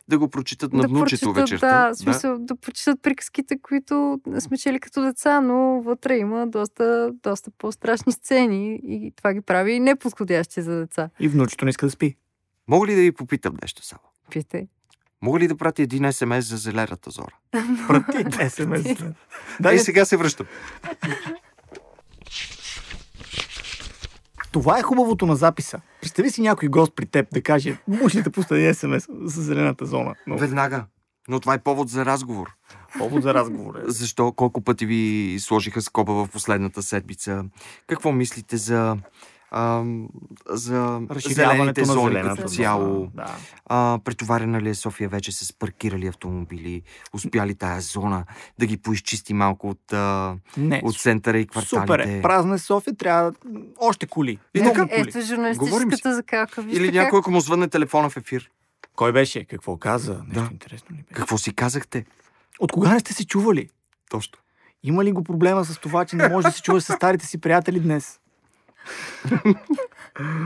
Да 0.09 0.19
го 0.19 0.29
прочитат 0.29 0.73
на 0.73 0.83
да 0.83 0.89
внучето 0.89 1.33
вечерта. 1.33 1.89
Да, 1.89 1.95
смисъл, 1.95 2.39
да. 2.39 2.57
прочитат 2.57 3.03
приказките, 3.03 3.59
които 3.63 4.21
сме 4.39 4.59
чели 4.59 4.81
като 4.81 5.03
деца, 5.03 5.41
но 5.41 5.81
вътре 5.81 6.17
има 6.17 6.47
доста, 6.47 7.13
доста 7.23 7.51
по-страшни 7.51 8.13
сцени 8.13 8.81
и 8.83 9.13
това 9.17 9.33
ги 9.33 9.41
прави 9.41 9.81
неподходящи 9.81 10.63
за 10.63 10.79
деца. 10.79 11.11
И 11.21 11.29
внучето 11.29 11.65
не 11.65 11.69
иска 11.69 11.87
да 11.87 11.91
спи. 11.91 12.17
Мога 12.69 12.87
ли 12.87 12.95
да 12.95 13.01
ви 13.01 13.13
попитам 13.13 13.55
нещо 13.63 13.87
само? 13.87 14.03
Питай. 14.31 14.69
Мога 15.23 15.41
ли 15.41 15.49
да 15.49 15.57
пратя 15.57 15.83
един 15.83 16.13
СМС 16.13 16.45
за 16.45 16.57
зелената 16.57 17.11
зора? 17.11 17.35
Прати 17.89 18.51
СМС. 18.51 18.83
Да, 19.61 19.73
и 19.73 19.79
сега 19.79 20.05
се 20.05 20.17
връщам. 20.17 20.47
това 24.53 24.79
е 24.79 24.83
хубавото 24.83 25.27
на 25.27 25.37
записа. 25.37 25.81
Представи 26.01 26.31
си 26.31 26.43
някой 26.43 26.69
гост 26.69 26.93
при 26.97 27.07
теб 27.07 27.27
да 27.33 27.43
каже, 27.43 27.79
може 27.89 28.19
ли 28.19 28.23
да 28.23 28.31
пусне 28.31 28.59
един 28.59 28.75
СМС 28.75 29.09
за 29.25 29.43
зелената 29.43 29.87
зона. 29.87 30.15
Но 30.27 30.39
Веднага. 30.39 30.85
Но 31.29 31.41
това 31.41 31.55
е 31.55 31.59
повод 31.59 31.89
за 31.89 32.05
разговор. 32.05 32.51
повод 32.99 33.23
за 33.23 33.35
разговор 33.35 33.75
е. 33.75 33.79
Защо? 33.87 34.33
Колко 34.33 34.61
пъти 34.61 34.87
ви 34.87 35.37
сложиха 35.41 35.83
скоба 35.83 36.13
в 36.13 36.29
последната 36.29 36.83
седмица? 36.83 37.45
Какво 37.87 38.13
мислите 38.13 38.57
за, 38.57 38.97
ам, 39.55 40.09
за 40.49 41.01
зелените 41.27 41.81
на 41.81 41.87
зони 41.87 42.23
като 42.23 42.43
цяло? 42.43 43.11
Да. 43.15 43.37
А, 43.67 43.99
претоварена 44.05 44.61
ли 44.61 44.69
е 44.69 44.75
София 44.75 45.09
вече 45.09 45.33
с 45.33 45.53
паркирали 45.53 46.07
автомобили? 46.07 46.83
Успяли 47.13 47.55
тая 47.55 47.81
зона 47.81 48.25
да 48.59 48.67
ги 48.67 48.77
поизчисти 48.77 49.35
малко 49.35 49.69
от, 49.69 49.93
а, 49.93 50.37
Не, 50.57 50.81
от 50.85 50.99
центъра 50.99 51.39
и 51.39 51.47
кварталите? 51.47 51.93
супер 51.93 51.99
е. 51.99 52.23
Празна 52.23 52.55
е 52.55 52.59
София, 52.59 52.97
трябва 52.97 53.33
още 53.79 54.07
коли. 54.07 54.39
И 54.55 54.61
Много 54.61 54.75
така. 54.77 54.89
Ето 54.91 55.21
журналистическата 55.21 56.15
закалка. 56.15 56.65
Или 56.69 56.87
как 56.87 56.95
някой, 56.95 57.19
ако 57.19 57.31
му 57.31 57.41
звънне 57.41 57.69
телефона 57.69 58.11
в 58.11 58.17
ефир. 58.17 58.51
Кой 58.97 59.13
беше? 59.13 59.45
Какво 59.45 59.77
каза? 59.77 60.13
Нещо 60.13 60.41
Да. 60.41 60.49
интересно 60.53 60.97
ли 60.97 61.03
беше? 61.03 61.15
Какво 61.15 61.39
си 61.39 61.55
казахте? 61.55 62.05
От 62.61 62.73
кога 62.73 62.93
не 62.93 63.01
сте 63.01 63.13
се 63.13 63.27
чували? 63.27 63.69
Точно. 64.11 64.39
Има 64.83 65.05
ли 65.05 65.13
го 65.13 65.25
проблема 65.25 65.65
с 65.65 65.79
това, 65.79 66.05
че 66.05 66.17
не 66.17 66.29
може 66.29 66.47
да 66.47 66.53
се 66.53 66.63
чуваш 66.63 66.83
с 66.83 66.93
старите 66.93 67.27
си 67.27 67.39
приятели 67.41 67.81
днес? 67.81 68.19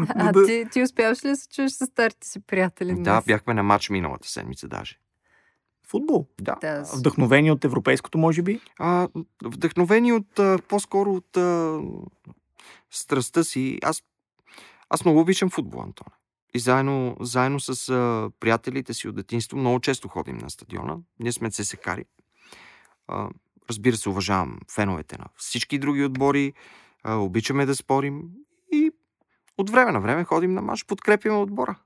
А 0.08 0.32
Да. 0.32 0.46
ти, 0.46 0.66
ти 0.72 0.82
успяваш 0.82 1.24
ли 1.24 1.28
да 1.28 1.36
се 1.36 1.48
чуеш 1.48 1.72
с 1.72 1.86
старите 1.86 2.28
си 2.28 2.40
приятели 2.40 2.94
днес? 2.94 3.04
Да, 3.04 3.22
бяхме 3.26 3.54
на 3.54 3.62
матч 3.62 3.90
миналата 3.90 4.28
седмица 4.28 4.68
даже. 4.68 4.98
Футбол. 5.88 6.26
Да. 6.40 6.56
Да, 6.60 6.84
Вдъхновени 6.96 7.50
от 7.50 7.64
европейското, 7.64 8.18
може 8.18 8.42
би? 8.42 8.60
А, 8.78 9.08
вдъхновени 9.44 10.12
от, 10.12 10.38
а, 10.38 10.58
по-скоро 10.68 11.14
от 11.14 11.36
а, 11.36 11.80
страстта 12.90 13.44
си. 13.44 13.78
Аз, 13.82 14.02
аз 14.90 15.04
много 15.04 15.20
обичам 15.20 15.50
футбол, 15.50 15.82
Антон. 15.82 16.06
И 16.54 16.58
заедно, 16.58 17.16
заедно 17.20 17.60
с 17.60 17.88
а, 17.88 18.30
приятелите 18.40 18.94
си 18.94 19.08
от 19.08 19.16
детинство 19.16 19.58
много 19.58 19.80
често 19.80 20.08
ходим 20.08 20.36
на 20.38 20.50
стадиона. 20.50 20.96
Ние 21.20 21.32
сме 21.32 21.50
ССКари. 21.50 22.04
А, 23.08 23.28
разбира 23.70 23.96
се, 23.96 24.08
уважавам 24.08 24.58
феновете 24.74 25.18
на 25.18 25.24
всички 25.36 25.78
други 25.78 26.04
отбори. 26.04 26.52
А, 27.08 27.16
обичаме 27.16 27.66
да 27.66 27.74
спорим. 27.74 28.22
И 28.72 28.90
от 29.58 29.70
време 29.70 29.92
на 29.92 30.00
време 30.00 30.24
ходим 30.24 30.54
на 30.54 30.62
мач, 30.62 30.84
подкрепяме 30.84 31.36
отбора. 31.36 31.78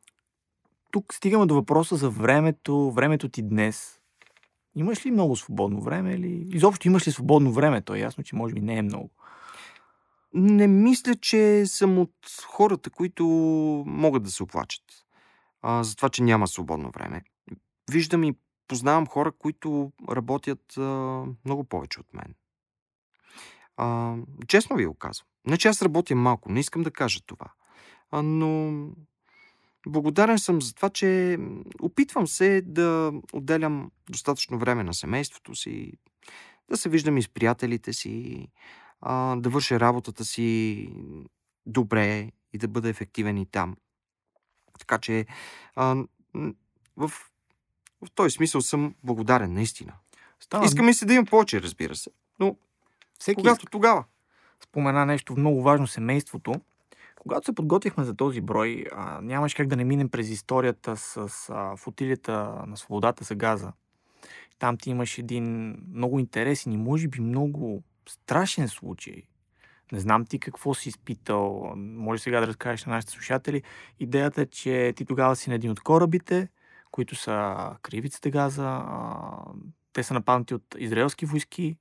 Тук 0.90 1.14
стигаме 1.14 1.46
до 1.46 1.54
въпроса 1.54 1.96
за 1.96 2.10
времето, 2.10 2.90
времето 2.90 3.28
ти 3.28 3.42
днес. 3.42 4.00
Имаш 4.76 5.06
ли 5.06 5.10
много 5.10 5.36
свободно 5.36 5.80
време 5.80 6.14
или... 6.14 6.46
Изобщо 6.52 6.88
имаш 6.88 7.06
ли 7.06 7.12
свободно 7.12 7.52
време? 7.52 7.82
То 7.82 7.94
е 7.94 7.98
ясно, 7.98 8.24
че 8.24 8.36
може 8.36 8.54
би 8.54 8.60
не 8.60 8.78
е 8.78 8.82
много. 8.82 9.10
Не 10.34 10.66
мисля, 10.66 11.14
че 11.14 11.66
съм 11.66 11.98
от 11.98 12.14
хората, 12.46 12.90
които 12.90 13.24
могат 13.86 14.22
да 14.22 14.30
се 14.30 14.42
оплачат. 14.42 14.84
А, 15.62 15.84
за 15.84 15.96
това, 15.96 16.08
че 16.08 16.22
няма 16.22 16.48
свободно 16.48 16.90
време. 16.90 17.22
Виждам 17.90 18.24
и 18.24 18.34
познавам 18.68 19.06
хора, 19.06 19.32
които 19.32 19.92
работят 20.10 20.78
а, 20.78 20.82
много 21.44 21.64
повече 21.64 22.00
от 22.00 22.14
мен. 22.14 22.34
А, 23.82 24.16
честно 24.48 24.76
ви 24.76 24.86
го 24.86 24.94
казвам. 24.94 25.26
Че 25.58 25.68
аз 25.68 25.82
работя 25.82 26.14
малко, 26.14 26.52
не 26.52 26.60
искам 26.60 26.82
да 26.82 26.90
кажа 26.90 27.20
това. 27.26 27.46
А, 28.10 28.22
но 28.22 28.72
благодарен 29.86 30.38
съм 30.38 30.62
за 30.62 30.74
това, 30.74 30.90
че 30.90 31.38
опитвам 31.82 32.26
се 32.26 32.62
да 32.64 33.12
отделям 33.32 33.90
достатъчно 34.10 34.58
време 34.58 34.84
на 34.84 34.94
семейството 34.94 35.54
си, 35.54 35.92
да 36.68 36.76
се 36.76 36.88
виждам 36.88 37.18
и 37.18 37.22
с 37.22 37.28
приятелите 37.28 37.92
си, 37.92 38.48
а, 39.00 39.36
да 39.36 39.50
върша 39.50 39.80
работата 39.80 40.24
си 40.24 40.88
добре 41.66 42.30
и 42.52 42.58
да 42.58 42.68
бъда 42.68 42.88
ефективен 42.88 43.38
и 43.38 43.46
там. 43.46 43.76
Така 44.78 44.98
че 44.98 45.26
а, 45.74 46.04
в, 46.96 47.08
в 48.02 48.10
този 48.14 48.30
смисъл 48.30 48.60
съм 48.60 48.94
благодарен, 49.04 49.54
наистина. 49.54 49.92
Стана... 50.40 50.64
Искам 50.64 50.88
и 50.88 50.94
се 50.94 51.06
да 51.06 51.14
имам 51.14 51.26
повече, 51.26 51.62
разбира 51.62 51.96
се. 51.96 52.10
Но 52.38 52.56
Всеки 53.20 53.36
когато 53.36 53.66
тогава. 53.66 54.04
спомена 54.64 55.06
нещо 55.06 55.36
много 55.36 55.62
важно 55.62 55.86
семейството. 55.86 56.54
Когато 57.18 57.46
се 57.46 57.54
подготвихме 57.54 58.04
за 58.04 58.14
този 58.14 58.40
брой, 58.40 58.84
а, 58.92 59.20
нямаш 59.20 59.54
как 59.54 59.66
да 59.66 59.76
не 59.76 59.84
минем 59.84 60.08
през 60.08 60.28
историята 60.28 60.96
с 60.96 61.48
а, 61.50 61.76
флотилията 61.76 62.62
на 62.66 62.76
свободата 62.76 63.24
за 63.24 63.34
газа. 63.34 63.72
Там 64.58 64.76
ти 64.76 64.90
имаш 64.90 65.18
един 65.18 65.76
много 65.92 66.18
интересен 66.18 66.72
и 66.72 66.76
може 66.76 67.08
би 67.08 67.20
много 67.20 67.82
страшен 68.08 68.68
случай. 68.68 69.22
Не 69.92 70.00
знам 70.00 70.26
ти 70.26 70.38
какво 70.38 70.74
си 70.74 70.88
изпитал. 70.88 71.72
Може 71.76 72.22
сега 72.22 72.40
да 72.40 72.46
разкажеш 72.46 72.86
на 72.86 72.92
нашите 72.92 73.12
слушатели. 73.12 73.62
Идеята 73.98 74.42
е, 74.42 74.46
че 74.46 74.92
ти 74.96 75.04
тогава 75.04 75.36
си 75.36 75.50
на 75.50 75.56
един 75.56 75.70
от 75.70 75.80
корабите, 75.80 76.48
които 76.90 77.16
са 77.16 77.56
кривицата 77.82 78.30
газа. 78.30 78.66
А, 78.66 79.42
те 79.92 80.02
са 80.02 80.14
нападнати 80.14 80.54
от 80.54 80.76
израелски 80.78 81.26
войски. 81.26 81.76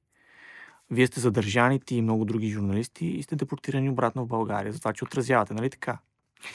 Вие 0.91 1.07
сте 1.07 1.19
задържани, 1.19 1.79
ти 1.79 1.95
и 1.95 2.01
много 2.01 2.25
други 2.25 2.49
журналисти 2.49 3.05
и 3.05 3.23
сте 3.23 3.35
депортирани 3.35 3.89
обратно 3.89 4.25
в 4.25 4.27
България, 4.27 4.73
за 4.73 4.79
това, 4.79 4.93
че 4.93 5.03
отразявате, 5.03 5.53
нали 5.53 5.69
така? 5.69 5.97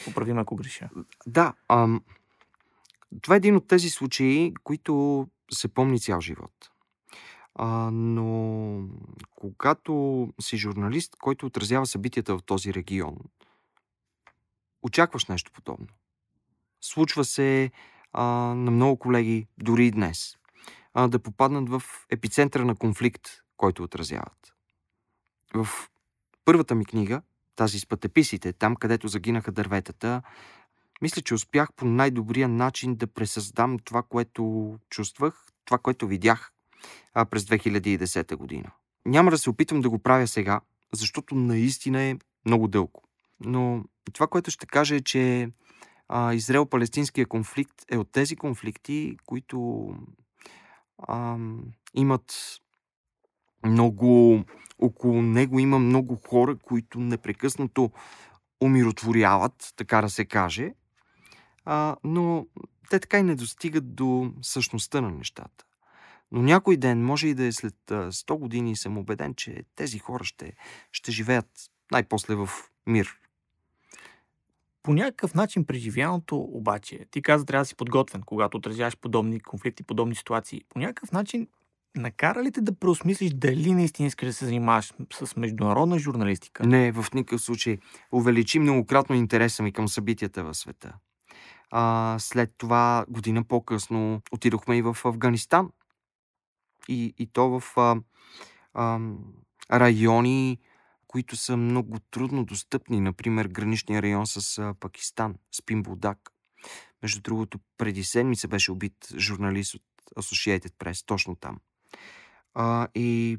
Поправим, 0.05 0.39
ако 0.39 0.57
греша. 0.57 0.91
Да, 1.27 1.55
ам, 1.69 2.03
това 3.23 3.35
е 3.35 3.37
един 3.37 3.57
от 3.57 3.69
тези 3.69 3.91
случаи, 3.91 4.55
които 4.65 5.27
се 5.51 5.69
помни 5.69 6.01
цял 6.01 6.21
живот. 6.21 6.71
А, 7.55 7.91
но 7.93 8.81
когато 9.31 10.29
си 10.41 10.57
журналист, 10.57 11.17
който 11.17 11.47
отразява 11.47 11.87
събитията 11.87 12.37
в 12.37 12.43
този 12.43 12.75
регион, 12.75 13.17
очакваш 14.83 15.27
нещо 15.27 15.53
подобно. 15.53 15.87
Случва 16.81 17.25
се 17.25 17.71
а, 18.13 18.25
на 18.55 18.71
много 18.71 18.99
колеги, 18.99 19.47
дори 19.59 19.87
и 19.87 19.91
днес, 19.91 20.37
а, 20.95 21.09
да 21.09 21.19
попаднат 21.19 21.69
в 21.69 21.83
епицентъра 22.11 22.65
на 22.65 22.77
конфликт, 22.77 23.29
който 23.57 23.83
отразяват. 23.83 24.55
В 25.55 25.69
първата 26.45 26.75
ми 26.75 26.85
книга, 26.85 27.23
тази 27.57 27.81
с 27.81 27.87
пътеписите, 27.87 28.53
там 28.53 28.77
където 28.77 29.09
загинаха 29.09 29.53
дърветата, 29.53 30.23
мисля, 31.03 31.23
че 31.23 31.35
успях 31.35 31.69
по 31.77 31.85
най-добрия 31.85 32.49
начин 32.49 32.95
да 32.97 33.07
пресъздам 33.07 33.79
това, 33.79 34.03
което 34.03 34.75
чувствах, 34.91 35.45
това, 35.65 35.79
което 35.79 36.07
видях 36.07 36.53
а, 37.15 37.25
през 37.25 37.45
2010 37.45 38.37
година. 38.37 38.71
Няма 39.07 39.31
да 39.31 39.39
се 39.39 39.51
опитвам 39.51 39.81
да 39.81 39.91
го 39.91 39.99
правя 39.99 40.27
сега, 40.27 40.61
защото 40.93 41.35
наистина 41.35 42.03
е 42.03 42.17
много 42.47 42.69
дълго. 42.69 43.03
Но 43.41 43.85
това, 44.13 44.27
което 44.27 44.51
ще 44.51 44.67
кажа 44.67 44.95
е, 44.95 45.01
че 45.01 45.49
Израел-палестинския 46.33 47.27
конфликт 47.27 47.75
е 47.91 47.99
от 47.99 48.13
тези 48.13 48.37
конфликти, 48.37 49.17
които 49.27 49.89
а, 50.99 51.37
имат 51.95 52.35
много... 53.65 54.43
Около 54.79 55.23
него 55.23 55.59
има 55.59 55.79
много 55.79 56.17
хора, 56.17 56.57
които 56.57 57.01
непрекъснато 57.01 57.91
умиротворяват, 58.63 59.73
така 59.77 60.01
да 60.01 60.11
се 60.11 60.25
каже, 60.25 60.75
а, 61.65 61.97
но 62.05 62.47
те 62.91 63.01
така 63.01 63.19
и 63.19 63.23
не 63.23 63.35
достигат 63.35 63.95
до 63.95 64.33
същността 64.43 65.01
на 65.01 65.11
нещата. 65.11 65.65
Но 66.33 66.43
някой 66.43 66.77
ден, 66.77 67.05
може 67.05 67.29
и 67.29 67.35
да 67.35 67.45
е 67.45 67.53
след 67.53 67.91
а, 67.91 68.13
100 68.13 68.39
години, 68.39 68.77
съм 68.77 68.99
убеден, 68.99 69.35
че 69.35 69.65
тези 69.77 69.99
хора 69.99 70.25
ще, 70.25 70.53
ще 70.93 71.13
живеят 71.13 71.47
най-после 71.93 72.35
в 72.35 72.49
мир. 72.87 73.19
По 74.83 74.95
някакъв 74.95 75.35
начин 75.35 75.65
преживяното 75.65 76.37
обаче, 76.37 77.07
ти 77.11 77.23
каза, 77.23 77.45
трябва 77.45 77.63
да 77.63 77.67
си 77.67 77.77
подготвен, 77.77 78.23
когато 78.23 78.57
отразяваш 78.57 78.97
подобни 78.97 79.41
конфликти, 79.41 79.83
подобни 79.83 80.15
ситуации. 80.15 80.65
По 80.69 80.79
някакъв 80.79 81.13
начин 81.13 81.49
накара 81.97 82.43
ли 82.43 82.53
те 82.53 82.61
да 82.61 82.79
преосмислиш 82.79 83.31
дали 83.31 83.73
наистина 83.73 84.09
искаш 84.09 84.27
да 84.27 84.33
се 84.33 84.45
занимаваш 84.45 84.93
с 85.13 85.37
международна 85.37 85.99
журналистика? 85.99 86.67
Не, 86.67 86.93
в 86.93 87.07
никакъв 87.15 87.41
случай. 87.41 87.79
Увеличи 88.13 88.59
многократно 88.59 89.17
интереса 89.17 89.63
ми 89.63 89.73
към 89.73 89.89
събитията 89.89 90.45
в 90.45 90.55
света. 90.55 90.95
А, 91.71 92.17
след 92.19 92.55
това, 92.59 93.05
година 93.09 93.45
по-късно, 93.45 94.21
отидохме 94.33 94.77
и 94.77 94.83
в 94.83 94.97
Афганистан. 95.05 95.71
И, 96.89 97.15
и 97.19 97.27
то 97.27 97.61
в 97.61 97.79
а, 97.79 97.97
а, 98.75 99.01
райони, 99.73 100.59
които 101.07 101.37
са 101.37 101.57
много 101.57 101.99
трудно 102.11 102.45
достъпни. 102.45 103.01
Например, 103.01 103.47
граничния 103.47 104.03
район 104.03 104.27
с 104.27 104.59
а, 104.59 104.75
Пакистан, 104.81 105.35
Спинбулдак. 105.53 106.31
Между 107.03 107.23
другото, 107.23 107.59
преди 107.79 108.05
седмица 108.05 108.49
беше 108.49 108.73
убит 108.73 109.09
журналист 109.17 109.75
от 109.75 109.83
Associated 110.17 110.73
Press, 110.73 111.07
точно 111.07 111.37
там. 111.37 111.59
А, 112.55 112.89
и 112.95 113.39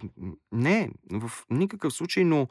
не, 0.52 0.92
в 1.12 1.32
никакъв 1.50 1.94
случай, 1.94 2.24
но 2.24 2.48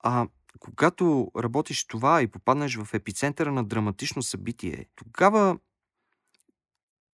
а, 0.00 0.28
когато 0.58 1.32
работиш 1.36 1.84
това 1.84 2.22
и 2.22 2.26
попаднеш 2.26 2.76
в 2.76 2.94
епицентъра 2.94 3.52
на 3.52 3.64
драматично 3.64 4.22
събитие, 4.22 4.86
тогава 4.96 5.58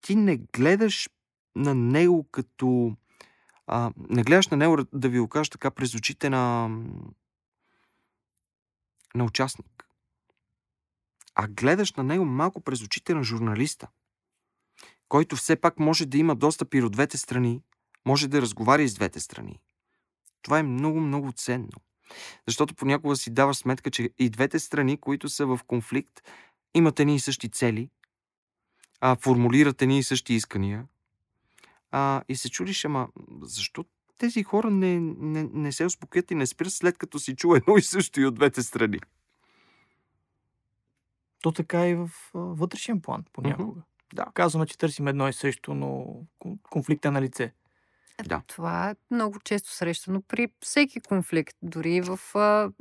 ти 0.02 0.15
не 0.15 0.38
гледаш 0.38 1.10
на 1.56 1.76
него 1.76 2.28
като... 2.32 2.96
А, 3.67 3.91
не 3.98 4.24
гледаш 4.24 4.48
на 4.48 4.58
него, 4.58 4.78
да 4.94 5.10
ви 5.10 5.20
го 5.20 5.28
кажа 5.28 5.50
така, 5.50 5.72
през 5.72 5.96
очите 5.96 6.30
на, 6.30 6.67
на 9.15 9.24
участник. 9.24 9.86
А 11.36 11.48
гледаш 11.48 11.94
на 11.94 12.04
него 12.04 12.26
малко 12.26 12.62
през 12.62 12.84
очите 12.84 13.13
на 13.13 13.24
журналиста, 13.24 13.88
който 15.10 15.36
все 15.36 15.56
пак 15.56 15.79
може 15.79 16.06
да 16.06 16.17
има 16.17 16.36
достъп 16.36 16.73
и 16.73 16.82
до 16.82 16.90
двете 16.90 17.17
страни, 17.17 17.62
може 18.06 18.27
да 18.27 18.41
разговаря 18.41 18.83
и 18.83 18.87
с 18.87 18.93
двете 18.93 19.19
страни. 19.19 19.60
Това 20.41 20.60
е 20.60 20.63
много, 20.63 20.99
много 20.99 21.31
ценно. 21.31 21.81
Защото 22.47 22.75
понякога 22.75 23.15
си 23.15 23.33
даваш 23.33 23.58
сметка, 23.58 23.91
че 23.91 24.10
и 24.19 24.29
двете 24.29 24.60
страни, 24.60 24.97
които 24.97 25.29
са 25.29 25.45
в 25.45 25.60
конфликт, 25.67 26.21
имат 26.73 26.99
едни 26.99 27.15
и 27.15 27.19
същи 27.19 27.49
цели, 27.49 27.89
а, 29.02 29.15
формулират 29.15 29.81
едни 29.81 29.99
и 29.99 30.04
същи 30.04 30.33
искания. 30.33 30.85
А, 31.91 32.23
и 32.29 32.35
се 32.35 32.49
чудиш, 32.49 32.85
ама 32.85 33.08
защо 33.41 33.85
тези 34.17 34.43
хора 34.43 34.71
не, 34.71 34.99
не, 34.99 35.43
не 35.43 35.71
се 35.71 35.85
успокоят 35.85 36.31
и 36.31 36.35
не 36.35 36.45
спират 36.45 36.73
след 36.73 36.97
като 36.97 37.19
си 37.19 37.35
чува 37.35 37.58
едно 37.67 37.77
и 37.77 37.81
също 37.81 38.21
и 38.21 38.25
от 38.25 38.35
двете 38.35 38.63
страни? 38.63 38.99
То 41.41 41.52
така 41.52 41.87
и 41.87 41.95
в 41.95 42.10
а, 42.35 42.39
вътрешен 42.39 43.02
план 43.02 43.23
понякога. 43.33 43.81
Да. 44.13 44.25
Казваме, 44.33 44.65
че 44.65 44.77
търсим 44.77 45.08
едно 45.08 45.27
и 45.27 45.33
също, 45.33 45.73
но 45.73 46.21
конфликт 46.69 47.06
е 47.06 47.12
на 47.12 47.21
лице. 47.21 47.54
Да. 48.25 48.41
Това 48.47 48.89
е 48.89 48.95
много 49.12 49.39
често 49.39 49.71
срещано 49.71 50.21
при 50.21 50.47
всеки 50.59 50.99
конфликт, 50.99 51.57
дори 51.62 52.01
в 52.01 52.19
а, 52.35 52.71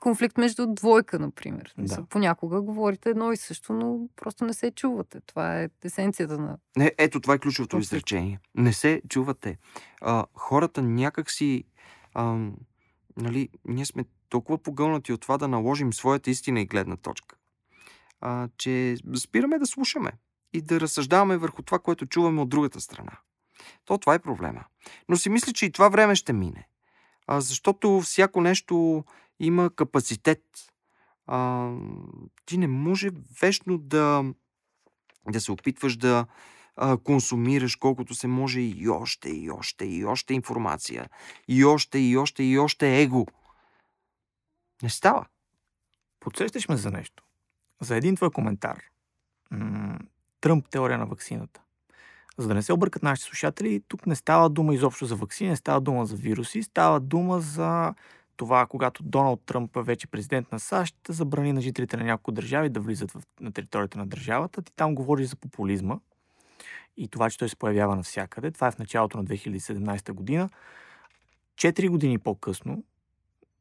конфликт 0.00 0.38
между 0.38 0.66
двойка, 0.66 1.18
например. 1.18 1.74
Да. 1.78 2.04
Понякога 2.08 2.60
говорите 2.60 3.10
едно 3.10 3.32
и 3.32 3.36
също, 3.36 3.72
но 3.72 4.08
просто 4.16 4.44
не 4.44 4.54
се 4.54 4.70
чувате. 4.70 5.20
Това 5.20 5.60
е 5.62 5.68
есенцията 5.84 6.38
на... 6.38 6.58
Не, 6.76 6.92
ето 6.98 7.20
това 7.20 7.34
е 7.34 7.38
ключовото 7.38 7.76
Конфликт. 7.76 7.92
изречение. 7.92 8.40
Не 8.54 8.72
се 8.72 9.02
чувате. 9.08 9.58
А, 10.00 10.26
хората 10.34 10.82
някак 10.82 11.30
си... 11.30 11.64
А, 12.14 12.48
нали, 13.16 13.48
ние 13.64 13.86
сме 13.86 14.04
толкова 14.28 14.58
погълнати 14.62 15.12
от 15.12 15.20
това 15.20 15.38
да 15.38 15.48
наложим 15.48 15.92
своята 15.92 16.30
истина 16.30 16.60
и 16.60 16.66
гледна 16.66 16.96
точка, 16.96 17.36
а, 18.20 18.48
че 18.56 18.96
спираме 19.16 19.58
да 19.58 19.66
слушаме 19.66 20.12
и 20.52 20.62
да 20.62 20.80
разсъждаваме 20.80 21.36
върху 21.36 21.62
това, 21.62 21.78
което 21.78 22.06
чуваме 22.06 22.40
от 22.40 22.48
другата 22.48 22.80
страна. 22.80 23.12
То 23.84 23.98
това 23.98 24.14
е 24.14 24.18
проблема. 24.18 24.64
Но 25.08 25.16
си 25.16 25.28
мисля, 25.28 25.52
че 25.52 25.66
и 25.66 25.72
това 25.72 25.88
време 25.88 26.14
ще 26.14 26.32
мине. 26.32 26.68
А, 27.26 27.40
защото 27.40 28.00
всяко 28.00 28.40
нещо 28.40 29.04
има 29.40 29.70
капацитет. 29.76 30.44
А, 31.26 31.70
ти 32.46 32.58
не 32.58 32.66
може 32.66 33.10
вечно 33.40 33.78
да, 33.78 34.24
да 35.30 35.40
се 35.40 35.52
опитваш 35.52 35.96
да 35.96 36.26
а, 36.76 36.96
консумираш 36.96 37.76
колкото 37.76 38.14
се 38.14 38.26
може 38.26 38.60
и 38.60 38.88
още, 38.88 39.28
и 39.28 39.50
още, 39.50 39.84
и 39.84 40.04
още 40.04 40.34
информация. 40.34 41.08
И 41.48 41.64
още, 41.64 41.98
и 41.98 42.16
още, 42.16 42.42
и 42.42 42.58
още 42.58 43.02
его. 43.02 43.26
Не 44.82 44.90
става. 44.90 45.26
Подсещаш 46.20 46.68
ме 46.68 46.76
за 46.76 46.90
нещо. 46.90 47.24
За 47.80 47.96
един 47.96 48.16
твой 48.16 48.30
коментар. 48.30 48.82
Тръмп 50.40 50.68
теория 50.68 50.98
на 50.98 51.06
ваксината. 51.06 51.60
За 52.40 52.48
да 52.48 52.54
не 52.54 52.62
се 52.62 52.72
объркат 52.72 53.02
нашите 53.02 53.28
слушатели, 53.28 53.82
тук 53.88 54.06
не 54.06 54.14
става 54.14 54.50
дума 54.50 54.74
изобщо 54.74 55.06
за 55.06 55.16
вакцини, 55.16 55.50
не 55.50 55.56
става 55.56 55.80
дума 55.80 56.06
за 56.06 56.16
вируси, 56.16 56.62
става 56.62 57.00
дума 57.00 57.40
за 57.40 57.94
това, 58.36 58.66
когато 58.66 59.02
Доналд 59.02 59.40
Тръмп, 59.46 59.70
вече 59.76 60.06
президент 60.06 60.52
на 60.52 60.60
САЩ, 60.60 60.96
забрани 61.08 61.52
на 61.52 61.60
жителите 61.60 61.96
на 61.96 62.04
няколко 62.04 62.32
държави 62.32 62.68
да 62.68 62.80
влизат 62.80 63.10
в, 63.10 63.22
на 63.40 63.52
територията 63.52 63.98
на 63.98 64.06
държавата. 64.06 64.62
Ти 64.62 64.72
там 64.76 64.94
говориш 64.94 65.28
за 65.28 65.36
популизма 65.36 65.98
и 66.96 67.08
това, 67.08 67.30
че 67.30 67.38
той 67.38 67.48
се 67.48 67.56
появява 67.56 67.96
навсякъде. 67.96 68.50
Това 68.50 68.66
е 68.66 68.70
в 68.70 68.78
началото 68.78 69.18
на 69.18 69.24
2017 69.24 70.12
година. 70.12 70.50
Четири 71.56 71.88
години 71.88 72.18
по-късно, 72.18 72.84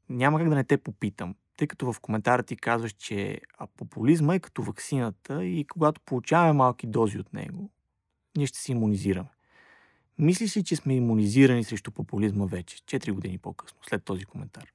няма 0.09 0.39
как 0.39 0.49
да 0.49 0.55
не 0.55 0.63
те 0.63 0.77
попитам, 0.77 1.36
тъй 1.57 1.67
като 1.67 1.93
в 1.93 1.99
коментара 1.99 2.43
ти 2.43 2.55
казваш, 2.55 2.91
че 2.91 3.41
популизма 3.77 4.36
е 4.36 4.39
като 4.39 4.61
ваксината 4.61 5.45
и 5.45 5.65
когато 5.65 6.01
получаваме 6.01 6.53
малки 6.53 6.88
дози 6.88 7.19
от 7.19 7.34
него, 7.34 7.69
ние 8.40 8.48
ще 8.48 8.60
се 8.60 8.72
иммунизираме. 8.72 9.30
Мислиш 10.20 10.58
ли, 10.58 10.64
че 10.64 10.76
сме 10.76 10.96
иммунизирани 10.96 11.64
срещу 11.64 11.92
популизма 11.92 12.46
вече, 12.46 12.78
4 12.78 13.12
години 13.12 13.38
по-късно, 13.38 13.80
след 13.90 14.04
този 14.04 14.26
коментар? 14.26 14.66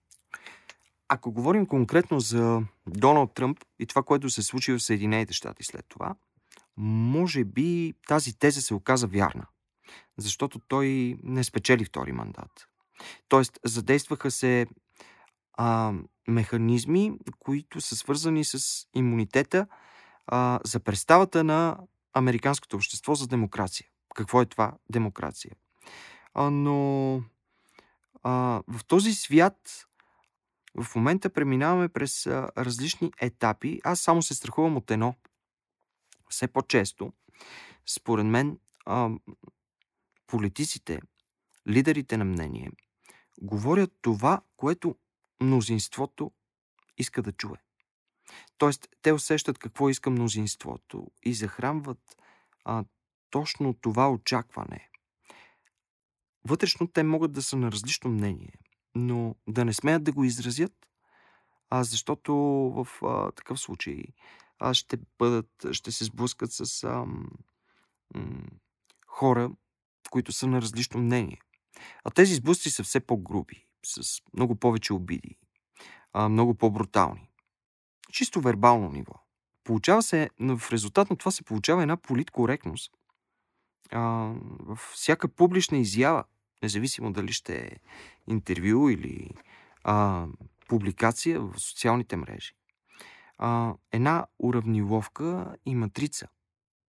Ако 1.09 1.33
говорим 1.33 1.67
конкретно 1.67 2.21
за 2.21 2.63
Доналд 2.87 3.35
Тръмп 3.35 3.59
и 3.79 3.87
това, 3.87 4.03
което 4.03 4.31
се 4.31 4.43
случи 4.43 4.73
в 4.73 4.81
Съединените 4.81 5.33
щати 5.33 5.65
след 5.65 5.85
това, 5.89 6.15
може 6.77 7.45
би 7.45 7.95
тази 8.09 8.39
теза 8.39 8.61
се 8.63 8.75
оказа 8.75 9.07
вярна, 9.07 9.47
защото 10.17 10.59
той 10.69 11.17
не 11.23 11.45
спечели 11.45 11.85
втори 11.85 12.13
мандат. 12.13 12.69
Тоест, 13.29 13.59
задействаха 13.65 14.31
се 14.31 14.67
а, 15.53 15.93
механизми, 16.29 17.13
които 17.39 17.81
са 17.81 17.97
свързани 17.97 18.45
с 18.45 18.87
имунитета 18.95 19.67
а, 20.27 20.61
за 20.65 20.81
представата 20.81 21.45
на 21.45 21.79
американското 22.15 22.77
общество 22.77 23.15
за 23.15 23.27
демокрация. 23.27 23.87
Какво 24.15 24.43
е 24.43 24.47
това 24.47 24.73
демокрация? 24.91 25.53
А, 26.35 26.51
но 26.51 27.23
а, 28.23 28.63
в 28.69 28.85
този 28.85 29.15
свят 29.15 29.87
в 30.81 30.95
момента 30.95 31.31
преминаваме 31.31 31.89
през 31.89 32.27
а, 32.27 32.51
различни 32.59 33.13
етапи. 33.21 33.81
Аз 33.85 34.01
само 34.01 34.23
се 34.23 34.35
страхувам 34.35 34.77
от 34.77 34.91
едно. 34.91 35.15
Все 36.29 36.49
по-често, 36.49 37.13
според 37.87 38.27
мен, 38.27 38.59
а, 38.87 39.11
политиците, 40.27 41.01
лидерите 41.69 42.17
на 42.17 42.25
мнение, 42.25 42.71
говорят 43.41 43.93
това, 44.03 44.41
което 44.57 44.97
мнозинството 45.41 46.33
иска 46.99 47.23
да 47.23 47.33
чуе. 47.33 47.64
Тоест, 48.59 48.89
те 49.03 49.13
усещат 49.13 49.59
какво 49.59 49.89
иска 49.89 50.11
мнозинството 50.11 51.07
и 51.23 51.35
захранват 51.35 52.17
а, 52.65 52.85
точно 53.31 53.75
това 53.75 54.11
очакване. 54.11 54.91
Вътрешно 56.49 56.87
те 56.87 57.03
могат 57.03 57.33
да 57.33 57.43
са 57.43 57.57
на 57.57 57.73
различно 57.73 58.11
мнение, 58.11 58.55
но 58.95 59.35
да 59.49 59.65
не 59.65 59.73
смеят 59.73 60.05
да 60.05 60.13
го 60.13 60.25
изразят, 60.25 60.73
а 61.71 61.85
защото 61.85 62.35
в 62.75 62.89
а, 63.03 63.33
такъв 63.33 63.61
случай 63.61 64.03
а, 64.59 64.75
ще 64.75 64.99
бъдат, 65.19 65.67
ще 65.73 65.93
се 65.93 66.05
сблъскат 66.05 66.53
с 66.53 66.85
а, 66.85 67.05
м, 68.15 68.43
хора, 69.07 69.51
които 70.11 70.33
са 70.33 70.47
на 70.47 70.63
различно 70.63 71.01
мнение. 71.01 71.41
А 72.05 72.11
тези 72.11 72.35
сблъсъци 72.35 72.71
са 72.71 72.83
все 72.83 73.01
по-груби, 73.01 73.67
с 73.87 74.21
много 74.35 74.57
повече 74.57 74.93
обиди, 74.93 75.37
а, 76.13 76.29
много 76.29 76.55
по-брутални. 76.55 77.31
Чисто 78.15 78.41
вербално 78.41 78.91
ниво. 78.91 79.13
Получава 79.65 80.03
се, 80.03 80.31
в 80.41 80.63
резултат 80.73 81.11
на 81.11 81.17
това 81.17 81.31
се 81.31 81.43
получава 81.43 81.83
една 81.83 81.97
политкоректност. 81.97 82.93
А, 83.93 84.01
в 84.59 84.79
всяка 84.93 85.29
публична 85.29 85.79
изява, 85.79 86.25
независимо 86.63 87.13
дали 87.13 87.33
ще 87.33 87.57
е 87.57 87.71
интервю 88.27 88.91
или 88.91 89.31
а, 89.85 90.27
публикация 90.69 91.41
в 91.41 91.61
социалните 91.61 92.17
мрежи. 92.17 92.55
А, 93.39 93.75
една 93.93 94.27
уравниловка 94.39 95.57
и 95.67 95.75
матрица, 95.75 96.29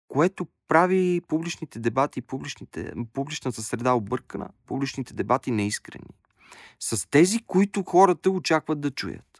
което 0.08 0.48
прави 0.68 1.22
публичните 1.28 1.80
дебати, 1.80 2.22
публичните, 2.22 2.94
публичната 3.14 3.62
среда 3.62 3.94
объркана, 3.94 4.50
публичните 4.66 5.14
дебати 5.14 5.52
неискрени. 5.52 6.10
С 6.80 7.10
тези, 7.10 7.40
които 7.40 7.84
хората 7.84 8.32
очакват 8.32 8.82
да 8.82 8.92
чуят. 8.92 9.33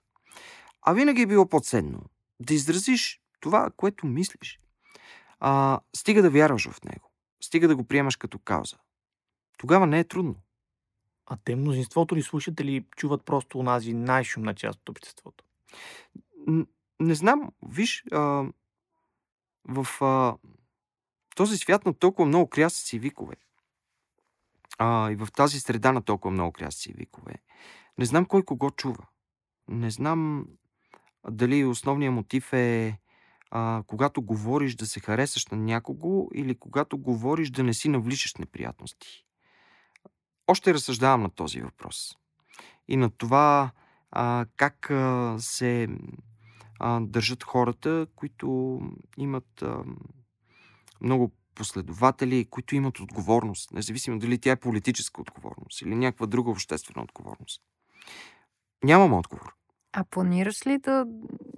А 0.86 0.94
винаги 0.94 1.22
е 1.22 1.26
било 1.26 1.50
по-ценно 1.50 2.02
да 2.40 2.54
изразиш 2.54 3.22
това, 3.40 3.72
което 3.78 4.06
мислиш. 4.06 4.60
А, 5.40 5.80
стига 5.96 6.22
да 6.22 6.30
вярваш 6.30 6.70
в 6.70 6.84
него. 6.84 7.12
Стига 7.44 7.68
да 7.68 7.76
го 7.76 7.84
приемаш 7.84 8.16
като 8.16 8.40
кауза. 8.40 8.78
Тогава 9.58 9.88
не 9.88 10.00
е 10.00 10.04
трудно. 10.04 10.36
А 11.26 11.38
те 11.46 11.56
мнозинството 11.56 12.16
ли 12.16 12.22
слушат 12.22 12.60
или 12.60 12.86
чуват 12.96 13.26
просто 13.26 13.60
онази 13.60 13.94
най-шумна 13.94 14.56
част 14.56 14.80
от 14.80 14.90
обществото? 14.90 15.44
Н- 16.48 16.66
не 17.00 17.16
знам, 17.16 17.52
виж, 17.68 18.04
а, 18.12 18.46
в 19.68 19.88
а, 20.02 20.38
този 21.36 21.58
свят 21.58 21.86
на 21.86 21.94
толкова 21.94 22.28
много 22.28 22.50
крясъци 22.50 22.96
и 22.96 23.00
викове, 23.00 23.36
а, 24.78 25.12
и 25.12 25.16
в 25.16 25.28
тази 25.36 25.60
среда 25.60 25.92
на 25.92 26.02
толкова 26.02 26.32
много 26.32 26.52
крясъци 26.52 26.90
и 26.90 26.94
викове, 26.94 27.36
не 27.98 28.06
знам 28.06 28.26
кой 28.26 28.44
кого 28.44 28.72
чува. 28.72 29.06
Не 29.68 29.92
знам 29.92 30.48
дали 31.32 31.66
основният 31.66 32.14
мотив 32.14 32.54
е 32.54 33.00
а, 33.52 33.84
когато 33.88 34.22
говориш 34.22 34.76
да 34.76 34.86
се 34.86 35.00
харесаш 35.00 35.48
на 35.48 35.58
някого 35.58 36.30
или 36.34 36.56
когато 36.56 36.98
говориш 36.98 37.50
да 37.50 37.64
не 37.64 37.74
си 37.74 37.90
навличаш 37.90 38.36
неприятности. 38.36 39.26
Още 40.48 40.74
разсъждавам 40.74 41.22
на 41.22 41.30
този 41.30 41.62
въпрос. 41.62 42.18
И 42.88 42.98
на 42.98 43.10
това 43.10 43.72
а, 44.12 44.46
как 44.58 44.92
а, 44.92 45.36
се 45.40 45.88
а, 46.80 47.00
държат 47.00 47.44
хората, 47.44 48.08
които 48.16 48.80
имат 49.18 49.62
а, 49.62 49.84
много 51.02 51.32
последователи, 51.56 52.46
които 52.46 52.76
имат 52.76 53.00
отговорност, 53.00 53.72
независимо 53.72 54.20
дали 54.20 54.38
тя 54.38 54.52
е 54.52 54.56
политическа 54.56 55.22
отговорност 55.22 55.82
или 55.82 55.96
някаква 55.96 56.26
друга 56.26 56.52
обществена 56.52 57.04
отговорност. 57.04 57.62
Нямам 58.84 59.14
отговор. 59.14 59.54
А 59.94 60.04
планираш 60.04 60.68
ли 60.68 60.78
да, 60.78 61.06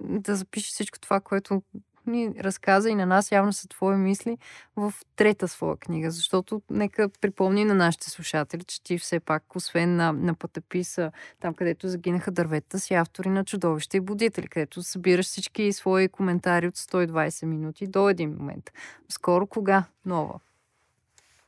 да 0.00 0.36
запишеш 0.36 0.70
всичко 0.70 1.00
това, 1.00 1.20
което 1.20 1.62
ни 2.06 2.34
разказа 2.40 2.90
и 2.90 2.94
на 2.94 3.06
нас 3.06 3.32
явно 3.32 3.52
са 3.52 3.68
твои 3.68 3.96
мисли 3.96 4.38
в 4.76 4.94
трета 5.16 5.48
своя 5.48 5.76
книга? 5.76 6.10
Защото 6.10 6.62
нека 6.70 7.08
припомни 7.20 7.64
на 7.64 7.74
нашите 7.74 8.10
слушатели, 8.10 8.64
че 8.64 8.82
ти 8.82 8.98
все 8.98 9.20
пак, 9.20 9.56
освен 9.56 9.96
на, 9.96 10.12
на 10.12 10.34
пътеписа, 10.34 11.12
там 11.40 11.54
където 11.54 11.88
загинаха 11.88 12.30
дърветата, 12.30 12.78
си 12.78 12.94
автори 12.94 13.28
на 13.28 13.44
чудовища 13.44 13.96
и 13.96 14.00
будители, 14.00 14.48
където 14.48 14.82
събираш 14.82 15.26
всички 15.26 15.72
свои 15.72 16.08
коментари 16.08 16.68
от 16.68 16.76
120 16.76 17.46
минути 17.46 17.86
до 17.86 18.08
един 18.08 18.36
момент. 18.38 18.70
Скоро 19.08 19.46
кога? 19.46 19.84
Нова. 20.06 20.40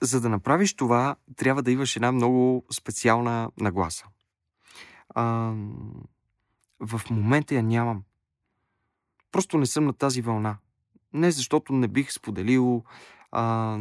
За 0.03 0.20
да 0.20 0.28
направиш 0.28 0.74
това, 0.74 1.16
трябва 1.36 1.62
да 1.62 1.70
имаш 1.70 1.97
една 1.97 2.12
много 2.12 2.64
специална 2.72 3.51
нагласа. 3.61 4.05
А, 5.14 5.53
в 6.81 7.01
момента 7.11 7.55
я 7.55 7.62
нямам. 7.62 8.03
Просто 9.33 9.59
не 9.59 9.66
съм 9.66 9.85
на 9.85 9.93
тази 9.93 10.22
вълна. 10.22 10.57
не 11.12 11.31
защото 11.31 11.72
не 11.72 11.89
бих 11.89 12.12
споделил 12.12 12.85
а, 13.33 13.79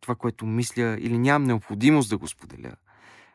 това, 0.00 0.14
което 0.14 0.46
мисля 0.46 0.96
или 1.00 1.18
нямам 1.18 1.46
необходимост 1.46 2.10
да 2.10 2.18
го 2.18 2.28
споделя. 2.28 2.72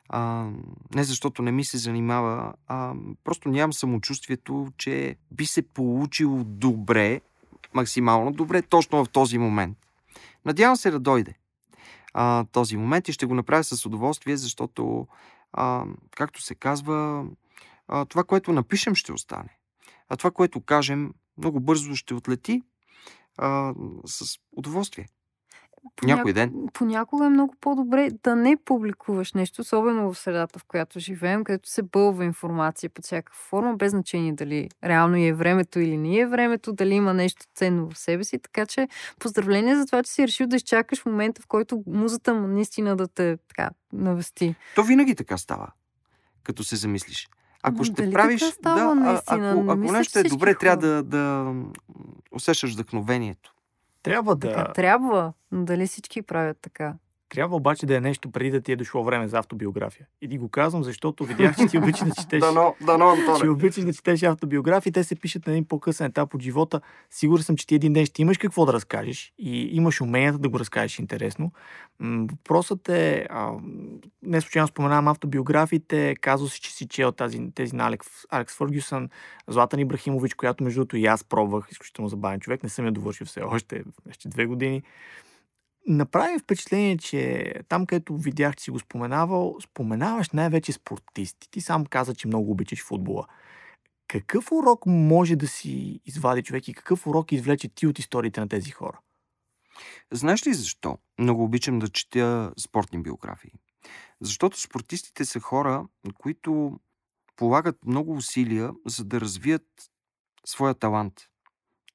А, 0.09 0.49
не 0.95 1.03
защото 1.03 1.41
не 1.41 1.51
ми 1.51 1.65
се 1.65 1.77
занимава, 1.77 2.53
а 2.67 2.93
просто 3.23 3.49
нямам 3.49 3.73
самочувствието, 3.73 4.67
че 4.77 5.15
би 5.31 5.45
се 5.45 5.61
получило 5.61 6.43
добре, 6.43 7.21
максимално 7.73 8.31
добре, 8.31 8.61
точно 8.61 9.05
в 9.05 9.09
този 9.09 9.37
момент. 9.37 9.77
Надявам 10.45 10.75
се 10.75 10.91
да 10.91 10.99
дойде 10.99 11.35
а, 12.13 12.45
този 12.51 12.77
момент 12.77 13.07
и 13.07 13.13
ще 13.13 13.25
го 13.25 13.35
направя 13.35 13.63
с 13.63 13.85
удоволствие, 13.85 14.37
защото, 14.37 15.07
а, 15.53 15.85
както 16.15 16.41
се 16.41 16.55
казва, 16.55 17.25
а, 17.93 18.05
това, 18.05 18.23
което 18.23 18.53
напишем, 18.53 18.95
ще 18.95 19.13
остане. 19.13 19.57
А 20.09 20.15
това, 20.15 20.31
което 20.31 20.61
кажем, 20.61 21.13
много 21.37 21.59
бързо 21.59 21.95
ще 21.95 22.13
отлети 22.13 22.61
а, 23.37 23.73
с 24.05 24.37
удоволствие. 24.51 25.07
Поняк... 25.95 26.17
Някой 26.17 26.33
ден. 26.33 26.53
Понякога 26.73 27.25
е 27.25 27.29
много 27.29 27.55
по-добре 27.61 28.09
да 28.23 28.35
не 28.35 28.57
публикуваш 28.65 29.33
нещо, 29.33 29.61
особено 29.61 30.13
в 30.13 30.19
средата, 30.19 30.59
в 30.59 30.63
която 30.63 30.99
живеем, 30.99 31.43
където 31.43 31.69
се 31.69 31.83
бълва 31.83 32.25
информация 32.25 32.89
под 32.89 33.05
всяка 33.05 33.33
форма, 33.35 33.75
без 33.75 33.91
значение 33.91 34.33
дали 34.33 34.69
реално 34.83 35.17
е 35.17 35.33
времето 35.33 35.79
или 35.79 35.97
не 35.97 36.19
е 36.19 36.27
времето, 36.27 36.73
дали 36.73 36.93
има 36.93 37.13
нещо 37.13 37.45
ценно 37.55 37.89
в 37.89 37.97
себе 37.97 38.23
си. 38.23 38.39
Така 38.39 38.65
че 38.65 38.87
поздравление 39.19 39.75
за 39.75 39.85
това, 39.85 40.03
че 40.03 40.11
си 40.11 40.27
решил 40.27 40.47
да 40.47 40.55
изчакаш 40.55 41.05
момента, 41.05 41.41
в 41.41 41.47
който 41.47 41.83
музата 41.87 42.33
му 42.33 42.47
наистина 42.47 42.95
да 42.95 43.07
те 43.07 43.37
така 43.47 43.69
навести. 43.93 44.55
То 44.75 44.83
винаги 44.83 45.15
така 45.15 45.37
става, 45.37 45.71
като 46.43 46.63
се 46.63 46.75
замислиш. 46.75 47.29
Ако 47.63 47.83
ще 47.83 47.93
дали 48.01 48.13
правиш, 48.13 48.41
така 48.41 48.51
става 48.53 48.79
да, 48.79 48.91
а- 48.91 48.95
наистина? 48.95 49.51
ако, 49.51 49.63
Не 49.63 49.71
ако 49.71 49.79
мисля, 49.79 49.97
нещо 49.97 50.19
е 50.19 50.23
добре, 50.23 50.55
трябва 50.55 50.87
хора. 50.87 51.03
да, 51.03 51.03
да 51.03 51.53
усещаш 52.31 52.73
вдъхновението. 52.73 53.53
Трябва 54.03 54.35
да... 54.35 54.47
Така, 54.49 54.73
трябва, 54.73 55.33
но 55.51 55.65
дали 55.65 55.87
всички 55.87 56.21
правят 56.21 56.57
така? 56.61 56.93
Трябва 57.33 57.55
обаче 57.55 57.85
да 57.85 57.95
е 57.95 57.99
нещо 57.99 58.31
преди 58.31 58.51
да 58.51 58.61
ти 58.61 58.71
е 58.71 58.75
дошло 58.75 59.03
време 59.03 59.27
за 59.27 59.37
автобиография. 59.37 60.07
И 60.21 60.29
ти 60.29 60.37
го 60.37 60.49
казвам, 60.49 60.83
защото 60.83 61.25
видях, 61.25 61.55
че 61.57 61.67
ти 61.67 61.77
обичаш 61.77 62.07
да 62.07 62.15
четеш. 62.21 62.39
Дано, 62.39 62.75
дано, 62.81 63.15
че 63.39 63.49
обичаш 63.49 63.83
да 63.83 63.93
четеш 63.93 64.23
автобиографии, 64.23 64.91
те 64.91 65.03
се 65.03 65.15
пишат 65.15 65.47
на 65.47 65.53
един 65.53 65.65
по-късен 65.65 66.07
етап 66.07 66.33
от 66.33 66.41
живота. 66.41 66.81
Сигурен 67.09 67.43
съм, 67.43 67.55
че 67.55 67.67
ти 67.67 67.75
един 67.75 67.93
ден 67.93 68.05
ще 68.05 68.21
имаш 68.21 68.37
какво 68.37 68.65
да 68.65 68.73
разкажеш 68.73 69.33
и 69.37 69.75
имаш 69.75 70.01
уменията 70.01 70.37
да 70.37 70.49
го 70.49 70.59
разкажеш 70.59 70.99
интересно. 70.99 71.51
Въпросът 71.99 72.89
е, 72.89 73.27
а, 73.29 73.51
не 74.21 74.41
случайно 74.41 74.67
споменавам 74.67 75.07
автобиографиите, 75.07 76.15
казва 76.21 76.49
си, 76.49 76.61
че 76.61 76.73
си 76.73 76.87
чел 76.87 77.11
тази, 77.11 77.51
тези 77.55 77.75
на 77.75 77.87
Алекс, 77.87 78.07
Алекс 78.29 78.55
Фъргюсън, 78.55 79.09
Златан 79.47 79.79
Ибрахимович, 79.79 80.33
която 80.33 80.63
между 80.63 80.79
другото 80.79 80.97
и 80.97 81.05
аз 81.05 81.23
пробвах, 81.23 81.67
изключително 81.71 82.09
забавен 82.09 82.39
човек, 82.39 82.63
не 82.63 82.69
съм 82.69 82.85
я 82.85 82.91
довършил 82.91 83.27
все 83.27 83.41
още, 83.41 83.83
вече 84.05 84.29
две 84.29 84.45
години. 84.45 84.83
Направи 85.87 86.39
впечатление, 86.39 86.97
че 86.97 87.53
там, 87.69 87.85
където 87.85 88.17
видях, 88.17 88.55
че 88.55 88.63
си 88.63 88.71
го 88.71 88.79
споменавал, 88.79 89.57
споменаваш 89.63 90.29
най-вече 90.29 90.71
спортисти. 90.71 91.51
Ти 91.51 91.61
сам 91.61 91.85
каза, 91.85 92.15
че 92.15 92.27
много 92.27 92.51
обичаш 92.51 92.83
футбола. 92.83 93.27
Какъв 94.07 94.51
урок 94.51 94.85
може 94.85 95.35
да 95.35 95.47
си 95.47 96.01
извади 96.05 96.43
човек 96.43 96.67
и 96.67 96.73
какъв 96.73 97.07
урок 97.07 97.31
извлече 97.31 97.67
ти 97.67 97.87
от 97.87 97.99
историите 97.99 98.39
на 98.39 98.47
тези 98.47 98.71
хора? 98.71 98.99
Знаеш 100.11 100.47
ли 100.47 100.53
защо? 100.53 100.97
Много 101.19 101.43
обичам 101.43 101.79
да 101.79 101.89
четя 101.89 102.51
спортни 102.59 103.03
биографии. 103.03 103.51
Защото 104.21 104.61
спортистите 104.61 105.25
са 105.25 105.39
хора, 105.39 105.87
които 106.17 106.79
полагат 107.35 107.85
много 107.85 108.13
усилия, 108.13 108.71
за 108.85 109.05
да 109.05 109.21
развият 109.21 109.67
своя 110.45 110.73
талант. 110.73 111.13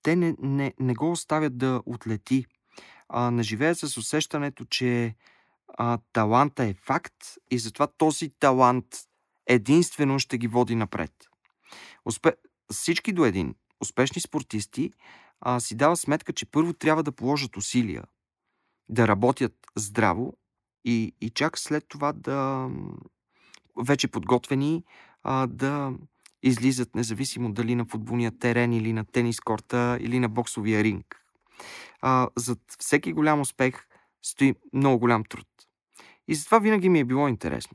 Те 0.02 0.16
не, 0.16 0.34
не, 0.38 0.74
не 0.80 0.94
го 0.94 1.10
оставят 1.10 1.58
да 1.58 1.82
отлети, 1.86 2.46
а 3.08 3.30
не 3.30 3.42
живеят 3.42 3.78
с 3.78 3.96
усещането, 3.96 4.64
че 4.64 5.14
а, 5.68 5.98
таланта 6.12 6.64
е 6.64 6.74
факт 6.74 7.16
и 7.50 7.58
затова 7.58 7.86
този 7.86 8.30
талант 8.30 8.86
единствено 9.46 10.18
ще 10.18 10.38
ги 10.38 10.48
води 10.48 10.74
напред. 10.74 11.12
Успе... 12.04 12.32
Всички 12.72 13.12
до 13.12 13.24
един 13.24 13.54
успешни 13.80 14.20
спортисти 14.20 14.92
а, 15.40 15.60
си 15.60 15.74
дават 15.74 15.98
сметка, 15.98 16.32
че 16.32 16.46
първо 16.46 16.72
трябва 16.72 17.02
да 17.02 17.12
положат 17.12 17.56
усилия, 17.56 18.04
да 18.88 19.08
работят 19.08 19.54
здраво 19.76 20.34
и, 20.84 21.14
и 21.20 21.30
чак 21.30 21.58
след 21.58 21.84
това 21.88 22.12
да 22.12 22.68
вече 23.82 24.08
подготвени 24.08 24.84
а, 25.22 25.46
да 25.46 25.92
излизат 26.42 26.94
независимо 26.94 27.52
дали 27.52 27.74
на 27.74 27.84
футболния 27.84 28.38
терен 28.38 28.72
или 28.72 28.92
на 28.92 29.04
тенис 29.04 29.40
корта 29.40 29.98
или 30.00 30.18
на 30.18 30.28
боксовия 30.28 30.84
ринг. 30.84 31.27
А, 32.00 32.28
зад 32.36 32.58
всеки 32.78 33.12
голям 33.12 33.40
успех 33.40 33.86
стои 34.22 34.54
много 34.72 34.98
голям 34.98 35.24
труд. 35.24 35.46
И 36.28 36.34
затова 36.34 36.58
винаги 36.58 36.88
ми 36.88 37.00
е 37.00 37.04
било 37.04 37.28
интересно. 37.28 37.74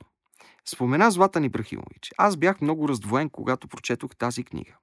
Спомена 0.65 1.11
Златан 1.11 1.43
Ибрахимович. 1.43 2.11
Аз 2.17 2.37
бях 2.37 2.61
много 2.61 2.89
раздвоен, 2.89 3.29
когато 3.29 3.67
прочетох 3.67 4.15
тази 4.15 4.43
книга. 4.43 4.73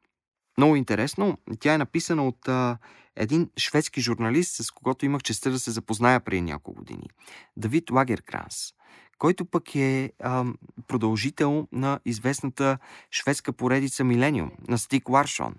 Много 0.58 0.76
интересно. 0.76 1.38
Тя 1.60 1.74
е 1.74 1.78
написана 1.78 2.28
от 2.28 2.48
а, 2.48 2.78
един 3.16 3.50
шведски 3.58 4.00
журналист, 4.00 4.64
с 4.64 4.70
когото 4.70 5.04
имах 5.04 5.22
честа 5.22 5.50
да 5.50 5.58
се 5.58 5.70
запозная 5.70 6.20
преди 6.20 6.42
няколко 6.42 6.78
години. 6.78 7.08
Давид 7.56 7.90
Лагеркранс, 7.90 8.72
който 9.18 9.44
пък 9.44 9.74
е 9.74 10.12
а, 10.18 10.44
продължител 10.86 11.68
на 11.72 12.00
известната 12.04 12.78
шведска 13.10 13.52
поредица 13.52 14.04
Милениум 14.04 14.50
на 14.68 14.78
Стик 14.78 15.08
Ларшон. 15.08 15.54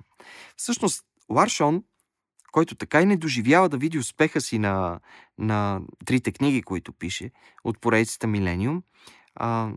Всъщност, 0.57 1.03
Ларшон, 1.29 1.83
който 2.51 2.75
така 2.75 3.01
и 3.01 3.05
не 3.05 3.17
доживява 3.17 3.69
да 3.69 3.77
види 3.77 3.99
успеха 3.99 4.41
си 4.41 4.59
на, 4.59 4.99
на 5.37 5.81
трите 6.05 6.31
книги, 6.31 6.61
които 6.61 6.93
пише 6.93 7.31
от 7.63 7.79
поредицата 7.81 8.27
Милениум, 8.27 8.83
а, 9.35 9.71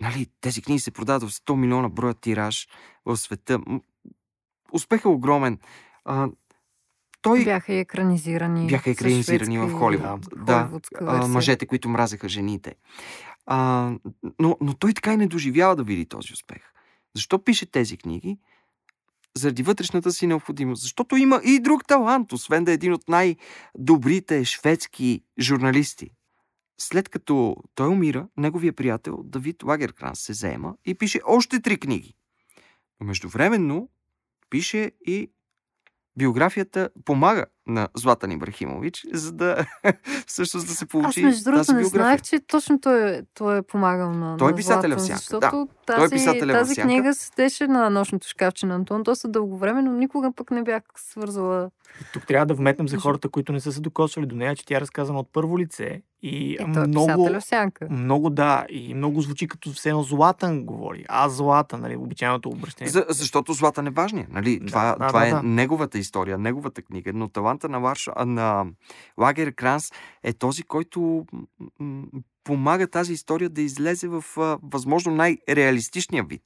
нали, 0.00 0.26
тези 0.40 0.62
книги 0.62 0.80
се 0.80 0.90
продават 0.90 1.22
в 1.22 1.32
100 1.32 1.54
милиона 1.54 1.88
броя 1.88 2.14
тираж 2.14 2.68
в 3.04 3.16
света. 3.16 3.58
М, 3.66 3.80
Успех 4.72 5.04
е 5.04 5.08
огромен. 5.08 5.58
А, 6.04 6.28
той 7.22 7.44
Бяха 7.44 7.72
и 7.72 7.78
екранизирани. 7.78 8.66
бяха 8.66 8.90
екранизирани 8.90 9.58
в 9.58 9.72
Холивуд. 9.78 10.28
Да, 10.36 10.70
а, 11.00 11.26
мъжете, 11.28 11.66
които 11.66 11.88
мразеха 11.88 12.28
жените. 12.28 12.74
А, 13.46 13.90
но, 14.38 14.56
но 14.60 14.74
той 14.74 14.92
така 14.92 15.12
и 15.12 15.16
не 15.16 15.26
доживява 15.26 15.76
да 15.76 15.82
види 15.84 16.06
този 16.06 16.32
успех. 16.32 16.72
Защо 17.14 17.44
пише 17.44 17.66
тези 17.66 17.96
книги? 17.96 18.38
Заради 19.38 19.62
вътрешната 19.62 20.12
си 20.12 20.26
необходимост. 20.26 20.82
Защото 20.82 21.16
има 21.16 21.40
и 21.44 21.60
друг 21.60 21.86
талант, 21.86 22.32
освен 22.32 22.64
да 22.64 22.70
е 22.70 22.74
един 22.74 22.92
от 22.92 23.08
най-добрите 23.08 24.44
шведски 24.44 25.22
журналисти. 25.40 26.10
След 26.80 27.08
като 27.08 27.56
той 27.74 27.88
умира, 27.88 28.28
неговия 28.36 28.72
приятел 28.72 29.22
Давид 29.24 29.62
Лагеркранс 29.62 30.20
се 30.20 30.32
заема 30.32 30.74
и 30.84 30.94
пише 30.94 31.20
още 31.24 31.60
три 31.60 31.80
книги. 31.80 32.14
Но 33.00 33.06
междувременно 33.06 33.88
пише 34.50 34.92
и 35.06 35.30
биографията 36.16 36.88
помага 37.04 37.44
на 37.66 37.88
Златан 37.96 38.30
Ибрахимович, 38.32 39.06
за 39.12 39.32
да 39.32 39.66
всъщност 40.26 40.66
да 40.66 40.72
се 40.74 40.84
Аз 40.84 40.88
получи 40.88 41.24
между 41.24 41.44
другото 41.44 41.72
не 41.72 41.84
знаех, 41.84 42.22
че 42.22 42.40
точно 42.40 42.80
той, 42.80 43.10
е- 43.10 43.22
той 43.34 43.58
е 43.58 43.62
помагал 43.62 44.12
на 44.12 44.36
Той 44.36 44.52
е 44.52 44.54
писателя 44.54 44.96
в 44.96 45.02
сянка, 45.02 45.18
Защото 45.18 45.68
Той 45.86 45.96
е 45.96 45.98
тази, 45.98 46.14
писателя 46.14 46.52
в 46.52 46.56
тази 46.58 46.74
сянка. 46.74 46.88
книга 46.88 47.14
седеше 47.14 47.66
на 47.66 47.90
нощното 47.90 48.28
шкафче 48.28 48.66
на 48.66 48.74
Антон 48.74 49.02
доста 49.02 49.28
дълго 49.28 49.58
време, 49.58 49.82
но 49.82 49.92
никога 49.92 50.32
пък 50.32 50.50
не 50.50 50.62
бях 50.62 50.82
свързала. 50.96 51.70
Тук 52.12 52.26
трябва 52.26 52.46
да 52.46 52.54
вметнем 52.54 52.88
за 52.88 52.98
хората, 52.98 53.28
които 53.28 53.52
не 53.52 53.60
са 53.60 53.72
се 53.72 53.80
докосвали 53.80 54.26
до 54.26 54.36
нея, 54.36 54.56
че 54.56 54.66
тя 54.66 54.76
е 54.76 54.80
разказана 54.80 55.18
от 55.18 55.28
първо 55.32 55.58
лице 55.58 56.02
и, 56.24 56.28
И 56.28 56.56
е 56.60 56.66
много, 56.66 57.40
сянка. 57.40 57.88
много 57.90 58.30
да, 58.30 58.66
и 58.68 58.94
много 58.94 59.20
звучи 59.20 59.48
като 59.48 59.72
все 59.72 59.88
едно 59.88 60.02
Златан 60.02 60.64
говори. 60.64 61.04
Аз 61.08 61.32
Златан, 61.32 61.80
нали, 61.80 61.96
обичайното 61.96 62.48
обращение. 62.48 62.90
За, 62.90 63.06
защото 63.08 63.52
Златан 63.52 63.86
е 63.86 63.90
важният. 63.90 64.32
Нали? 64.32 64.58
Да, 64.58 64.66
това 64.66 64.96
да, 64.98 65.06
това 65.06 65.20
да, 65.20 65.26
е 65.26 65.30
да. 65.30 65.42
неговата 65.42 65.98
история, 65.98 66.38
неговата 66.38 66.82
книга. 66.82 67.12
Но 67.14 67.28
таланта 67.28 67.68
на, 67.68 67.78
Ларш, 67.78 68.10
а, 68.16 68.24
на 68.24 68.66
Лагер 69.18 69.54
Кранс 69.54 69.90
е 70.22 70.32
този, 70.32 70.62
който 70.62 71.26
помага 72.44 72.86
тази 72.86 73.12
история 73.12 73.50
да 73.50 73.62
излезе 73.62 74.08
в 74.08 74.24
а, 74.36 74.58
възможно 74.62 75.14
най-реалистичния 75.14 76.24
вид, 76.24 76.42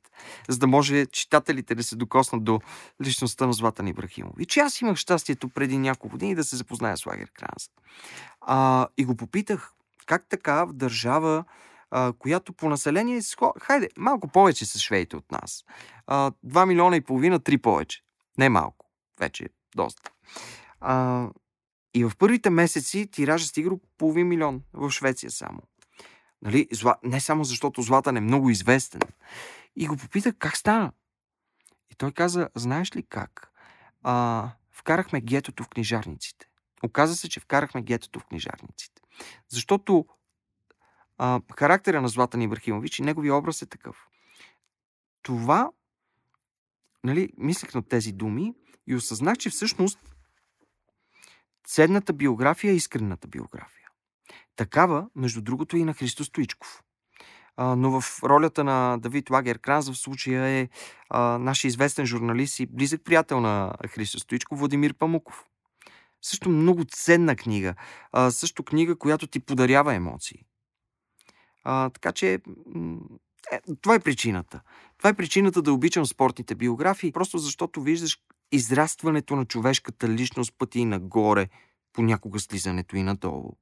за 0.49 0.59
да 0.59 0.67
може 0.67 1.07
читателите 1.07 1.75
да 1.75 1.83
се 1.83 1.97
докоснат 1.97 2.45
до 2.45 2.61
личността 3.05 3.47
на 3.47 3.53
Златан 3.53 3.89
Ибрахимович. 3.89 4.57
Аз 4.57 4.81
имах 4.81 4.97
щастието 4.97 5.49
преди 5.49 5.79
няколко 5.79 6.09
години 6.09 6.35
да 6.35 6.45
се 6.45 6.57
запозная 6.57 6.97
с 6.97 7.07
Лагер 7.07 7.31
Кранс. 7.35 7.71
А, 8.41 8.87
и 8.99 9.05
го 9.05 9.17
попитах 9.17 9.73
как 10.07 10.27
така 10.29 10.65
в 10.65 10.73
държава, 10.73 11.45
а, 11.91 12.13
която 12.19 12.53
по 12.53 12.69
население 12.69 13.17
е 13.17 13.21
хайде, 13.61 13.89
малко 13.99 14.29
повече 14.29 14.67
са 14.67 14.79
шведите 14.79 15.17
от 15.17 15.33
нас. 15.33 15.65
А, 16.07 16.33
2 16.47 16.67
милиона 16.67 16.97
и 16.97 17.01
половина, 17.01 17.41
3 17.41 17.59
повече. 17.63 18.03
Не 18.39 18.49
малко. 18.49 18.87
Вече 19.21 19.49
доста. 19.77 20.11
А, 20.81 21.27
и 21.95 22.05
в 22.05 22.13
първите 22.19 22.51
месеци 22.51 23.11
тиража 23.11 23.47
стига 23.47 23.71
половин 23.99 24.29
милион 24.29 24.63
в 24.73 24.91
Швеция 24.91 25.31
само. 25.31 25.61
Нали? 26.43 26.69
Зла... 26.73 26.97
Не 27.03 27.21
само 27.21 27.45
защото 27.45 27.83
Златан 27.83 28.17
е 28.17 28.21
много 28.21 28.51
известен. 28.51 29.01
И 29.77 29.87
го 29.87 29.97
попитах 29.97 30.35
как 30.39 30.57
стана. 30.57 30.93
И 31.91 31.95
той 31.95 32.13
каза, 32.13 32.49
знаеш 32.55 32.97
ли 32.97 33.03
как? 33.03 33.53
А, 34.03 34.51
вкарахме 34.73 35.21
гетото 35.21 35.65
в 35.65 35.69
книжарниците. 35.69 36.49
Оказа 36.83 37.17
се, 37.17 37.29
че 37.29 37.41
вкарахме 37.41 37.83
гетото 37.83 38.21
в 38.21 38.25
книжарниците. 38.25 39.03
Защото 39.49 40.07
а, 41.19 41.41
характера 41.57 42.01
на 42.01 42.09
Златан 42.09 42.43
Ибрахимович 42.43 42.99
и 42.99 43.03
неговия 43.03 43.35
образ 43.35 43.63
е 43.63 43.67
такъв. 43.67 44.09
Това, 45.23 45.71
нали, 47.05 47.33
мислех 47.37 47.75
на 47.75 47.83
тези 47.83 48.13
думи 48.13 48.55
и 48.87 48.95
осъзнах, 48.95 49.39
че 49.39 49.51
всъщност 49.51 49.99
ценната 51.65 52.13
биография 52.13 52.71
е 52.71 52.77
искрената 52.77 53.29
биография. 53.29 53.78
Такава, 54.59 55.07
между 55.17 55.43
другото, 55.43 55.77
и 55.77 55.85
на 55.85 55.95
Христо 55.95 56.25
Стоичков. 56.25 56.83
А, 57.57 57.77
но 57.77 58.01
в 58.01 58.23
ролята 58.23 58.65
на 58.65 58.99
Давид 58.99 59.31
Лагер 59.31 59.59
Кранз 59.59 59.91
в 59.91 59.97
случая 59.97 60.45
е 60.47 60.69
а, 61.11 61.39
нашия 61.39 61.69
известен 61.69 62.07
журналист 62.07 62.61
и 62.61 62.67
близък 62.67 63.05
приятел 63.05 63.41
на 63.41 63.75
Христо 63.89 64.21
Стоичков, 64.21 64.59
Владимир 64.59 64.95
Памуков. 64.95 65.45
Също 66.23 66.49
много 66.51 66.85
ценна 66.85 67.37
книга. 67.37 67.75
А, 68.13 68.31
също 68.31 68.65
книга, 68.65 68.97
която 68.97 69.27
ти 69.27 69.41
подарява 69.41 69.95
емоции. 69.95 70.45
А, 71.65 71.91
така 71.91 72.13
че 72.13 72.33
е, 72.33 72.41
това 73.81 73.95
е 73.95 74.01
причината. 74.01 74.61
Това 74.99 75.11
е 75.11 75.17
причината 75.17 75.63
да 75.63 75.73
обичам 75.73 76.07
спортните 76.07 76.55
биографии, 76.55 77.13
просто 77.13 77.39
защото 77.39 77.83
виждаш 77.83 78.19
израстването 78.53 79.37
на 79.37 79.45
човешката 79.45 80.09
личност 80.09 80.55
пъти 80.59 80.79
и 80.79 80.85
нагоре, 80.85 81.49
понякога 81.93 82.41
слизането 82.41 82.97
и 82.97 83.03
надолу. 83.03 83.53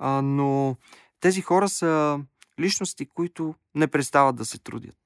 А, 0.00 0.22
но 0.22 0.76
тези 1.20 1.40
хора 1.40 1.68
са 1.68 2.20
личности, 2.60 3.06
които 3.06 3.54
не 3.74 3.86
престават 3.86 4.36
да 4.36 4.44
се 4.44 4.58
трудят. 4.58 4.96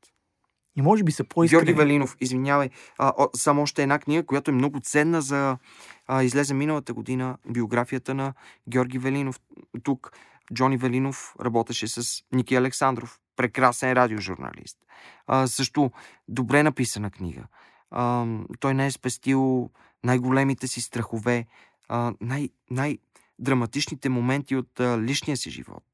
И 0.76 0.82
може 0.82 1.04
би 1.04 1.12
са 1.12 1.24
по 1.24 1.40
Георги 1.40 1.72
Велинов, 1.72 2.16
извинявай, 2.20 2.70
а, 2.98 3.12
о, 3.18 3.28
само 3.36 3.62
още 3.62 3.82
една 3.82 3.98
книга, 3.98 4.26
която 4.26 4.50
е 4.50 4.54
много 4.54 4.80
ценна 4.80 5.22
за... 5.22 5.58
А, 6.06 6.22
излезе 6.22 6.54
миналата 6.54 6.94
година 6.94 7.38
биографията 7.48 8.14
на 8.14 8.34
Георги 8.68 8.98
Велинов. 8.98 9.40
Тук 9.82 10.12
Джони 10.54 10.76
Велинов 10.76 11.34
работеше 11.40 11.88
с 11.88 12.24
Ники 12.32 12.54
Александров. 12.54 13.20
Прекрасен 13.36 13.92
радиожурналист. 13.92 14.78
А, 15.26 15.46
също 15.46 15.90
добре 16.28 16.62
написана 16.62 17.10
книга. 17.10 17.42
А, 17.90 18.26
той 18.60 18.74
не 18.74 18.86
е 18.86 18.90
спестил 18.90 19.70
най-големите 20.04 20.66
си 20.66 20.80
страхове, 20.80 21.46
а, 21.88 22.14
най- 22.70 22.98
най-драматичните 23.38 24.08
моменти 24.08 24.56
от 24.56 24.80
а, 24.80 25.00
личния 25.00 25.36
си 25.36 25.50
живот. 25.50 25.84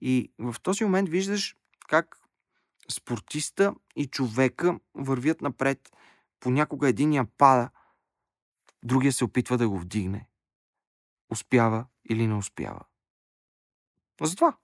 И 0.00 0.32
в 0.38 0.56
този 0.62 0.84
момент 0.84 1.08
виждаш 1.08 1.56
как 1.88 2.20
спортиста 2.90 3.74
и 3.96 4.06
човека 4.06 4.80
вървят 4.94 5.40
напред. 5.40 5.90
Понякога 6.40 6.88
единия 6.88 7.26
пада, 7.38 7.70
другия 8.82 9.12
се 9.12 9.24
опитва 9.24 9.58
да 9.58 9.68
го 9.68 9.78
вдигне. 9.78 10.28
Успява 11.30 11.86
или 12.10 12.26
не 12.26 12.34
успява. 12.34 12.80
Затова. 14.22 14.56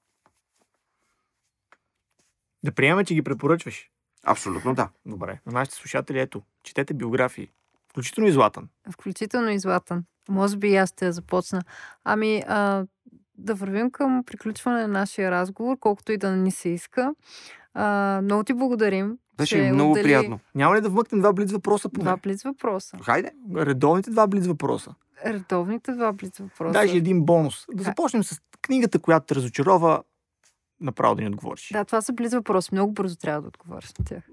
Да 2.65 2.75
приемаме, 2.75 3.05
че 3.05 3.15
ги 3.15 3.23
препоръчваш. 3.23 3.91
Абсолютно 4.23 4.75
да. 4.75 4.91
Добре. 5.07 5.41
На 5.47 5.53
нашите 5.53 5.77
слушатели, 5.77 6.21
ето, 6.21 6.43
четете 6.63 6.95
биографии. 6.95 7.51
Включително 7.89 8.29
и 8.29 8.33
Златан. 8.33 8.69
Включително 8.91 9.51
и 9.51 9.59
Златан. 9.59 10.05
Може 10.29 10.57
би 10.57 10.69
и 10.69 10.77
аз 10.77 10.91
ще 10.91 11.07
я 11.07 11.13
започна. 11.13 11.63
Ами, 12.05 12.43
а, 12.49 12.87
да 13.39 13.55
вървим 13.55 13.91
към 13.91 14.25
приключване 14.27 14.81
на 14.81 14.89
нашия 14.89 15.31
разговор, 15.31 15.77
колкото 15.81 16.13
и 16.13 16.19
да 16.19 16.31
не 16.31 16.37
ни 16.37 16.51
се 16.51 16.69
иска. 16.69 17.15
А, 17.75 18.21
много 18.23 18.45
ти 18.45 18.55
благодарим. 18.55 19.19
Беше 19.37 19.57
че 19.57 19.73
много 19.73 19.91
отдели... 19.91 20.05
приятно. 20.05 20.41
Няма 20.55 20.77
ли 20.77 20.81
да 20.81 20.89
вмъкнем 20.89 21.21
два 21.21 21.33
близ 21.33 21.53
въпроса? 21.53 21.89
Поне? 21.89 22.05
Два 22.05 22.17
близ 22.17 22.43
въпроса. 22.43 22.99
Хайде. 23.03 23.31
Редовните 23.57 24.11
два 24.11 24.27
близ 24.27 24.47
въпроса. 24.47 24.95
Редовните 25.27 25.93
два 25.93 26.13
близ 26.13 26.39
въпроса. 26.39 26.73
Даже 26.73 26.97
един 26.97 27.25
бонус. 27.25 27.65
Да 27.75 27.83
започнем 27.83 28.25
с 28.25 28.41
книгата, 28.63 28.99
която 28.99 29.27
те 29.27 29.35
разочарова, 29.35 30.03
направо 30.81 31.15
да 31.15 31.23
ни 31.23 31.29
отговориш. 31.29 31.71
Да, 31.73 31.85
това 31.85 32.01
са 32.01 32.13
близ 32.13 32.33
въпроси. 32.33 32.69
Много 32.73 32.93
бързо 32.93 33.17
трябва 33.17 33.43
да 33.43 33.49
отговориш 33.49 33.93
на 33.99 34.05
тях. 34.05 34.25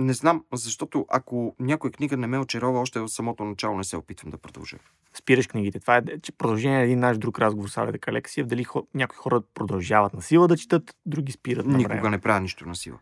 Не 0.00 0.12
знам, 0.12 0.44
защото 0.52 1.06
ако 1.08 1.56
някоя 1.58 1.90
книга 1.90 2.16
не 2.16 2.26
ме 2.26 2.38
очарова, 2.38 2.80
още 2.80 3.00
в 3.00 3.08
самото 3.08 3.44
начало 3.44 3.76
не 3.76 3.84
се 3.84 3.96
опитвам 3.96 4.30
да 4.30 4.38
продължа. 4.38 4.78
Спираш 5.14 5.46
книгите. 5.46 5.80
Това 5.80 5.96
е 5.96 6.02
че 6.22 6.32
продължение 6.32 6.78
на 6.78 6.84
един 6.84 6.98
наш 6.98 7.18
друг 7.18 7.38
разговор 7.38 7.68
с 7.68 7.76
Алек 7.76 8.08
Алексиев. 8.08 8.46
Дали 8.46 8.64
хо... 8.64 8.86
някои 8.94 9.16
хора 9.16 9.42
продължават 9.54 10.14
на 10.14 10.22
сила 10.22 10.48
да 10.48 10.56
четат, 10.56 10.96
други 11.06 11.32
спират. 11.32 11.66
На 11.66 11.76
Никога 11.76 11.94
време. 11.94 12.10
не 12.10 12.18
правя 12.18 12.40
нищо 12.40 12.68
на 12.68 12.76
сила. 12.76 12.98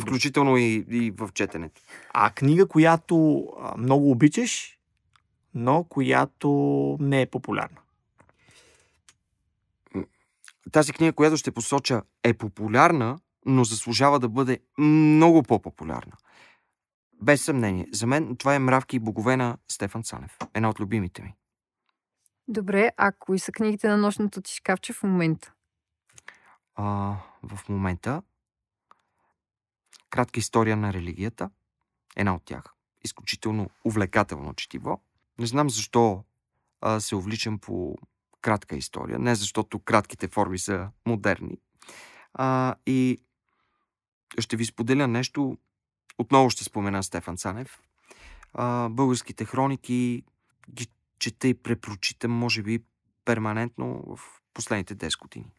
Включително 0.00 0.56
и, 0.56 0.84
и 0.90 1.10
в 1.10 1.28
четенето. 1.34 1.80
А 2.14 2.30
книга, 2.30 2.66
която 2.68 3.46
много 3.78 4.10
обичаш, 4.10 4.78
но 5.54 5.84
която 5.84 6.48
не 7.00 7.22
е 7.22 7.26
популярна. 7.26 7.76
Тази 10.72 10.92
книга, 10.92 11.12
която 11.12 11.36
ще 11.36 11.50
посоча, 11.50 12.02
е 12.24 12.34
популярна, 12.34 13.18
но 13.46 13.64
заслужава 13.64 14.18
да 14.18 14.28
бъде 14.28 14.58
много 14.78 15.42
по-популярна. 15.42 16.12
Без 17.22 17.44
съмнение. 17.44 17.88
За 17.92 18.06
мен 18.06 18.36
това 18.36 18.54
е 18.54 18.58
Мравки 18.58 18.96
и 18.96 19.00
богове 19.00 19.36
на 19.36 19.56
Стефан 19.68 20.02
Цанев. 20.02 20.38
Една 20.54 20.70
от 20.70 20.80
любимите 20.80 21.22
ми. 21.22 21.34
Добре, 22.48 22.90
а 22.96 23.12
кои 23.12 23.38
са 23.38 23.52
книгите 23.52 23.88
на 23.88 23.96
нощното 23.96 24.42
ти 24.42 24.54
шкафче 24.54 24.92
в 24.92 25.02
момента? 25.02 25.52
А, 26.74 27.16
в 27.42 27.68
момента 27.68 28.22
Кратка 30.10 30.40
история 30.40 30.76
на 30.76 30.92
религията. 30.92 31.50
Една 32.16 32.34
от 32.34 32.44
тях. 32.44 32.64
Изключително 33.04 33.70
увлекателно 33.84 34.54
четиво. 34.54 35.00
Не 35.38 35.46
знам 35.46 35.70
защо 35.70 36.24
а, 36.80 37.00
се 37.00 37.16
увличам 37.16 37.58
по 37.58 37.96
кратка 38.40 38.76
история. 38.76 39.18
Не 39.18 39.34
защото 39.34 39.78
кратките 39.78 40.28
форми 40.28 40.58
са 40.58 40.88
модерни. 41.06 41.58
А, 42.34 42.74
и 42.86 43.18
ще 44.38 44.56
ви 44.56 44.64
споделя 44.64 45.08
нещо. 45.08 45.58
Отново 46.18 46.50
ще 46.50 46.64
спомена 46.64 47.02
Стефан 47.02 47.36
Цанев. 47.36 47.80
А, 48.54 48.88
българските 48.88 49.44
хроники 49.44 50.22
ги 50.70 50.86
чета 51.18 51.48
и 51.48 51.54
препрочитам, 51.54 52.32
може 52.32 52.62
би, 52.62 52.84
перманентно 53.24 54.02
в 54.06 54.20
последните 54.54 54.96
10 54.96 55.20
години. 55.20 55.52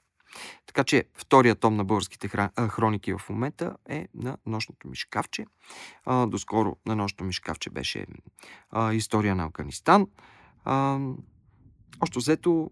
Така 0.65 0.83
че 0.83 1.03
втория 1.13 1.55
том 1.55 1.75
на 1.75 1.85
българските 1.85 2.27
хроники 2.69 3.13
в 3.13 3.21
момента 3.29 3.75
е 3.89 4.07
на 4.13 4.37
нощното 4.45 4.87
ми 4.87 4.95
шкафче. 4.95 5.45
А, 6.05 6.25
доскоро 6.25 6.77
на 6.85 6.95
нощното 6.95 7.23
ми 7.23 7.33
шкафче 7.33 7.69
беше 7.69 8.05
а, 8.69 8.93
история 8.93 9.35
на 9.35 9.43
Афганистан. 9.43 10.07
А, 10.63 10.99
още 12.01 12.19
взето 12.19 12.71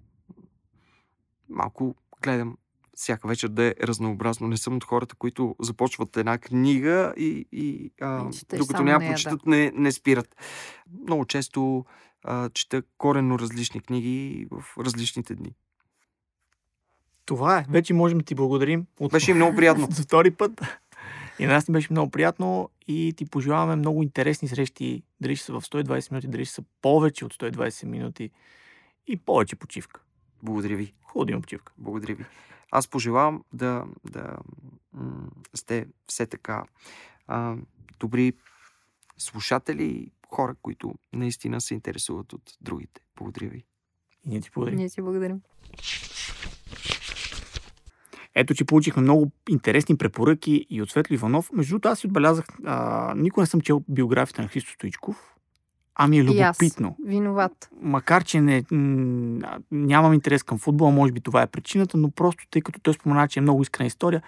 малко 1.50 1.96
гледам 2.22 2.58
всяка 2.96 3.28
вечер 3.28 3.48
да 3.48 3.64
е 3.64 3.74
разнообразно. 3.84 4.48
Не 4.48 4.58
съм 4.58 4.76
от 4.76 4.84
хората, 4.84 5.16
които 5.16 5.56
започват 5.60 6.18
една 6.18 6.38
книга 6.38 7.14
и, 7.18 7.48
и 7.52 7.92
а, 8.02 8.30
докато 8.58 8.84
няма 8.84 9.06
прочитат, 9.06 9.42
да. 9.46 9.50
не, 9.50 9.72
не 9.76 9.92
спират. 9.92 10.36
Много 11.04 11.26
често 11.26 11.86
а, 12.24 12.50
чета 12.50 12.84
коренно 12.98 13.40
различни 13.40 13.80
книги 13.80 14.48
в 14.52 14.64
различните 14.84 15.36
дни. 15.36 15.56
Това 17.26 17.60
е. 17.60 17.66
Вече 17.70 17.94
можем 17.94 18.18
да 18.18 18.26
ти 18.26 18.36
благодарим. 18.36 18.86
От... 19.00 19.12
Беше 19.12 19.34
много 19.34 19.56
приятно. 19.56 19.88
За 19.92 20.04
втори 20.04 20.32
път. 20.32 20.62
И 21.40 21.46
на 21.46 21.54
нас 21.54 21.68
ни 21.68 21.72
беше 21.72 21.88
много 21.92 22.12
приятно 22.12 22.70
и 22.88 23.14
ти 23.18 23.26
пожелаваме 23.26 23.76
много 23.76 24.04
интересни 24.04 24.48
срещи. 24.48 25.04
Дали 25.22 25.36
ще 25.36 25.46
са 25.46 25.54
в 25.54 25.62
120 25.62 26.12
минути, 26.12 26.28
дали 26.28 26.46
ще 26.46 26.54
са 26.54 26.64
повече 26.82 27.26
от 27.26 27.34
120 27.34 27.86
минути 27.86 28.32
и 29.08 29.18
повече 29.18 29.56
почивка. 29.56 30.02
Благодаря 30.44 30.76
ви. 30.76 30.94
Хубаво 31.04 31.26
да 31.26 31.42
почивка. 31.42 31.74
Благодаря 31.78 32.16
ви. 32.16 32.26
Аз 32.72 32.88
пожелавам 32.88 33.44
да, 33.54 33.86
да 34.12 34.38
м- 34.94 35.28
сте 35.54 35.88
все 36.08 36.26
така 36.26 36.64
а, 37.28 37.56
добри 38.00 38.34
слушатели, 39.18 40.12
хора, 40.28 40.56
които 40.62 40.94
наистина 41.14 41.62
се 41.62 41.74
интересуват 41.74 42.34
от 42.34 42.42
другите. 42.62 43.02
Благодаря 43.18 43.50
ви. 43.50 43.66
И 44.26 44.30
ние 44.30 44.42
ти 44.42 44.50
благодарим. 44.56 44.78
Ние 44.78 44.90
ти 44.90 45.02
благодарим. 45.02 45.42
Ето, 48.36 48.56
че 48.56 48.66
получихме 48.66 49.02
много 49.02 49.32
интересни 49.50 49.98
препоръки 49.98 50.66
и 50.70 50.82
от 50.82 50.90
Светли 50.90 51.14
Иванов. 51.14 51.52
Между 51.54 51.72
другото, 51.72 51.88
аз 51.90 52.00
си 52.00 52.08
отбелязах, 52.08 52.46
а, 52.66 53.14
никога 53.18 53.42
не 53.42 53.48
съм 53.48 53.62
чел 53.62 53.84
биографията 53.90 54.42
на 54.42 54.48
Христо 54.48 54.72
Стоичков. 54.72 55.35
Ами 55.96 56.18
е 56.18 56.24
любопитно. 56.24 56.88
И 57.00 57.04
аз. 57.04 57.10
Виноват. 57.10 57.70
Макар, 57.82 58.24
че 58.24 58.42
не, 58.42 58.64
нямам 59.72 60.14
интерес 60.14 60.44
към 60.44 60.58
футбола, 60.58 60.92
може 60.92 61.12
би 61.12 61.22
това 61.22 61.42
е 61.42 61.48
причината, 61.48 61.98
но 61.98 62.12
просто 62.12 62.48
тъй 62.52 62.62
като 62.62 62.80
той 62.80 62.94
спомена, 62.94 63.28
че 63.28 63.40
е 63.40 63.42
много 63.42 63.62
искрена 63.62 63.88
история, 63.88 64.22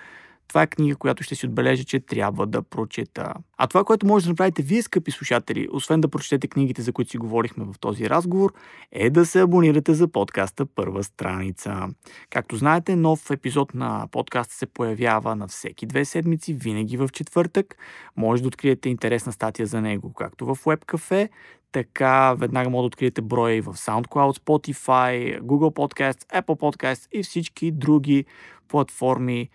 това 0.47 0.61
е 0.61 0.67
книга, 0.67 0.95
която 0.95 1.23
ще 1.23 1.35
си 1.35 1.45
отбележа, 1.45 1.83
че 1.83 1.99
трябва 1.99 2.47
да 2.47 2.61
прочета. 2.61 3.33
А 3.57 3.67
това, 3.67 3.83
което 3.83 4.07
може 4.07 4.25
да 4.25 4.31
направите 4.31 4.61
вие, 4.61 4.81
скъпи 4.81 5.11
слушатели, 5.11 5.67
освен 5.71 6.01
да 6.01 6.07
прочетете 6.07 6.47
книгите, 6.47 6.81
за 6.81 6.93
които 6.93 7.11
си 7.11 7.17
говорихме 7.17 7.65
в 7.65 7.79
този 7.79 8.09
разговор, 8.09 8.53
е 8.91 9.09
да 9.09 9.25
се 9.25 9.41
абонирате 9.41 9.93
за 9.93 10.07
подкаста 10.07 10.65
Първа 10.65 11.03
страница. 11.03 11.87
Както 12.29 12.55
знаете, 12.55 12.95
нов 12.95 13.31
епизод 13.31 13.73
на 13.73 14.07
подкаста 14.11 14.53
се 14.53 14.65
появява 14.65 15.35
на 15.35 15.47
всеки 15.47 15.85
две 15.85 16.05
седмици, 16.05 16.53
винаги 16.53 16.97
в 16.97 17.09
четвъртък. 17.13 17.75
Може 18.15 18.41
да 18.41 18.47
откриете 18.47 18.89
интересна 18.89 19.31
статия 19.31 19.65
за 19.67 19.81
него, 19.81 20.13
както 20.13 20.45
в 20.45 20.55
WebCafe, 20.55 21.29
така 21.71 22.33
веднага 22.33 22.69
може 22.69 22.81
да 22.81 22.87
откриете 22.87 23.21
броя 23.21 23.55
и 23.55 23.61
в 23.61 23.73
SoundCloud, 23.73 24.39
Spotify, 24.39 25.41
Google 25.41 25.73
Podcasts, 25.75 26.41
Apple 26.41 26.59
Podcasts 26.59 27.07
и 27.11 27.23
всички 27.23 27.71
други 27.71 28.25
платформи, 28.67 29.49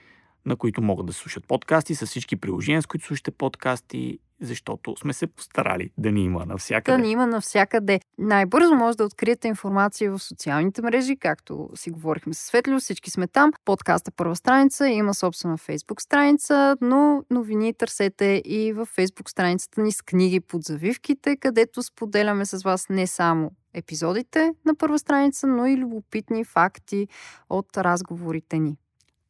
на 0.47 0.57
които 0.57 0.83
могат 0.83 1.07
да 1.07 1.13
слушат 1.13 1.47
подкасти, 1.47 1.95
с 1.95 2.07
всички 2.07 2.37
приложения, 2.37 2.83
с 2.83 2.87
които 2.87 3.07
слушате 3.07 3.31
подкасти, 3.31 4.19
защото 4.41 4.97
сме 4.97 5.13
се 5.13 5.27
постарали 5.27 5.91
да 5.99 6.13
ни 6.13 6.25
има 6.25 6.47
навсякъде. 6.47 6.97
Да 6.97 7.03
ни 7.03 7.11
има 7.11 7.27
навсякъде. 7.27 8.01
Най-бързо 8.19 8.75
може 8.75 8.97
да 8.97 9.05
откриете 9.05 9.49
информация 9.49 10.13
в 10.13 10.19
социалните 10.19 10.83
мрежи, 10.83 11.17
както 11.17 11.71
си 11.75 11.91
говорихме 11.91 12.35
с 12.35 12.39
Светлио, 12.39 12.81
всички 12.81 13.11
сме 13.11 13.27
там. 13.27 13.51
Подкаста 13.65 14.11
първа 14.11 14.37
страница 14.37 14.89
има 14.89 15.15
собствена 15.15 15.57
фейсбук 15.57 16.03
страница, 16.03 16.77
но 16.81 17.25
новини 17.31 17.75
търсете 17.75 18.43
и 18.45 18.73
в 18.73 18.87
фейсбук 18.87 19.31
страницата 19.31 19.81
ни 19.81 19.93
с 19.93 20.03
книги 20.03 20.41
под 20.41 20.63
завивките, 20.63 21.37
където 21.37 21.83
споделяме 21.83 22.47
с 22.47 22.63
вас 22.63 22.87
не 22.91 23.07
само 23.07 23.51
епизодите 23.75 24.51
на 24.65 24.75
първа 24.75 24.99
страница, 24.99 25.47
но 25.47 25.67
и 25.67 25.77
любопитни 25.77 26.45
факти 26.45 27.09
от 27.51 27.77
разговорите 27.77 28.59
ни. 28.59 28.77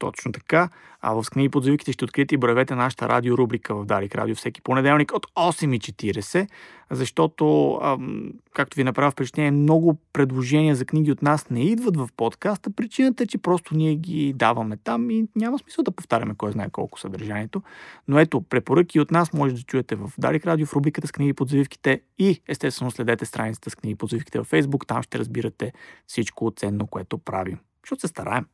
Точно 0.02 0.32
така. 0.32 0.68
А 1.00 1.12
в 1.12 1.30
книги 1.30 1.48
под 1.48 1.64
завивките 1.64 1.92
ще 1.92 2.04
откриете 2.04 2.34
и 2.34 2.38
броевете 2.38 2.74
на 2.74 2.82
нашата 2.82 3.08
радиорубрика 3.08 3.74
в 3.74 3.84
Дарик 3.84 4.14
Радио 4.14 4.34
всеки 4.34 4.60
понеделник 4.60 5.12
от 5.14 5.26
8.40, 5.26 6.48
защото, 6.90 7.74
ам, 7.82 8.32
както 8.54 8.76
ви 8.76 8.84
направя 8.84 9.10
впечатление, 9.10 9.50
много 9.50 9.98
предложения 10.12 10.74
за 10.74 10.84
книги 10.84 11.12
от 11.12 11.22
нас 11.22 11.50
не 11.50 11.64
идват 11.64 11.96
в 11.96 12.08
подкаста. 12.16 12.70
Причината 12.70 13.22
е, 13.22 13.26
че 13.26 13.38
просто 13.38 13.74
ние 13.74 13.94
ги 13.94 14.32
даваме 14.32 14.76
там 14.76 15.10
и 15.10 15.28
няма 15.36 15.58
смисъл 15.58 15.84
да 15.84 15.90
повтаряме 15.90 16.34
кой 16.38 16.52
знае 16.52 16.70
колко 16.70 17.00
съдържанието. 17.00 17.62
Но 18.08 18.18
ето, 18.18 18.42
препоръки 18.42 19.00
от 19.00 19.10
нас 19.10 19.32
може 19.32 19.54
да 19.54 19.62
чуете 19.62 19.94
в 19.96 20.12
Дарик 20.18 20.46
Радио 20.46 20.66
в 20.66 20.72
рубриката 20.72 21.06
с 21.06 21.12
книги 21.12 21.32
под 21.32 21.48
завивките 21.48 22.00
и 22.18 22.42
естествено 22.48 22.90
следете 22.90 23.26
страницата 23.26 23.70
с 23.70 23.74
книги 23.74 23.96
под 23.96 24.10
завивките 24.10 24.38
във 24.38 24.50
Facebook. 24.50 24.86
Там 24.86 25.02
ще 25.02 25.18
разбирате 25.18 25.72
всичко 26.06 26.52
ценно, 26.56 26.86
което 26.86 27.18
правим. 27.18 27.58
Защото 27.84 28.00
се 28.00 28.08
стараем. 28.08 28.44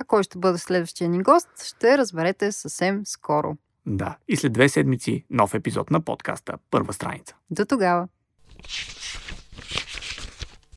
А 0.00 0.04
кой 0.04 0.22
ще 0.22 0.38
бъде 0.38 0.58
следващия 0.58 1.08
ни 1.08 1.22
гост, 1.22 1.48
ще 1.64 1.98
разберете 1.98 2.52
съвсем 2.52 3.02
скоро. 3.04 3.56
Да, 3.86 4.16
и 4.28 4.36
след 4.36 4.52
две 4.52 4.68
седмици 4.68 5.24
нов 5.30 5.54
епизод 5.54 5.90
на 5.90 6.00
подкаста 6.00 6.54
Първа 6.70 6.92
страница. 6.92 7.34
До 7.50 7.64
тогава! 7.64 8.08